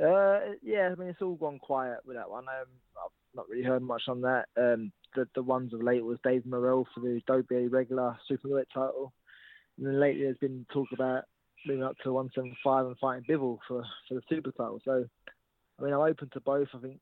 Uh, 0.00 0.54
yeah, 0.62 0.90
I 0.92 0.94
mean, 0.94 1.08
it's 1.08 1.22
all 1.22 1.34
gone 1.34 1.58
quiet 1.58 1.98
with 2.06 2.16
that 2.16 2.30
one. 2.30 2.44
Um, 2.44 2.66
I've 2.96 3.10
not 3.34 3.48
really 3.48 3.64
heard 3.64 3.82
much 3.82 4.02
on 4.08 4.20
that. 4.22 4.46
Um, 4.56 4.92
the 5.14 5.26
the 5.34 5.42
ones 5.42 5.72
of 5.72 5.82
late 5.82 6.04
was 6.04 6.18
Dave 6.22 6.44
Morrell 6.44 6.86
for 6.94 7.00
the 7.00 7.20
WBA 7.28 7.72
regular 7.72 8.16
super 8.28 8.48
lightweight 8.48 8.68
title, 8.72 9.12
and 9.78 9.86
then 9.86 9.98
lately 9.98 10.24
there's 10.24 10.36
been 10.38 10.66
talk 10.72 10.88
about 10.92 11.24
moving 11.66 11.82
up 11.82 11.96
to 12.04 12.12
175 12.12 12.86
and 12.86 12.98
fighting 12.98 13.24
Bivol 13.28 13.58
for 13.66 13.82
for 14.06 14.14
the 14.14 14.22
super 14.28 14.52
title. 14.52 14.80
So, 14.84 15.06
I 15.78 15.84
mean, 15.84 15.92
I'm 15.92 16.00
open 16.00 16.30
to 16.32 16.40
both. 16.40 16.68
I 16.74 16.78
think 16.78 17.00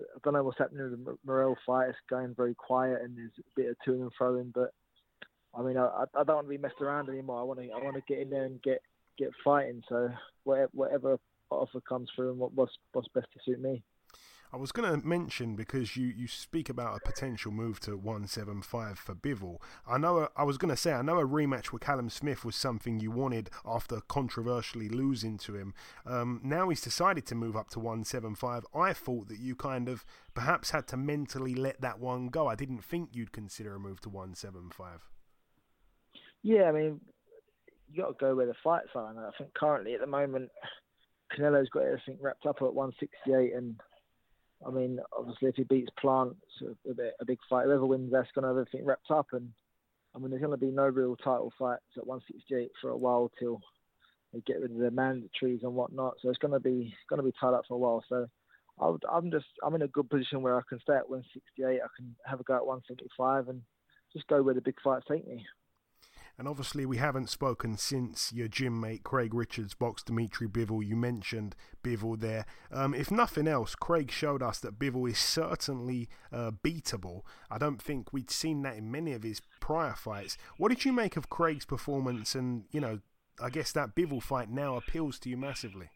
I 0.00 0.18
don't 0.24 0.34
know 0.34 0.42
what's 0.42 0.58
happening 0.58 0.90
with 0.90 1.04
the 1.04 1.18
Morrell 1.24 1.56
fight. 1.66 1.88
It's 1.88 1.98
going 2.08 2.34
very 2.34 2.54
quiet 2.54 3.02
and 3.02 3.16
there's 3.16 3.32
a 3.38 3.42
bit 3.54 3.70
of 3.70 3.76
to 3.84 3.92
and 3.92 4.10
fro 4.16 4.42
But 4.54 4.72
I 5.54 5.62
mean, 5.62 5.76
I, 5.78 6.04
I 6.14 6.24
don't 6.24 6.36
want 6.36 6.46
to 6.46 6.50
be 6.50 6.58
messed 6.58 6.80
around 6.80 7.08
anymore. 7.08 7.40
I 7.40 7.44
want 7.44 7.60
to 7.60 7.70
I 7.70 7.82
want 7.82 7.96
to 7.96 8.02
get 8.06 8.20
in 8.20 8.30
there 8.30 8.44
and 8.44 8.62
get 8.62 8.80
get 9.18 9.30
fighting. 9.44 9.82
So 9.88 10.10
whatever, 10.44 10.70
whatever 10.72 11.18
offer 11.50 11.80
comes 11.80 12.10
through 12.14 12.30
and 12.30 12.38
what, 12.38 12.52
what's 12.52 12.72
what's 12.92 13.08
best 13.14 13.28
to 13.32 13.40
suit 13.44 13.60
me. 13.60 13.82
I 14.52 14.56
was 14.56 14.72
going 14.72 15.00
to 15.00 15.06
mention 15.06 15.56
because 15.56 15.96
you, 15.96 16.06
you 16.06 16.28
speak 16.28 16.68
about 16.68 16.96
a 16.96 17.00
potential 17.00 17.50
move 17.50 17.80
to 17.80 17.96
175 17.96 18.98
for 18.98 19.14
Bivol. 19.14 19.58
I 19.86 19.98
know 19.98 20.28
I 20.36 20.44
was 20.44 20.58
going 20.58 20.70
to 20.70 20.76
say 20.76 20.92
I 20.92 21.02
know 21.02 21.18
a 21.18 21.26
rematch 21.26 21.72
with 21.72 21.82
Callum 21.82 22.10
Smith 22.10 22.44
was 22.44 22.56
something 22.56 23.00
you 23.00 23.10
wanted 23.10 23.50
after 23.64 24.00
controversially 24.08 24.88
losing 24.88 25.38
to 25.38 25.56
him. 25.56 25.74
Um, 26.06 26.40
now 26.44 26.68
he's 26.68 26.80
decided 26.80 27.26
to 27.26 27.34
move 27.34 27.56
up 27.56 27.70
to 27.70 27.80
175. 27.80 28.64
I 28.74 28.92
thought 28.92 29.28
that 29.28 29.38
you 29.38 29.56
kind 29.56 29.88
of 29.88 30.04
perhaps 30.34 30.70
had 30.70 30.86
to 30.88 30.96
mentally 30.96 31.54
let 31.54 31.80
that 31.80 31.98
one 31.98 32.28
go. 32.28 32.46
I 32.46 32.54
didn't 32.54 32.84
think 32.84 33.10
you'd 33.12 33.32
consider 33.32 33.74
a 33.74 33.80
move 33.80 34.00
to 34.02 34.08
175. 34.08 35.10
Yeah, 36.42 36.64
I 36.64 36.72
mean, 36.72 37.00
you 37.90 38.02
got 38.02 38.08
to 38.08 38.24
go 38.24 38.34
where 38.36 38.46
the 38.46 38.54
fights 38.62 38.90
are. 38.94 39.10
And 39.10 39.18
I 39.18 39.30
think 39.36 39.52
currently 39.54 39.94
at 39.94 40.00
the 40.00 40.06
moment, 40.06 40.50
Canelo's 41.36 41.68
got 41.70 41.82
everything 41.82 42.18
wrapped 42.20 42.46
up 42.46 42.56
at 42.62 42.74
168 42.74 43.54
and 43.54 43.80
I 44.64 44.70
mean, 44.70 45.00
obviously, 45.16 45.48
if 45.48 45.56
he 45.56 45.64
beats 45.64 45.90
Plant, 45.98 46.36
it's 46.60 46.76
a, 46.88 46.94
bit, 46.94 47.14
a 47.20 47.24
big 47.24 47.38
fight. 47.48 47.66
Whoever 47.66 47.86
wins, 47.86 48.12
that's 48.12 48.30
going 48.34 48.42
to 48.44 48.48
have 48.48 48.56
everything 48.56 48.86
wrapped 48.86 49.10
up. 49.10 49.26
And 49.32 49.50
I 50.14 50.18
mean, 50.18 50.30
there's 50.30 50.42
going 50.42 50.58
to 50.58 50.66
be 50.66 50.72
no 50.72 50.86
real 50.86 51.16
title 51.16 51.52
fights 51.58 51.82
at 51.96 52.06
168 52.06 52.70
for 52.80 52.90
a 52.90 52.96
while 52.96 53.30
till 53.38 53.60
they 54.32 54.40
get 54.40 54.60
rid 54.60 54.70
of 54.70 54.78
the 54.78 54.90
mandatories 54.90 55.62
and 55.62 55.74
whatnot. 55.74 56.14
So 56.20 56.30
it's 56.30 56.38
going 56.38 56.54
to 56.54 56.60
be 56.60 56.94
going 57.08 57.18
to 57.18 57.26
be 57.26 57.34
tied 57.38 57.54
up 57.54 57.64
for 57.68 57.74
a 57.74 57.78
while. 57.78 58.04
So 58.08 58.26
I 58.80 59.16
am 59.16 59.30
just 59.30 59.46
I'm 59.62 59.74
in 59.74 59.82
a 59.82 59.88
good 59.88 60.08
position 60.08 60.42
where 60.42 60.56
I 60.56 60.62
can 60.68 60.80
stay 60.80 60.94
at 60.94 61.08
168. 61.08 61.80
I 61.82 61.86
can 61.96 62.14
have 62.24 62.40
a 62.40 62.44
go 62.44 62.56
at 62.56 62.66
175 62.66 63.48
and 63.48 63.62
just 64.12 64.26
go 64.26 64.42
where 64.42 64.54
the 64.54 64.60
big 64.60 64.80
fights 64.82 65.06
take 65.08 65.26
me. 65.26 65.44
And 66.38 66.46
obviously, 66.46 66.84
we 66.84 66.98
haven't 66.98 67.30
spoken 67.30 67.78
since 67.78 68.30
your 68.30 68.46
gym 68.46 68.78
mate 68.78 69.02
Craig 69.04 69.32
Richards 69.32 69.72
boxed 69.72 70.06
Dimitri 70.06 70.46
Bivol. 70.46 70.86
You 70.86 70.94
mentioned 70.94 71.56
Bivol 71.82 72.20
there. 72.20 72.44
Um, 72.70 72.92
if 72.92 73.10
nothing 73.10 73.48
else, 73.48 73.74
Craig 73.74 74.10
showed 74.10 74.42
us 74.42 74.58
that 74.60 74.78
Bivol 74.78 75.08
is 75.08 75.18
certainly 75.18 76.10
uh, 76.30 76.50
beatable. 76.62 77.22
I 77.50 77.56
don't 77.56 77.80
think 77.80 78.12
we'd 78.12 78.30
seen 78.30 78.60
that 78.62 78.76
in 78.76 78.90
many 78.90 79.14
of 79.14 79.22
his 79.22 79.40
prior 79.60 79.94
fights. 79.94 80.36
What 80.58 80.68
did 80.68 80.84
you 80.84 80.92
make 80.92 81.16
of 81.16 81.30
Craig's 81.30 81.64
performance? 81.64 82.34
And, 82.34 82.64
you 82.70 82.82
know, 82.82 83.00
I 83.40 83.48
guess 83.48 83.72
that 83.72 83.94
Bivol 83.94 84.22
fight 84.22 84.50
now 84.50 84.76
appeals 84.76 85.18
to 85.20 85.30
you 85.30 85.38
massively. 85.38 85.88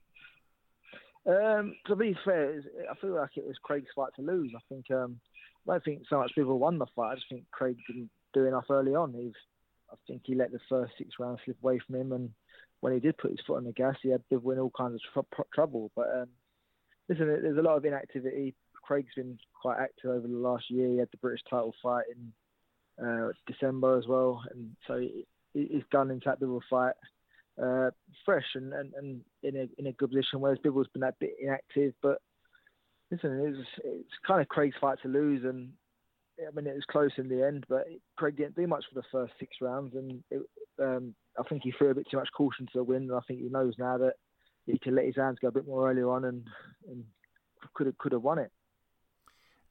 Um, 1.27 1.75
to 1.87 1.95
be 1.95 2.17
fair, 2.25 2.63
I 2.91 2.95
feel 2.99 3.15
like 3.15 3.37
it 3.37 3.47
was 3.47 3.59
Craig's 3.63 3.91
fight 3.95 4.15
to 4.17 4.23
lose. 4.23 4.53
I 4.57 4.61
think 4.71 4.91
um, 4.91 5.21
I 5.69 5.73
don't 5.73 5.85
think 5.85 6.03
so 6.09 6.17
much 6.17 6.33
Bivol 6.37 6.59
won 6.59 6.79
the 6.79 6.87
fight. 6.97 7.13
I 7.13 7.15
just 7.17 7.29
think 7.29 7.45
Craig 7.51 7.77
didn't 7.87 8.09
do 8.33 8.47
enough 8.47 8.65
early 8.71 8.95
on. 8.95 9.13
He's 9.13 9.35
I 9.93 9.97
think 10.07 10.23
he 10.25 10.35
let 10.35 10.53
the 10.53 10.61
first 10.69 10.93
six 10.99 11.11
rounds 11.19 11.41
slip 11.45 11.57
away 11.63 11.81
from 11.87 11.97
him, 11.97 12.13
and 12.13 12.31
when 12.81 12.93
he 12.93 13.01
did 13.01 13.19
put 13.19 13.31
his 13.31 13.41
foot 13.47 13.57
on 13.57 13.65
the 13.65 13.73
gas, 13.73 13.97
he 14.03 14.11
had 14.11 14.23
to 14.31 14.39
win 14.39 14.59
all 14.59 14.73
kinds 14.77 15.01
of 15.15 15.27
tr- 15.35 15.43
trouble. 15.55 15.91
But 15.95 16.09
um, 16.15 16.29
listen, 17.09 17.27
there's 17.27 17.59
a 17.59 17.63
lot 17.63 17.77
of 17.77 17.85
inactivity. 17.85 18.55
Craig's 18.83 19.15
been 19.15 19.39
quite 19.61 19.79
active 19.79 20.11
over 20.11 20.27
the 20.27 20.35
last 20.35 20.71
year. 20.71 20.89
He 20.89 20.99
had 20.99 21.11
the 21.11 21.19
British 21.19 21.43
title 21.49 21.75
fight 21.83 22.05
in 22.11 23.07
uh, 23.07 23.29
December 23.47 23.99
as 23.99 24.07
well, 24.07 24.43
and 24.51 24.75
so 24.87 24.99
he, 24.99 25.27
he's 25.55 25.85
gone 25.93 26.11
into 26.11 26.29
that 26.29 26.41
Bivol 26.41 26.61
fight 26.69 26.95
uh, 27.61 27.91
fresh 28.25 28.47
and, 28.55 28.73
and, 28.73 28.93
and 28.95 29.21
in 29.43 29.57
a 29.57 29.69
in 29.79 29.87
a 29.87 29.93
good 29.93 30.11
position. 30.11 30.41
Whereas 30.41 30.59
Bivol's 30.59 30.89
been 30.89 31.03
that 31.03 31.19
bit 31.19 31.37
inactive, 31.41 31.95
but 32.03 32.21
listen, 33.11 33.57
it's 33.59 33.69
it's 33.85 34.15
kind 34.27 34.41
of 34.41 34.49
Craig's 34.49 34.77
fight 34.81 34.99
to 35.03 35.09
lose, 35.09 35.45
and 35.45 35.73
I 36.47 36.55
mean, 36.55 36.67
it 36.67 36.75
was 36.75 36.85
close 36.91 37.13
in 37.17 37.29
the 37.29 37.47
end, 37.47 37.67
but 37.69 37.87
Craig 38.17 38.37
didn't 38.37 38.57
do 38.57 38.67
much 38.67 38.85
for 38.89 39.01
the 39.01 39.07
first 39.13 39.33
six 39.39 39.57
rounds, 39.61 39.95
and 39.95 40.23
it, 40.31 40.43
um, 40.79 41.15
I 41.39 41.43
think 41.49 41.63
he 41.63 41.73
threw 41.73 41.91
a 41.91 41.95
bit 41.95 42.07
too 42.11 42.17
much 42.17 42.29
caution 42.37 42.67
to 42.67 42.79
the 42.79 42.85
wind. 42.85 43.11
And 43.11 43.19
I 43.19 43.21
think 43.27 43.41
he 43.41 43.49
knows 43.49 43.75
now 43.79 43.99
that 43.99 44.15
he 44.67 44.79
can 44.79 44.95
let 44.95 45.07
his 45.07 45.17
hands 45.17 45.39
go 45.41 45.49
a 45.49 45.53
bit 45.53 45.67
more 45.67 45.91
earlier 45.91 46.11
on, 46.11 46.25
and, 46.25 46.47
and 46.89 47.05
could 47.75 47.87
have 47.87 47.99
could 47.99 48.13
have 48.13 48.23
won 48.23 48.39
it. 48.39 48.51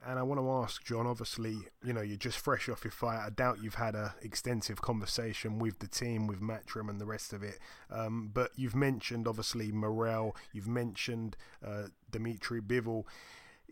And 0.05 0.17
I 0.17 0.23
want 0.23 0.39
to 0.39 0.49
ask 0.49 0.83
John. 0.85 1.07
Obviously, 1.07 1.57
you 1.83 1.91
know 1.91 2.01
you're 2.01 2.17
just 2.17 2.37
fresh 2.37 2.69
off 2.69 2.83
your 2.83 2.91
fight. 2.91 3.25
I 3.25 3.29
doubt 3.29 3.61
you've 3.61 3.75
had 3.75 3.95
a 3.95 4.15
extensive 4.21 4.81
conversation 4.81 5.59
with 5.59 5.79
the 5.79 5.87
team, 5.87 6.27
with 6.27 6.39
Matchroom 6.39 6.89
and 6.89 7.01
the 7.01 7.05
rest 7.05 7.33
of 7.33 7.43
it. 7.43 7.59
Um, 7.91 8.29
but 8.33 8.51
you've 8.55 8.75
mentioned 8.75 9.27
obviously 9.27 9.71
Morrell. 9.71 10.35
You've 10.53 10.67
mentioned 10.69 11.35
uh, 11.65 11.87
Dimitri 12.09 12.61
Bivol. 12.61 13.03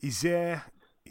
Is 0.01 0.21
there 0.21 0.65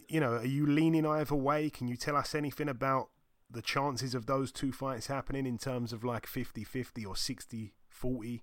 you 0.09 0.21
know, 0.21 0.35
are 0.35 0.45
you 0.45 0.67
leaning 0.67 1.07
either 1.07 1.35
way? 1.35 1.71
Can 1.71 1.89
you 1.89 1.97
tell 1.97 2.17
us 2.17 2.35
anything 2.35 2.69
about 2.69 3.11
the 3.51 3.63
chances 3.63 4.15
of 4.15 4.27
those 4.27 4.51
two 4.51 4.73
fights 4.73 5.07
happening 5.07 5.47
in 5.47 5.59
terms 5.59 5.93
of 5.93 6.03
like 6.05 6.27
50 6.27 6.65
50 6.65 7.05
or 7.05 7.17
60 7.17 7.75
40? 7.89 8.43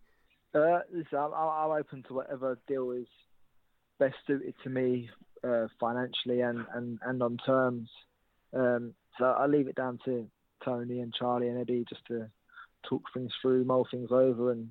Uh, 0.55 0.79
listen, 0.91 1.17
I'm, 1.17 1.33
I'm 1.33 1.71
open 1.71 2.03
to 2.07 2.13
whatever 2.13 2.59
deal 2.67 2.91
is 2.91 3.07
best 3.99 4.15
suited 4.27 4.53
to 4.63 4.69
me 4.69 5.09
uh, 5.43 5.67
financially 5.79 6.41
and, 6.41 6.65
and, 6.73 6.99
and 7.03 7.21
on 7.23 7.37
terms. 7.45 7.89
Um, 8.53 8.93
so 9.17 9.25
I'll 9.25 9.49
leave 9.49 9.67
it 9.67 9.75
down 9.75 9.99
to 10.05 10.27
Tony 10.63 10.99
and 10.99 11.13
Charlie 11.13 11.47
and 11.47 11.59
Eddie 11.59 11.85
just 11.87 12.05
to 12.07 12.29
talk 12.87 13.03
things 13.13 13.31
through, 13.41 13.65
mull 13.65 13.87
things 13.89 14.09
over, 14.11 14.51
and 14.51 14.69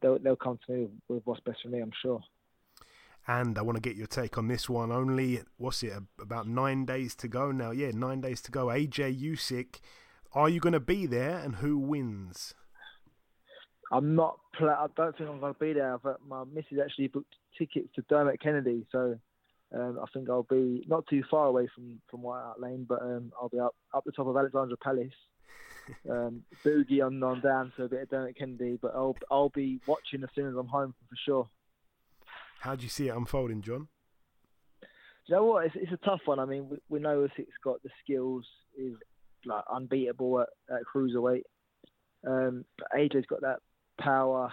they'll, 0.00 0.18
they'll 0.18 0.36
come 0.36 0.58
to 0.66 0.72
me 0.72 0.88
with 1.08 1.22
what's 1.24 1.40
best 1.40 1.58
for 1.62 1.68
me, 1.68 1.80
I'm 1.80 1.92
sure. 2.02 2.20
And 3.30 3.56
I 3.56 3.62
want 3.62 3.76
to 3.76 3.80
get 3.80 3.94
your 3.94 4.08
take 4.08 4.38
on 4.38 4.48
this 4.48 4.68
one. 4.68 4.90
Only, 4.90 5.40
what's 5.56 5.84
it, 5.84 5.92
about 6.20 6.48
nine 6.48 6.84
days 6.84 7.14
to 7.14 7.28
go 7.28 7.52
now? 7.52 7.70
Yeah, 7.70 7.92
nine 7.94 8.20
days 8.20 8.40
to 8.42 8.50
go. 8.50 8.66
AJ 8.66 9.22
Usyk, 9.22 9.78
are 10.32 10.48
you 10.48 10.58
going 10.58 10.72
to 10.72 10.80
be 10.80 11.06
there 11.06 11.38
and 11.38 11.56
who 11.56 11.78
wins? 11.78 12.54
I'm 13.92 14.16
not, 14.16 14.40
I 14.58 14.86
don't 14.96 15.16
think 15.16 15.30
I'm 15.30 15.38
going 15.38 15.54
to 15.54 15.60
be 15.60 15.72
there, 15.74 15.96
but 16.02 16.16
my 16.26 16.42
missus 16.52 16.78
actually 16.84 17.06
booked 17.06 17.36
tickets 17.56 17.86
to 17.94 18.02
Dermot 18.08 18.42
Kennedy, 18.42 18.84
so 18.90 19.16
um, 19.72 20.00
I 20.02 20.06
think 20.12 20.28
I'll 20.28 20.42
be 20.42 20.84
not 20.88 21.06
too 21.06 21.22
far 21.30 21.46
away 21.46 21.68
from, 21.72 22.00
from 22.10 22.22
White 22.22 22.42
Hart 22.42 22.60
Lane, 22.60 22.84
but 22.88 23.00
um, 23.00 23.30
I'll 23.40 23.48
be 23.48 23.60
up, 23.60 23.76
up 23.94 24.02
the 24.04 24.10
top 24.10 24.26
of 24.26 24.36
Alexandra 24.36 24.76
Palace. 24.76 25.14
um, 26.10 26.42
boogie 26.64 27.06
on, 27.06 27.22
on 27.22 27.40
down 27.40 27.72
to 27.76 27.84
a 27.84 27.88
bit 27.88 28.02
of 28.02 28.10
Dermot 28.10 28.36
Kennedy, 28.36 28.76
but 28.82 28.92
I'll 28.94 29.16
I'll 29.30 29.48
be 29.50 29.80
watching 29.86 30.22
as 30.24 30.28
soon 30.34 30.48
as 30.48 30.54
I'm 30.56 30.66
home 30.66 30.94
for 31.08 31.16
sure. 31.24 31.48
How 32.60 32.76
do 32.76 32.82
you 32.82 32.88
see 32.88 33.08
it 33.08 33.16
unfolding, 33.16 33.62
John? 33.62 33.88
you 35.30 35.36
know 35.36 35.44
what? 35.44 35.66
It's, 35.66 35.76
it's 35.76 35.92
a 35.92 36.04
tough 36.04 36.20
one. 36.24 36.38
I 36.38 36.44
mean, 36.44 36.68
we, 36.68 36.76
we 36.88 36.98
know 36.98 37.20
Usyk's 37.20 37.56
got 37.62 37.82
the 37.82 37.90
skills, 38.02 38.44
is 38.76 38.94
like 39.46 39.64
unbeatable 39.72 40.40
at, 40.40 40.48
at 40.68 40.82
cruiserweight. 40.92 41.42
Um, 42.26 42.64
but 42.76 42.88
AJ's 42.98 43.26
got 43.26 43.40
that 43.42 43.58
power. 44.00 44.52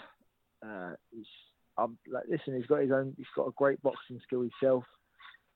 Uh, 0.65 0.91
he's, 1.11 1.25
um, 1.77 1.97
like, 2.11 2.23
listen, 2.29 2.55
he's 2.55 2.67
got 2.67 2.81
his 2.81 2.91
own. 2.91 3.13
He's 3.17 3.25
got 3.35 3.47
a 3.47 3.53
great 3.57 3.81
boxing 3.81 4.19
skill 4.23 4.41
himself. 4.41 4.83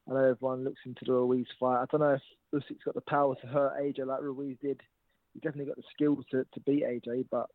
I 0.09 0.13
know 0.13 0.31
everyone 0.31 0.63
looks 0.63 0.81
into 0.85 1.05
the 1.05 1.13
Ruiz 1.13 1.45
fight. 1.59 1.83
I 1.83 1.85
don't 1.91 2.01
know 2.01 2.17
if 2.17 2.21
Usyk's 2.63 2.83
got 2.83 2.95
the 2.95 3.01
power 3.01 3.35
to 3.35 3.47
hurt 3.47 3.79
AJ 3.79 4.07
like 4.07 4.21
Ruiz 4.21 4.57
did. 4.61 4.81
He 5.33 5.39
definitely 5.39 5.71
got 5.71 5.77
the 5.77 5.83
skills 5.93 6.25
to, 6.31 6.45
to 6.53 6.59
beat 6.65 6.83
AJ, 6.83 7.27
but 7.29 7.45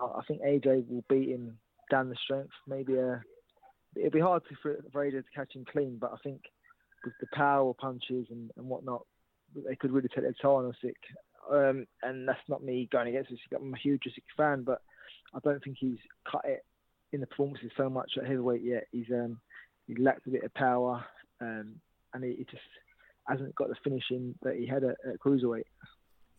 I 0.00 0.22
think 0.26 0.40
AJ 0.40 0.88
will 0.88 1.04
beat 1.08 1.28
him 1.28 1.58
down 1.90 2.08
the 2.08 2.16
strength. 2.24 2.50
Maybe 2.66 2.98
uh, 2.98 3.18
it'll 3.96 4.10
be 4.10 4.20
hard 4.20 4.42
for, 4.62 4.82
for 4.92 5.04
AJ 5.04 5.12
to 5.12 5.24
catch 5.34 5.54
him 5.54 5.64
clean, 5.70 5.98
but 6.00 6.12
I 6.12 6.16
think 6.22 6.42
with 7.04 7.14
the 7.20 7.26
power 7.34 7.74
punches 7.74 8.26
and, 8.30 8.50
and 8.56 8.66
whatnot, 8.66 9.04
they 9.54 9.76
could 9.76 9.92
really 9.92 10.08
take 10.08 10.24
their 10.24 10.34
toll 10.40 10.56
on 10.56 10.72
Usyk. 10.84 10.94
Um, 11.50 11.86
and 12.02 12.28
that's 12.28 12.38
not 12.48 12.62
me 12.62 12.88
going 12.90 13.08
against 13.08 13.30
Usyk. 13.30 13.56
I'm 13.56 13.74
a 13.74 13.78
huge 13.78 14.02
Usyk 14.06 14.22
fan, 14.36 14.62
but 14.62 14.82
I 15.34 15.38
don't 15.44 15.62
think 15.62 15.76
he's 15.78 15.98
cut 16.30 16.42
it 16.44 16.64
in 17.12 17.20
the 17.20 17.26
performances 17.26 17.70
so 17.76 17.90
much 17.90 18.12
at 18.16 18.26
heavyweight 18.26 18.62
yet. 18.62 18.86
He's 18.92 19.10
um, 19.12 19.38
he 19.86 19.94
lacked 19.96 20.26
a 20.26 20.30
bit 20.30 20.44
of 20.44 20.54
power, 20.54 21.04
um, 21.40 21.74
and 22.14 22.24
he, 22.24 22.36
he, 22.38 22.44
just 22.44 22.62
hasn't 23.28 23.54
got 23.54 23.68
the 23.68 23.74
finishing 23.84 24.34
that 24.42 24.56
he 24.56 24.66
had 24.66 24.84
at, 24.84 24.96
at 25.06 25.20
cruiserweight. 25.20 25.64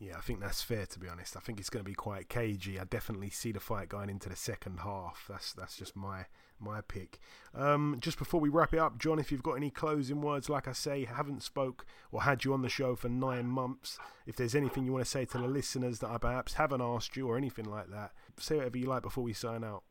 Yeah, 0.04 0.18
I 0.18 0.22
think 0.22 0.42
that's 0.42 0.62
fair 0.62 0.86
to 0.86 1.00
be 1.00 1.08
honest. 1.08 1.38
I 1.38 1.40
think 1.40 1.60
it's 1.60 1.70
going 1.70 1.84
to 1.84 1.90
be 1.90 1.96
quite 1.96 2.28
cagey. 2.28 2.78
I 2.78 2.84
definitely 2.84 3.30
see 3.30 3.54
the 3.54 3.62
fight 3.62 3.88
going 3.88 4.10
into 4.10 4.28
the 4.28 4.36
second 4.36 4.82
half. 4.82 5.26
That's 5.30 5.54
that's 5.54 5.78
just 5.78 5.96
my 5.96 6.26
my 6.60 6.82
pick. 6.82 7.20
Um, 7.56 7.98
just 8.02 8.18
before 8.18 8.42
we 8.42 8.50
wrap 8.50 8.74
it 8.74 8.80
up, 8.80 8.98
John, 8.98 9.18
if 9.18 9.32
you've 9.32 9.44
got 9.44 9.54
any 9.54 9.70
closing 9.70 10.22
words, 10.22 10.50
like 10.50 10.68
I 10.68 10.74
say, 10.74 11.06
haven't 11.06 11.42
spoke 11.42 11.86
or 12.12 12.24
had 12.24 12.44
you 12.44 12.54
on 12.54 12.64
the 12.64 12.70
show 12.70 12.96
for 12.96 13.08
nine 13.08 13.46
months. 13.46 13.98
If 14.26 14.36
there's 14.36 14.56
anything 14.56 14.84
you 14.86 14.92
want 14.92 15.06
to 15.06 15.10
say 15.10 15.24
to 15.24 15.38
the 15.38 15.48
listeners 15.48 16.00
that 16.00 16.10
I 16.10 16.18
perhaps 16.18 16.54
haven't 16.54 16.82
asked 16.82 17.16
you 17.16 17.28
or 17.28 17.38
anything 17.38 17.66
like 17.66 17.90
that, 17.92 18.12
say 18.38 18.58
whatever 18.58 18.78
you 18.78 18.88
like 18.88 19.04
before 19.04 19.24
we 19.24 19.34
sign 19.34 19.64
out. 19.64 19.84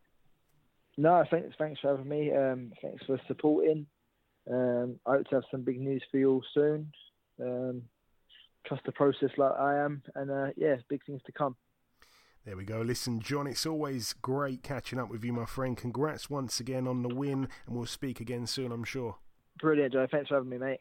No, 0.98 1.24
thanks 1.30 1.54
thanks 1.58 1.80
for 1.80 1.96
having 1.96 2.08
me. 2.08 2.30
Um, 2.34 2.72
thanks 2.82 3.02
for 3.06 3.18
supporting. 3.26 3.86
Um, 4.50 4.98
I 5.06 5.12
hope 5.12 5.28
to 5.28 5.36
have 5.36 5.44
some 5.50 5.62
big 5.62 5.80
news 5.80 6.04
for 6.10 6.18
you 6.18 6.30
all 6.32 6.44
soon. 6.52 6.92
Um, 7.40 7.82
trust 8.66 8.84
the 8.84 8.92
process 8.92 9.30
like 9.36 9.52
I 9.58 9.78
am, 9.78 10.02
and 10.14 10.30
uh, 10.30 10.46
yeah, 10.56 10.76
big 10.88 11.04
things 11.04 11.22
to 11.26 11.32
come. 11.32 11.56
There 12.44 12.56
we 12.56 12.64
go. 12.64 12.80
Listen, 12.80 13.20
John, 13.20 13.46
it's 13.46 13.66
always 13.66 14.14
great 14.14 14.64
catching 14.64 14.98
up 14.98 15.08
with 15.08 15.22
you, 15.22 15.32
my 15.32 15.44
friend. 15.44 15.76
Congrats 15.76 16.28
once 16.28 16.58
again 16.58 16.88
on 16.88 17.02
the 17.02 17.14
win, 17.14 17.48
and 17.66 17.76
we'll 17.76 17.86
speak 17.86 18.20
again 18.20 18.46
soon, 18.46 18.72
I'm 18.72 18.84
sure. 18.84 19.16
Brilliant, 19.60 19.92
Joe. 19.92 20.06
Thanks 20.10 20.28
for 20.28 20.34
having 20.34 20.50
me, 20.50 20.58
mate. 20.58 20.80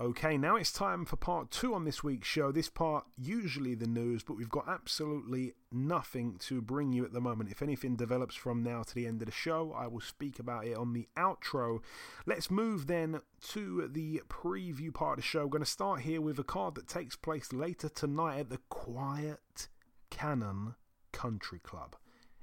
Okay, 0.00 0.38
now 0.38 0.54
it's 0.54 0.70
time 0.70 1.04
for 1.04 1.16
part 1.16 1.50
two 1.50 1.74
on 1.74 1.84
this 1.84 2.04
week's 2.04 2.28
show. 2.28 2.52
This 2.52 2.68
part, 2.68 3.04
usually 3.16 3.74
the 3.74 3.88
news, 3.88 4.22
but 4.22 4.36
we've 4.36 4.48
got 4.48 4.68
absolutely 4.68 5.54
nothing 5.72 6.36
to 6.42 6.62
bring 6.62 6.92
you 6.92 7.04
at 7.04 7.12
the 7.12 7.20
moment. 7.20 7.50
If 7.50 7.62
anything 7.62 7.96
develops 7.96 8.36
from 8.36 8.62
now 8.62 8.84
to 8.84 8.94
the 8.94 9.08
end 9.08 9.22
of 9.22 9.26
the 9.26 9.32
show, 9.32 9.74
I 9.76 9.88
will 9.88 10.00
speak 10.00 10.38
about 10.38 10.66
it 10.66 10.76
on 10.76 10.92
the 10.92 11.08
outro. 11.16 11.80
Let's 12.26 12.48
move 12.48 12.86
then 12.86 13.22
to 13.48 13.88
the 13.88 14.22
preview 14.28 14.94
part 14.94 15.18
of 15.18 15.24
the 15.24 15.28
show. 15.28 15.40
We're 15.40 15.50
going 15.50 15.64
to 15.64 15.70
start 15.70 16.02
here 16.02 16.20
with 16.20 16.38
a 16.38 16.44
card 16.44 16.76
that 16.76 16.86
takes 16.86 17.16
place 17.16 17.52
later 17.52 17.88
tonight 17.88 18.38
at 18.38 18.50
the 18.50 18.60
Quiet 18.68 19.66
Cannon 20.10 20.76
Country 21.10 21.58
Club 21.58 21.96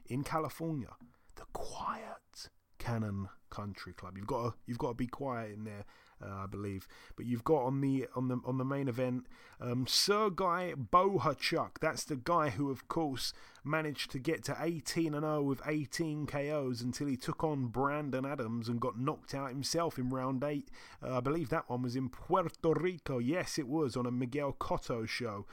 in 0.08 0.26
California. 0.26 0.98
The 1.38 1.46
Quiet 1.54 2.50
Cannon 2.80 3.30
Country 3.50 3.94
Club. 3.94 4.18
You've 4.18 4.28
got 4.28 4.44
to, 4.44 4.54
you've 4.66 4.78
got 4.78 4.90
to 4.90 4.96
be 4.96 5.08
quiet 5.08 5.54
in 5.54 5.64
there 5.64 5.86
uh, 6.26 6.44
I 6.44 6.46
believe. 6.48 6.88
But 7.16 7.26
you've 7.26 7.44
got 7.44 7.64
on 7.64 7.82
the 7.82 8.08
on 8.16 8.28
the 8.28 8.40
on 8.46 8.58
the 8.58 8.66
main 8.66 8.88
event 8.88 9.26
um, 9.60 9.88
Sergei 9.88 10.74
Bohachuk. 10.76 11.80
That's 11.80 12.04
the 12.04 12.16
guy 12.16 12.50
who, 12.50 12.70
of 12.70 12.88
course, 12.88 13.34
managed 13.64 14.12
to 14.12 14.20
get 14.20 14.44
to 14.46 14.58
18 14.60 15.14
and 15.14 15.24
0 15.24 15.42
with 15.44 15.62
18 15.66 16.28
KOs 16.28 16.82
until 16.82 17.08
he 17.08 17.18
took 17.18 17.44
on 17.44 17.68
Brandon 17.68 18.26
Adams 18.26 18.68
and 18.68 18.80
got 18.80 19.00
knocked 19.00 19.34
out 19.34 19.50
himself 19.50 19.98
in 19.98 20.10
round 20.10 20.44
eight. 20.44 20.70
Uh, 21.02 21.18
I 21.18 21.20
believe 21.20 21.50
that 21.50 21.70
one 21.70 21.82
was 21.82 21.96
in 21.96 22.10
Puerto 22.10 22.74
Rico. 22.74 23.20
Yes, 23.20 23.58
it 23.58 23.68
was 23.68 23.96
on 23.96 24.06
a 24.06 24.12
Miguel 24.12 24.56
Cotto 24.60 25.08
show. 25.08 25.46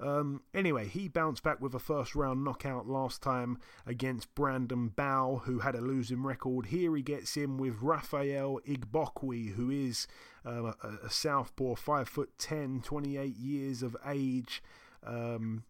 Um, 0.00 0.42
anyway, 0.54 0.88
he 0.88 1.08
bounced 1.08 1.42
back 1.42 1.60
with 1.60 1.74
a 1.74 1.78
first 1.78 2.14
round 2.14 2.42
knockout 2.42 2.88
last 2.88 3.22
time 3.22 3.58
against 3.86 4.34
Brandon 4.34 4.88
Bow, 4.88 5.42
who 5.44 5.58
had 5.58 5.74
a 5.74 5.80
losing 5.80 6.22
record. 6.22 6.66
Here 6.66 6.96
he 6.96 7.02
gets 7.02 7.36
in 7.36 7.58
with 7.58 7.82
Rafael 7.82 8.60
Igbokwe, 8.66 9.54
who 9.54 9.70
is 9.70 10.06
uh, 10.46 10.72
a, 10.82 10.88
a 11.04 11.10
southpaw, 11.10 11.74
5 11.74 12.08
foot 12.08 12.30
10, 12.38 12.80
28 12.82 13.36
years 13.36 13.82
of 13.82 13.96
age, 14.06 14.62
um, 15.06 15.64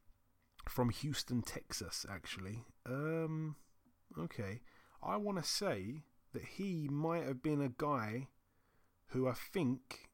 from 0.68 0.90
Houston, 0.90 1.42
Texas, 1.42 2.06
actually. 2.08 2.64
Um, 2.86 3.56
okay. 4.16 4.60
I 5.02 5.16
want 5.16 5.38
to 5.38 5.48
say 5.48 6.04
that 6.32 6.44
he 6.44 6.88
might 6.88 7.24
have 7.24 7.42
been 7.42 7.60
a 7.60 7.68
guy 7.68 8.28
who 9.08 9.26
I 9.26 9.32
think 9.32 10.10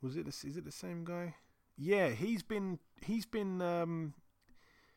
was 0.00 0.16
it 0.16 0.28
is 0.28 0.56
it 0.56 0.64
the 0.64 0.72
same 0.72 1.04
guy? 1.04 1.34
Yeah, 1.78 2.08
he's 2.10 2.42
been 2.42 2.80
he's 3.00 3.24
been 3.24 3.62
um, 3.62 4.14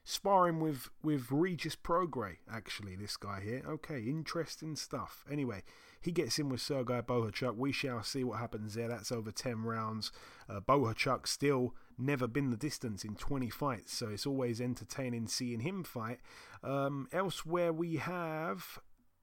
sparring 0.04 0.60
with 0.60 0.90
with 1.04 1.28
Regis 1.30 1.76
Prograis. 1.76 2.38
Actually, 2.52 2.96
this 2.96 3.18
guy 3.18 3.40
here. 3.42 3.62
Okay, 3.68 4.00
interesting 4.02 4.76
stuff. 4.76 5.24
Anyway, 5.32 5.62
he 6.02 6.12
gets 6.12 6.40
in 6.40 6.50
with 6.50 6.60
Sergei 6.60 7.02
Bohachuk. 7.02 7.56
We 7.56 7.72
shall 7.72 8.02
see 8.02 8.24
what 8.24 8.40
happens 8.40 8.74
there. 8.74 8.88
That's 8.88 9.12
over 9.12 9.32
ten 9.32 9.62
rounds. 9.64 10.12
Uh, 10.50 10.60
Bohachuk 10.60 11.28
still 11.28 11.76
never 12.00 12.28
been 12.28 12.50
the 12.50 12.58
distance 12.58 13.04
in 13.04 13.14
20 13.14 13.52
fights, 13.52 13.94
so 13.96 14.10
it's 14.10 14.26
always 14.26 14.60
entertaining 14.60 15.28
seeing 15.28 15.60
him 15.60 15.84
fight. 15.84 16.20
Um, 16.64 17.08
elsewhere, 17.14 17.72
we 17.72 17.98
have 17.98 18.80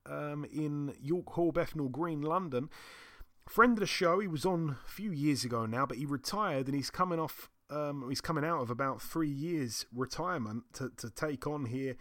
um, 0.07 0.45
in 0.45 0.95
York 1.03 1.29
Hall, 1.31 1.51
Bethnal 1.51 1.89
Green, 1.89 2.23
London. 2.23 2.71
Friend 3.49 3.73
of 3.73 3.81
the 3.81 3.87
show, 3.87 4.21
he 4.21 4.29
was 4.29 4.45
on 4.45 4.77
a 4.85 4.91
few 4.91 5.11
years 5.11 5.43
ago 5.43 5.65
now, 5.65 5.87
but 5.87 5.97
he 5.97 6.05
retired 6.05 6.67
and 6.67 6.75
he's 6.75 6.91
coming 6.91 7.19
off. 7.19 7.49
Um, 7.71 8.07
he's 8.09 8.21
coming 8.21 8.45
out 8.45 8.61
of 8.61 8.71
about 8.71 9.01
three 9.01 9.29
years 9.29 9.87
retirement 9.93 10.65
to, 10.75 10.91
to 10.99 11.11
take 11.11 11.47
on 11.47 11.67
here 11.67 11.97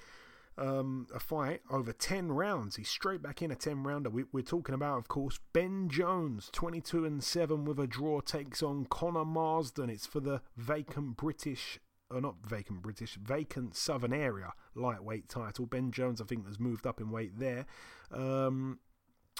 um, 0.57 1.07
a 1.13 1.19
fight 1.19 1.61
over 1.69 1.93
10 1.93 2.31
rounds. 2.31 2.75
He's 2.75 2.89
straight 2.89 3.21
back 3.21 3.41
in 3.41 3.51
a 3.51 3.55
10 3.55 3.83
rounder. 3.83 4.09
We, 4.09 4.23
are 4.35 4.41
talking 4.41 4.75
about, 4.75 4.97
of 4.97 5.07
course, 5.07 5.39
Ben 5.53 5.87
Jones, 5.89 6.49
22 6.51 7.05
and 7.05 7.23
7 7.23 7.65
with 7.65 7.79
a 7.79 7.87
draw, 7.87 8.21
takes 8.21 8.63
on 8.63 8.85
Conor 8.85 9.25
Marsden. 9.25 9.89
It's 9.89 10.05
for 10.05 10.19
the 10.19 10.41
vacant 10.55 11.17
British, 11.17 11.79
or 12.09 12.21
not 12.21 12.35
vacant 12.45 12.81
British, 12.81 13.15
vacant 13.15 13.75
Southern 13.75 14.13
Area 14.13 14.53
lightweight 14.75 15.29
title. 15.29 15.65
Ben 15.65 15.91
Jones, 15.91 16.21
I 16.21 16.25
think, 16.25 16.47
has 16.47 16.59
moved 16.59 16.87
up 16.87 16.99
in 16.99 17.11
weight 17.11 17.39
there. 17.39 17.65
Um, 18.11 18.79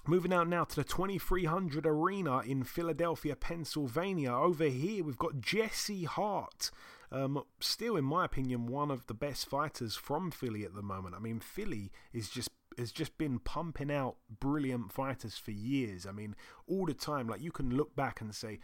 Moving 0.06 0.34
out 0.34 0.48
now 0.48 0.64
to 0.64 0.76
the 0.76 0.84
2300 0.84 1.86
Arena 1.86 2.40
in 2.40 2.64
Philadelphia, 2.64 3.36
Pennsylvania. 3.36 4.34
Over 4.34 4.66
here, 4.66 5.04
we've 5.04 5.18
got 5.18 5.42
Jesse 5.42 6.06
Hart. 6.06 6.72
Um, 7.12 7.44
still, 7.60 7.96
in 7.98 8.06
my 8.06 8.26
opinion, 8.26 8.68
one 8.68 8.92
of 8.92 9.08
the 9.08 9.14
best 9.14 9.50
fighters 9.50 9.96
from 9.96 10.32
Philly 10.32 10.64
at 10.64 10.76
the 10.76 10.82
moment. 10.82 11.16
I 11.16 11.20
mean, 11.20 11.40
Philly 11.40 11.92
is 12.14 12.30
just 12.30 12.50
has 12.78 12.92
just 12.92 13.18
been 13.18 13.40
pumping 13.40 13.92
out 13.92 14.18
brilliant 14.40 14.92
fighters 14.92 15.38
for 15.38 15.52
years. 15.52 16.06
I 16.06 16.12
mean, 16.12 16.36
all 16.68 16.86
the 16.86 16.94
time. 16.94 17.28
Like 17.28 17.42
you 17.42 17.52
can 17.52 17.76
look 17.76 17.96
back 17.96 18.22
and 18.22 18.36
say, 18.36 18.60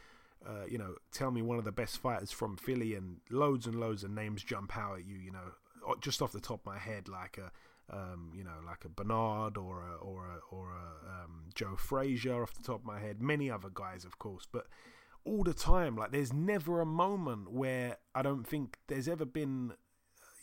uh, 0.48 0.66
you 0.68 0.78
know, 0.78 0.96
tell 1.12 1.32
me 1.32 1.42
one 1.42 1.58
of 1.58 1.66
the 1.66 1.72
best 1.72 1.98
fighters 1.98 2.32
from 2.32 2.58
Philly, 2.58 2.96
and 2.96 3.18
loads 3.30 3.66
and 3.66 3.80
loads 3.80 4.04
of 4.04 4.12
names 4.12 4.44
jump 4.44 4.78
out 4.78 5.00
at 5.00 5.06
you. 5.06 5.18
You 5.18 5.32
know, 5.32 5.96
just 6.00 6.22
off 6.22 6.32
the 6.32 6.40
top 6.40 6.62
of 6.62 6.66
my 6.66 6.78
head, 6.78 7.08
like 7.08 7.38
a 7.38 7.52
um, 7.92 8.32
you 8.36 8.44
know, 8.44 8.60
like 8.66 8.86
a 8.86 8.90
Bernard 8.90 9.58
or 9.58 9.84
a, 9.84 9.96
or 9.96 10.28
a, 10.28 10.56
or 10.56 10.72
a 10.72 11.24
um, 11.24 11.46
Joe 11.54 11.76
Frazier 11.76 12.44
off 12.44 12.54
the 12.54 12.64
top 12.64 12.82
of 12.82 12.86
my 12.86 13.00
head. 13.00 13.22
Many 13.22 13.50
other 13.50 13.70
guys, 13.74 14.06
of 14.06 14.20
course, 14.20 14.48
but 14.52 14.68
all 15.26 15.44
the 15.44 15.54
time, 15.54 15.96
like 15.96 16.12
there's 16.12 16.34
never 16.34 16.82
a 16.82 16.86
moment 16.86 17.52
where 17.52 17.98
I 18.14 18.22
don't 18.22 18.46
think 18.46 18.78
there's 18.88 19.08
ever 19.08 19.26
been 19.26 19.74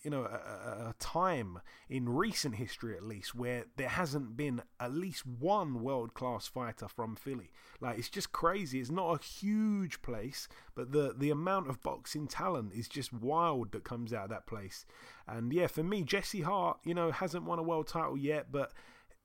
you 0.02 0.10
know, 0.10 0.22
a, 0.22 0.88
a, 0.90 0.94
time 0.98 1.60
in 1.88 2.08
recent 2.08 2.56
history 2.56 2.96
at 2.96 3.02
least 3.02 3.34
where 3.34 3.66
there 3.76 3.88
hasn't 3.88 4.36
been 4.36 4.62
at 4.78 4.94
least 4.94 5.26
one 5.26 5.82
world 5.82 6.14
class 6.14 6.46
fighter 6.46 6.88
from 6.88 7.16
Philly. 7.16 7.50
Like 7.80 7.98
it's 7.98 8.08
just 8.08 8.32
crazy. 8.32 8.80
It's 8.80 8.90
not 8.90 9.20
a 9.20 9.24
huge 9.24 10.02
place, 10.02 10.48
but 10.74 10.92
the 10.92 11.14
the 11.16 11.30
amount 11.30 11.68
of 11.68 11.82
boxing 11.82 12.26
talent 12.26 12.72
is 12.74 12.88
just 12.88 13.12
wild 13.12 13.72
that 13.72 13.84
comes 13.84 14.12
out 14.12 14.24
of 14.24 14.30
that 14.30 14.46
place. 14.46 14.86
And 15.26 15.52
yeah, 15.52 15.66
for 15.66 15.82
me, 15.82 16.02
Jesse 16.02 16.42
Hart, 16.42 16.78
you 16.84 16.94
know, 16.94 17.10
hasn't 17.10 17.44
won 17.44 17.58
a 17.58 17.62
world 17.62 17.86
title 17.86 18.16
yet, 18.16 18.50
but 18.50 18.72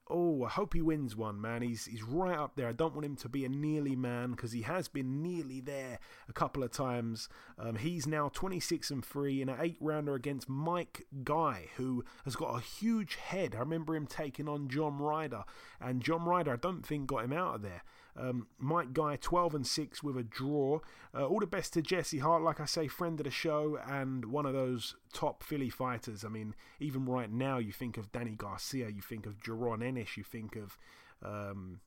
Oh, 0.08 0.43
I 0.43 0.49
hope 0.49 0.76
he 0.76 0.84
wins 0.84 1.16
one, 1.16 1.41
man. 1.41 1.64
He's 1.64 1.86
he's 1.86 2.03
right 2.03 2.38
up 2.38 2.56
there. 2.56 2.68
I 2.68 2.74
don't 2.74 2.93
want 2.93 3.06
him 3.06 3.16
to 3.18 3.30
be 3.30 3.43
a 3.43 3.49
nearly 3.49 3.95
man 3.95 4.32
because 4.32 4.51
he 4.51 4.62
has 4.62 4.88
been 4.88 5.24
nearly 5.24 5.60
there 5.62 5.97
a 6.30 6.34
couple 6.34 6.62
of 6.62 6.72
times. 6.72 7.28
Um, 7.58 7.78
he's 7.78 8.06
now 8.06 8.30
26 8.30 8.91
and 8.91 9.03
3 9.03 9.41
in 9.41 9.49
an 9.49 9.58
eight 9.60 9.78
rounder 9.80 10.14
against 10.14 10.47
Mike 10.47 11.08
Guy, 11.24 11.70
who 11.78 12.06
has 12.24 12.36
got 12.36 12.56
a 12.56 12.62
huge 12.62 13.16
head. 13.16 13.56
I 13.56 13.60
remember 13.60 13.95
him 13.95 14.06
taking 14.06 14.47
on 14.47 14.70
John 14.70 14.99
Ryder, 14.99 15.43
and 15.82 16.03
John 16.03 16.24
Ryder, 16.26 16.53
I 16.53 16.58
don't 16.58 16.86
think, 16.86 17.08
got 17.08 17.26
him 17.26 17.34
out 17.34 17.56
of 17.56 17.62
there. 17.64 17.82
Um, 18.18 18.47
Mike 18.57 18.93
Guy, 18.93 19.18
12 19.18 19.55
and 19.55 19.68
6 19.68 20.03
with 20.03 20.18
a 20.18 20.24
draw. 20.24 20.80
Uh, 21.13 21.26
all 21.26 21.39
the 21.39 21.47
best 21.47 21.74
to 21.74 21.82
Jesse 21.82 22.20
Hart, 22.20 22.43
like 22.43 22.59
I 22.59 22.66
say, 22.66 22.88
friend 22.88 23.20
of 23.20 23.26
the 23.26 23.32
show 23.32 23.78
and 23.88 24.26
one 24.26 24.45
of 24.45 24.53
those 24.53 24.95
top 25.13 25.43
Philly 25.43 25.70
fighters. 25.70 26.24
I 26.24 26.30
mean, 26.30 26.55
even 26.80 27.05
right 27.05 27.32
now, 27.32 27.57
you 27.57 27.72
think 27.72 27.97
of 27.97 28.11
Danny 28.11 28.36
Garcia, 28.36 28.89
you 28.89 29.01
think 29.01 29.26
of 29.26 29.38
Jaron 29.41 29.84
Ennis, 29.84 30.18
you 30.18 30.24
think 30.24 30.55
of. 30.55 30.78
Um, 31.24 31.82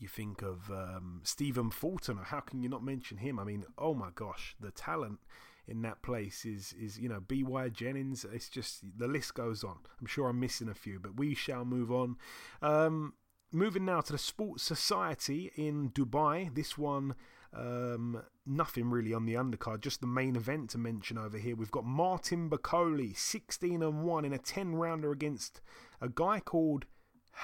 you 0.00 0.06
think 0.06 0.42
of 0.42 0.70
um, 0.70 1.22
Stephen 1.24 1.70
Fulton. 1.70 2.18
How 2.18 2.38
can 2.38 2.62
you 2.62 2.68
not 2.68 2.84
mention 2.84 3.16
him? 3.18 3.38
I 3.38 3.44
mean, 3.44 3.64
oh 3.76 3.94
my 3.94 4.10
gosh, 4.14 4.54
the 4.60 4.70
talent 4.70 5.18
in 5.66 5.82
that 5.82 6.02
place 6.02 6.44
is 6.44 6.74
is 6.80 6.98
you 6.98 7.08
know 7.08 7.20
B.Y. 7.20 7.68
Jennings. 7.68 8.24
It's 8.32 8.48
just 8.48 8.80
the 8.96 9.08
list 9.08 9.34
goes 9.34 9.64
on. 9.64 9.76
I'm 10.00 10.06
sure 10.06 10.28
I'm 10.28 10.40
missing 10.40 10.68
a 10.68 10.74
few, 10.74 10.98
but 10.98 11.16
we 11.16 11.34
shall 11.34 11.64
move 11.64 11.90
on. 11.90 12.16
Um, 12.62 13.14
moving 13.52 13.84
now 13.84 14.00
to 14.00 14.12
the 14.12 14.18
Sports 14.18 14.62
Society 14.62 15.50
in 15.56 15.90
Dubai. 15.90 16.54
This 16.54 16.76
one. 16.76 17.14
Um, 17.50 18.22
nothing 18.44 18.90
really 18.90 19.14
on 19.14 19.24
the 19.24 19.32
undercard, 19.32 19.80
just 19.80 20.02
the 20.02 20.06
main 20.06 20.36
event 20.36 20.68
to 20.70 20.78
mention 20.78 21.16
over 21.16 21.38
here. 21.38 21.56
We've 21.56 21.70
got 21.70 21.86
Martin 21.86 22.50
Bakole, 22.50 23.16
16 23.16 23.82
and 23.82 24.02
1 24.02 24.24
in 24.26 24.34
a 24.34 24.38
10 24.38 24.74
rounder 24.74 25.10
against 25.12 25.62
a 25.98 26.10
guy 26.10 26.40
called 26.40 26.84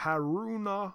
Haruna 0.02 0.94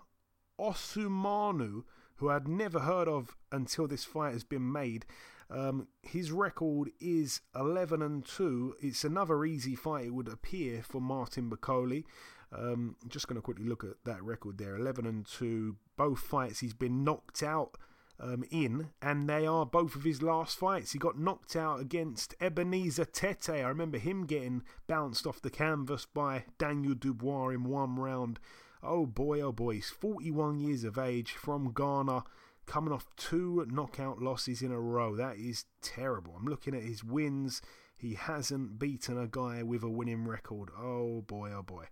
Osumanu, 0.59 1.83
who 2.17 2.29
I'd 2.29 2.47
never 2.47 2.81
heard 2.81 3.07
of 3.07 3.35
until 3.51 3.87
this 3.87 4.03
fight 4.03 4.33
has 4.33 4.43
been 4.43 4.71
made. 4.71 5.05
Um, 5.51 5.87
his 6.03 6.31
record 6.31 6.91
is 6.99 7.41
11 7.55 8.01
and 8.01 8.25
2. 8.25 8.75
It's 8.81 9.03
another 9.03 9.45
easy 9.45 9.75
fight, 9.75 10.05
it 10.05 10.13
would 10.13 10.27
appear, 10.27 10.83
for 10.83 11.01
Martin 11.01 11.49
Bakole. 11.49 12.03
Um, 12.51 12.95
just 13.07 13.27
going 13.27 13.35
to 13.35 13.41
quickly 13.41 13.65
look 13.65 13.83
at 13.83 14.03
that 14.05 14.23
record 14.23 14.57
there 14.57 14.75
11 14.75 15.05
and 15.05 15.25
2. 15.25 15.75
Both 15.97 16.19
fights 16.19 16.59
he's 16.59 16.73
been 16.73 17.03
knocked 17.03 17.43
out 17.43 17.77
um, 18.19 18.43
in, 18.51 18.89
and 19.01 19.29
they 19.29 19.45
are 19.45 19.65
both 19.65 19.95
of 19.95 20.03
his 20.03 20.21
last 20.21 20.57
fights. 20.57 20.91
He 20.91 20.99
got 20.99 21.19
knocked 21.19 21.55
out 21.55 21.79
against 21.79 22.35
Ebenezer 22.41 23.05
Tete. 23.05 23.49
I 23.49 23.61
remember 23.61 23.97
him 23.97 24.25
getting 24.25 24.63
bounced 24.87 25.25
off 25.25 25.41
the 25.41 25.49
canvas 25.49 26.05
by 26.05 26.45
Daniel 26.57 26.95
Dubois 26.95 27.49
in 27.49 27.63
one 27.63 27.95
round. 27.95 28.39
Oh 28.81 29.05
boy, 29.05 29.41
oh 29.41 29.51
boy, 29.51 29.75
he's 29.75 29.89
41 29.89 30.59
years 30.59 30.83
of 30.83 30.97
age 30.97 31.33
from 31.33 31.73
Ghana, 31.73 32.23
coming 32.69 32.93
off 32.93 33.07
two 33.17 33.65
knockout 33.67 34.21
losses 34.21 34.61
in 34.61 34.71
a 34.71 34.79
row. 34.79 35.15
That 35.15 35.37
is 35.37 35.65
terrible. 35.81 36.35
I'm 36.37 36.45
looking 36.45 36.75
at 36.75 36.83
his 36.83 37.03
wins. 37.03 37.63
He 37.97 38.13
hasn't 38.13 38.77
beaten 38.77 39.17
a 39.17 39.27
guy 39.27 39.63
with 39.63 39.81
a 39.81 39.89
winning 39.89 40.27
record. 40.27 40.69
Oh 40.79 41.21
boy, 41.21 41.51
oh 41.51 41.63
boy. 41.63 41.85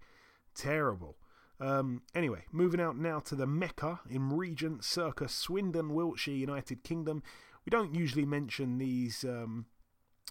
Terrible. 0.53 1.17
Um, 1.59 2.03
anyway, 2.13 2.43
moving 2.51 2.79
out 2.79 2.95
now 2.95 3.19
to 3.21 3.33
the 3.33 3.47
Mecca 3.47 4.01
in 4.07 4.29
Regent 4.29 4.83
Circus, 4.83 5.33
Swindon, 5.33 5.95
Wiltshire, 5.95 6.35
United 6.35 6.83
Kingdom. 6.83 7.23
We 7.65 7.71
don't 7.71 7.95
usually 7.95 8.25
mention 8.25 8.77
these 8.77 9.23
um, 9.23 9.65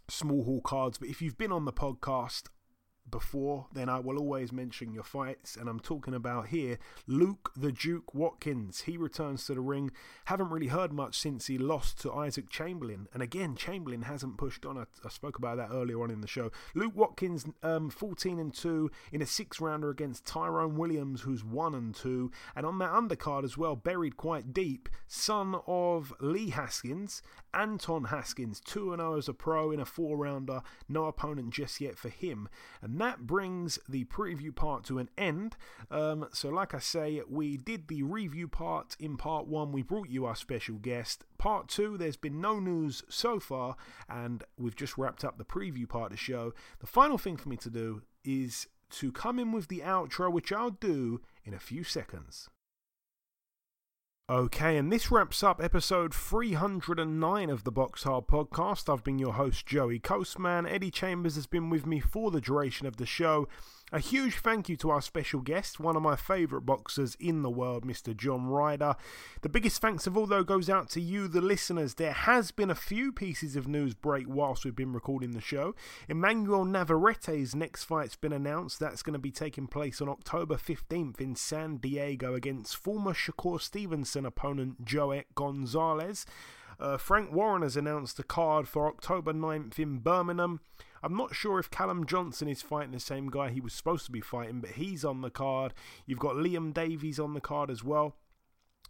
small 0.09 0.45
hall 0.45 0.61
cards, 0.61 0.97
but 0.97 1.09
if 1.09 1.21
you've 1.21 1.37
been 1.37 1.51
on 1.51 1.65
the 1.65 1.73
podcast, 1.73 2.45
before, 3.11 3.67
then 3.73 3.89
I 3.89 3.99
will 3.99 4.19
always 4.19 4.53
mention 4.53 4.93
your 4.93 5.03
fights. 5.03 5.57
And 5.57 5.69
I'm 5.69 5.81
talking 5.81 6.15
about 6.15 6.49
here 6.49 6.79
Luke 7.07 7.53
the 7.57 7.73
Duke 7.73 8.15
Watkins. 8.15 8.83
He 8.83 8.97
returns 8.97 9.47
to 9.47 9.55
the 9.55 9.61
ring. 9.61 9.91
Haven't 10.27 10.51
really 10.51 10.69
heard 10.69 10.93
much 10.93 11.19
since 11.19 11.47
he 11.47 11.59
lost 11.59 12.01
to 12.01 12.13
Isaac 12.13 12.51
Chamberlain. 12.51 13.09
And 13.13 13.23
again, 13.23 13.57
Chamberlain 13.57 14.03
hasn't 14.03 14.39
pushed 14.39 14.67
on. 14.67 14.79
I, 14.79 14.85
I 15.05 15.09
spoke 15.09 15.39
about 15.39 15.57
that 15.57 15.71
earlier 15.73 16.03
on 16.03 16.11
in 16.11 16.21
the 16.21 16.29
show. 16.29 16.51
Luke 16.75 16.95
Watkins, 16.95 17.47
um, 17.63 17.91
14 17.91 18.39
and 18.39 18.53
2 18.53 18.91
in 19.13 19.23
a 19.23 19.27
six 19.27 19.61
rounder 19.61 19.91
against 19.91 20.27
Tyrone 20.27 20.77
Williams, 20.77 21.23
who's 21.23 21.45
1 21.45 21.75
and 21.75 21.95
2. 21.95 22.31
And 22.55 22.67
on 22.67 22.79
that 22.79 22.91
undercard 22.91 23.45
as 23.45 23.57
well, 23.57 23.77
buried 23.77 24.17
quite 24.17 24.53
deep, 24.53 24.89
son 25.07 25.57
of 25.67 26.13
Lee 26.21 26.51
Haskins, 26.51 27.23
Anton 27.57 28.05
Haskins, 28.05 28.61
2 28.61 28.95
0 28.97 29.17
as 29.17 29.29
a 29.29 29.35
pro 29.35 29.71
in 29.71 29.81
a 29.81 29.87
four 29.87 30.19
rounder. 30.19 30.61
No 30.89 31.07
opponent 31.07 31.51
just 31.51 31.81
yet 31.81 31.97
for 31.97 32.11
him. 32.11 32.49
And 32.83 33.01
that 33.01 33.27
brings 33.27 33.79
the 33.89 34.05
preview 34.05 34.55
part 34.55 34.85
to 34.85 34.99
an 34.99 35.09
end. 35.17 35.57
Um, 35.91 36.29
so, 36.33 36.51
like 36.51 36.75
I 36.75 36.79
say, 36.79 37.23
we 37.29 37.57
did 37.57 37.89
the 37.89 38.03
review 38.03 38.47
part 38.47 38.95
in 39.01 39.17
part 39.17 39.47
one. 39.47 39.73
We 39.73 39.83
brought 39.83 40.11
you 40.11 40.27
our 40.27 40.37
special 40.37 40.77
guest. 40.77 41.25
Part 41.39 41.69
two, 41.69 41.97
there's 41.97 42.17
been 42.17 42.41
no 42.41 42.61
news 42.61 43.03
so 43.09 43.41
far, 43.41 43.77
and 44.09 44.45
we've 44.59 44.77
just 44.77 44.99
wrapped 44.99 45.25
up 45.25 45.39
the 45.39 45.45
preview 45.45 45.89
part 45.89 46.07
of 46.07 46.11
the 46.11 46.17
show. 46.19 46.53
The 46.81 46.87
final 46.87 47.17
thing 47.17 47.39
for 47.39 47.49
me 47.49 47.57
to 47.57 47.71
do 47.71 48.03
is 48.23 48.67
to 48.91 49.11
come 49.11 49.39
in 49.39 49.53
with 49.53 49.69
the 49.69 49.81
outro, 49.81 50.31
which 50.31 50.53
I'll 50.53 50.71
do 50.71 51.23
in 51.45 51.55
a 51.55 51.59
few 51.59 51.85
seconds. 51.85 52.51
Okay, 54.29 54.77
and 54.77 54.91
this 54.93 55.13
wraps 55.13 55.45
up 55.45 55.63
episode 55.63 56.13
309 56.13 57.49
of 57.49 57.63
the 57.63 57.71
Box 57.71 58.03
Hard 58.03 58.27
podcast. 58.27 58.93
I've 58.93 59.05
been 59.05 59.21
your 59.21 59.35
host, 59.35 59.67
Joey 59.67 60.01
Coastman. 60.01 60.67
Eddie 60.67 60.91
Chambers 60.91 61.37
has 61.37 61.47
been 61.47 61.71
with 61.71 61.87
me 61.87 62.01
for 62.01 62.33
the 62.33 62.41
duration 62.41 62.89
of 62.89 62.97
the 62.97 63.07
show. 63.07 63.47
A 63.93 64.01
huge 64.01 64.39
thank 64.39 64.69
you 64.69 64.77
to 64.79 64.91
our 64.91 65.01
special 65.01 65.41
guest, 65.41 65.79
one 65.79 65.95
of 65.95 66.03
my 66.03 66.17
favourite 66.17 66.67
boxers 66.67 67.17
in 67.21 67.43
the 67.43 67.51
world, 67.51 67.87
Mr. 67.87 68.17
John 68.17 68.49
Ryder. 68.49 68.97
The 69.43 69.49
biggest 69.49 69.81
thanks 69.81 70.09
of 70.09 70.17
all, 70.17 70.27
though, 70.27 70.43
goes 70.43 70.69
out 70.69 70.91
to 70.91 71.01
you, 71.01 71.29
the 71.29 71.41
listeners. 71.41 71.95
There 71.95 72.13
has 72.13 72.51
been 72.51 72.69
a 72.69 72.75
few 72.75 73.13
pieces 73.13 73.55
of 73.55 73.69
news 73.69 73.95
break 73.95 74.27
whilst 74.29 74.65
we've 74.65 74.75
been 74.75 74.93
recording 74.93 75.31
the 75.31 75.41
show. 75.41 75.77
Emmanuel 76.09 76.65
Navarrete's 76.65 77.55
next 77.55 77.85
fight's 77.85 78.17
been 78.17 78.33
announced. 78.33 78.81
That's 78.81 79.05
going 79.05 79.13
to 79.13 79.21
be 79.21 79.31
taking 79.31 79.69
place 79.69 80.01
on 80.01 80.09
October 80.09 80.57
15th 80.57 81.21
in 81.21 81.37
San 81.37 81.77
Diego 81.77 82.35
against 82.35 82.77
former 82.77 83.15
Shakur 83.15 83.61
Stevenson 83.61 84.27
opponent 84.27 84.85
Joet 84.85 85.33
Gonzalez. 85.37 86.27
Uh, 86.81 86.97
Frank 86.97 87.33
Warren 87.33 87.63
has 87.63 87.77
announced 87.77 88.19
a 88.19 88.23
card 88.25 88.67
for 88.67 88.89
October 88.89 89.33
9th 89.33 89.79
in 89.79 89.99
Birmingham. 89.99 90.61
I'm 91.07 91.17
not 91.17 91.37
sure 91.37 91.61
if 91.61 91.71
Callum 91.71 92.05
Johnson 92.05 92.49
is 92.49 92.63
fighting 92.63 92.91
the 92.91 92.99
same 92.99 93.31
guy 93.31 93.51
he 93.51 93.61
was 93.61 93.73
supposed 93.73 94.07
to 94.07 94.11
be 94.11 94.21
fighting, 94.21 94.59
but 94.59 94.71
he's 94.71 95.05
on 95.05 95.21
the 95.21 95.31
card. 95.31 95.73
You've 96.05 96.19
got 96.19 96.35
Liam 96.35 96.75
Davies 96.75 97.21
on 97.21 97.33
the 97.33 97.41
card 97.41 97.71
as 97.71 97.85
well. 97.85 98.17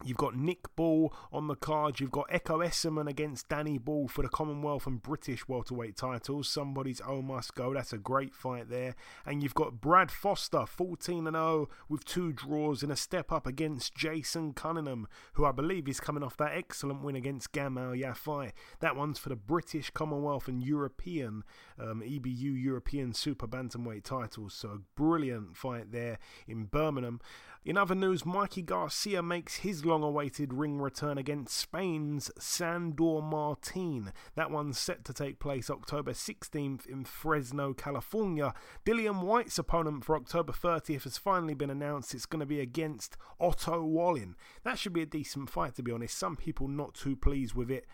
You've 0.05 0.19
got 0.19 0.37
Nick 0.37 0.77
Ball 0.77 1.13
on 1.33 1.47
the 1.47 1.55
card. 1.55 2.01
You've 2.01 2.11
got 2.11 2.29
Ekow 2.31 2.59
Essuman 2.59 3.09
against 3.09 3.49
Danny 3.49 3.79
Ball 3.79 4.09
for 4.09 4.21
the 4.21 4.29
Commonwealth 4.29 4.87
and 4.87 5.01
British 5.01 5.49
welterweight 5.49 5.97
titles. 5.97 6.51
Somebody's 6.51 7.01
oh 7.07 7.23
must 7.23 7.55
go. 7.55 7.73
That's 7.73 7.95
a 7.95 7.99
great 7.99 8.35
fight 8.35 8.69
there. 8.69 8.95
And 9.25 9.43
you've 9.43 9.55
got 9.55 9.81
Brad 9.81 10.11
Foster, 10.11 10.67
14 10.67 11.25
0 11.25 11.69
with 11.89 12.05
two 12.05 12.33
draws 12.33 12.83
in 12.83 12.91
a 12.91 12.97
step 12.97 13.33
up 13.33 13.47
against 13.47 13.95
Jason 13.95 14.53
Cunningham, 14.53 15.09
who 15.33 15.47
I 15.47 15.53
believe 15.53 15.89
is 15.89 15.99
coming 15.99 16.23
off 16.23 16.37
that 16.37 16.53
excellent 16.53 17.03
win 17.03 17.17
against 17.17 17.53
Gamal 17.53 17.99
Yafai. 17.99 18.53
That 18.81 18.97
one's 18.97 19.19
for 19.19 19.31
the 19.31 19.37
British 19.37 19.91
Commonwealth 19.91 20.47
and 20.47 20.63
European 20.63 21.43
um, 21.79 22.03
EBU 22.03 22.63
European 22.63 23.15
Super 23.15 23.47
Bantamweight 23.47 24.05
titles. 24.05 24.53
So 24.53 24.69
a 24.69 24.79
brilliant 24.95 25.57
fight 25.57 25.91
there 25.91 26.19
in 26.47 26.65
Birmingham. 26.65 27.21
In 27.65 27.77
other 27.77 27.97
news, 27.97 28.25
Mikey 28.25 28.63
Garcia 28.63 29.23
makes 29.25 29.57
his 29.57 29.85
long 29.87 30.03
awaited 30.03 30.53
ring 30.53 30.81
return 30.81 31.17
against 31.17 31.57
Spain's 31.57 32.31
Sandor 32.39 33.23
Martin. 33.23 34.13
That 34.35 34.51
one's 34.51 34.79
set 34.79 35.05
to 35.07 35.13
take 35.13 35.39
place 35.39 35.71
October 35.71 36.13
16th 36.13 36.87
in 36.87 37.05
Fresno, 37.05 37.73
California. 37.73 38.53
Dillian 38.85 39.23
Whyte's 39.23 39.59
opponent 39.59 40.05
for 40.05 40.17
October 40.17 40.53
30th 40.53 41.05
has 41.05 41.17
finally 41.17 41.55
been 41.55 41.71
announced. 41.71 42.15
It's 42.15 42.27
going 42.27 42.41
to 42.41 42.47
be 42.47 42.61
against 42.61 43.17
Otto 43.41 43.83
Wallin. 43.83 44.35
That 44.65 44.79
should 44.79 44.93
be 44.93 45.03
a 45.03 45.07
decent 45.07 45.49
fight, 45.49 45.77
to 45.77 45.83
be 45.83 45.93
honest. 45.93 46.19
Some 46.19 46.37
people 46.37 46.69
not 46.69 46.95
too 46.95 47.17
pleased 47.17 47.55
with 47.55 47.71
it. 47.71 47.87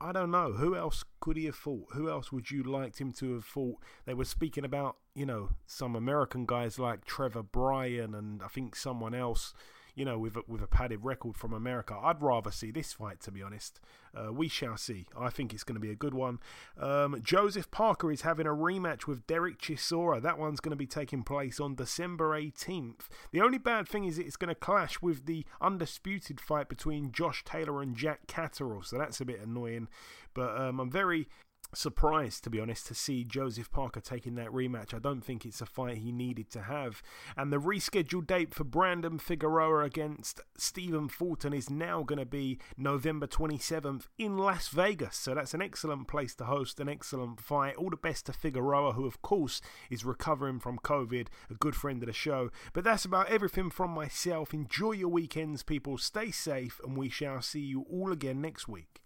I 0.00 0.10
don't 0.10 0.32
know. 0.32 0.52
Who 0.52 0.74
else 0.74 1.04
could 1.20 1.36
he 1.36 1.46
have 1.46 1.54
fought? 1.54 1.92
Who 1.94 2.10
else 2.10 2.32
would 2.32 2.50
you 2.50 2.64
liked 2.64 3.00
him 3.00 3.12
to 3.12 3.34
have 3.34 3.44
fought? 3.44 3.76
They 4.04 4.14
were 4.14 4.24
speaking 4.24 4.64
about, 4.64 4.96
you 5.14 5.24
know, 5.24 5.50
some 5.64 5.94
American 5.94 6.44
guys 6.44 6.78
like 6.78 7.04
Trevor 7.04 7.44
Bryan 7.44 8.12
and 8.12 8.42
I 8.42 8.48
think 8.48 8.74
someone 8.74 9.14
else 9.14 9.54
you 9.94 10.04
know, 10.04 10.18
with 10.18 10.36
a, 10.36 10.42
with 10.46 10.62
a 10.62 10.66
padded 10.66 11.04
record 11.04 11.36
from 11.36 11.52
America. 11.52 11.98
I'd 12.02 12.22
rather 12.22 12.50
see 12.50 12.70
this 12.70 12.92
fight, 12.92 13.20
to 13.20 13.30
be 13.30 13.42
honest. 13.42 13.80
Uh, 14.14 14.32
we 14.32 14.48
shall 14.48 14.76
see. 14.76 15.06
I 15.18 15.30
think 15.30 15.52
it's 15.52 15.64
going 15.64 15.74
to 15.74 15.80
be 15.80 15.90
a 15.90 15.96
good 15.96 16.14
one. 16.14 16.38
Um, 16.78 17.20
Joseph 17.22 17.70
Parker 17.70 18.10
is 18.10 18.22
having 18.22 18.46
a 18.46 18.50
rematch 18.50 19.06
with 19.06 19.26
Derek 19.26 19.58
Chisora. 19.58 20.20
That 20.20 20.38
one's 20.38 20.60
going 20.60 20.70
to 20.70 20.76
be 20.76 20.86
taking 20.86 21.22
place 21.22 21.60
on 21.60 21.74
December 21.74 22.30
18th. 22.30 23.08
The 23.32 23.40
only 23.40 23.58
bad 23.58 23.88
thing 23.88 24.04
is 24.04 24.18
it's 24.18 24.36
going 24.36 24.48
to 24.48 24.54
clash 24.54 25.02
with 25.02 25.26
the 25.26 25.44
undisputed 25.60 26.40
fight 26.40 26.68
between 26.68 27.12
Josh 27.12 27.44
Taylor 27.44 27.82
and 27.82 27.96
Jack 27.96 28.26
Catterall, 28.26 28.82
so 28.82 28.98
that's 28.98 29.20
a 29.20 29.24
bit 29.24 29.40
annoying. 29.40 29.88
But 30.34 30.58
um, 30.58 30.80
I'm 30.80 30.90
very 30.90 31.28
surprised, 31.74 32.44
to 32.44 32.50
be 32.50 32.60
honest, 32.60 32.86
to 32.86 32.94
see 32.94 33.24
Joseph 33.24 33.70
Parker 33.70 34.00
taking 34.00 34.34
that 34.36 34.48
rematch. 34.48 34.94
I 34.94 34.98
don't 34.98 35.22
think 35.22 35.44
it's 35.44 35.60
a 35.60 35.66
fight 35.66 35.98
he 35.98 36.12
needed 36.12 36.50
to 36.50 36.62
have. 36.62 37.02
And 37.36 37.52
the 37.52 37.58
rescheduled 37.58 38.26
date 38.26 38.54
for 38.54 38.64
Brandon 38.64 39.18
Figueroa 39.18 39.84
against 39.84 40.40
Stephen 40.56 41.08
Fulton 41.08 41.52
is 41.52 41.70
now 41.70 42.02
going 42.02 42.18
to 42.18 42.26
be 42.26 42.58
November 42.76 43.26
27th 43.26 44.08
in 44.18 44.38
Las 44.38 44.68
Vegas. 44.68 45.16
So 45.16 45.34
that's 45.34 45.54
an 45.54 45.62
excellent 45.62 46.08
place 46.08 46.34
to 46.36 46.44
host 46.44 46.80
an 46.80 46.88
excellent 46.88 47.40
fight. 47.40 47.76
All 47.76 47.90
the 47.90 47.96
best 47.96 48.26
to 48.26 48.32
Figueroa, 48.32 48.92
who, 48.92 49.06
of 49.06 49.22
course, 49.22 49.60
is 49.90 50.04
recovering 50.04 50.60
from 50.60 50.78
COVID, 50.78 51.28
a 51.50 51.54
good 51.54 51.74
friend 51.74 52.02
of 52.02 52.06
the 52.06 52.12
show. 52.12 52.50
But 52.72 52.84
that's 52.84 53.04
about 53.04 53.30
everything 53.30 53.70
from 53.70 53.90
myself. 53.90 54.52
Enjoy 54.52 54.92
your 54.92 55.08
weekends, 55.08 55.62
people. 55.62 55.98
Stay 55.98 56.30
safe, 56.30 56.80
and 56.84 56.96
we 56.96 57.08
shall 57.08 57.40
see 57.40 57.60
you 57.60 57.86
all 57.90 58.12
again 58.12 58.40
next 58.40 58.68
week. 58.68 59.00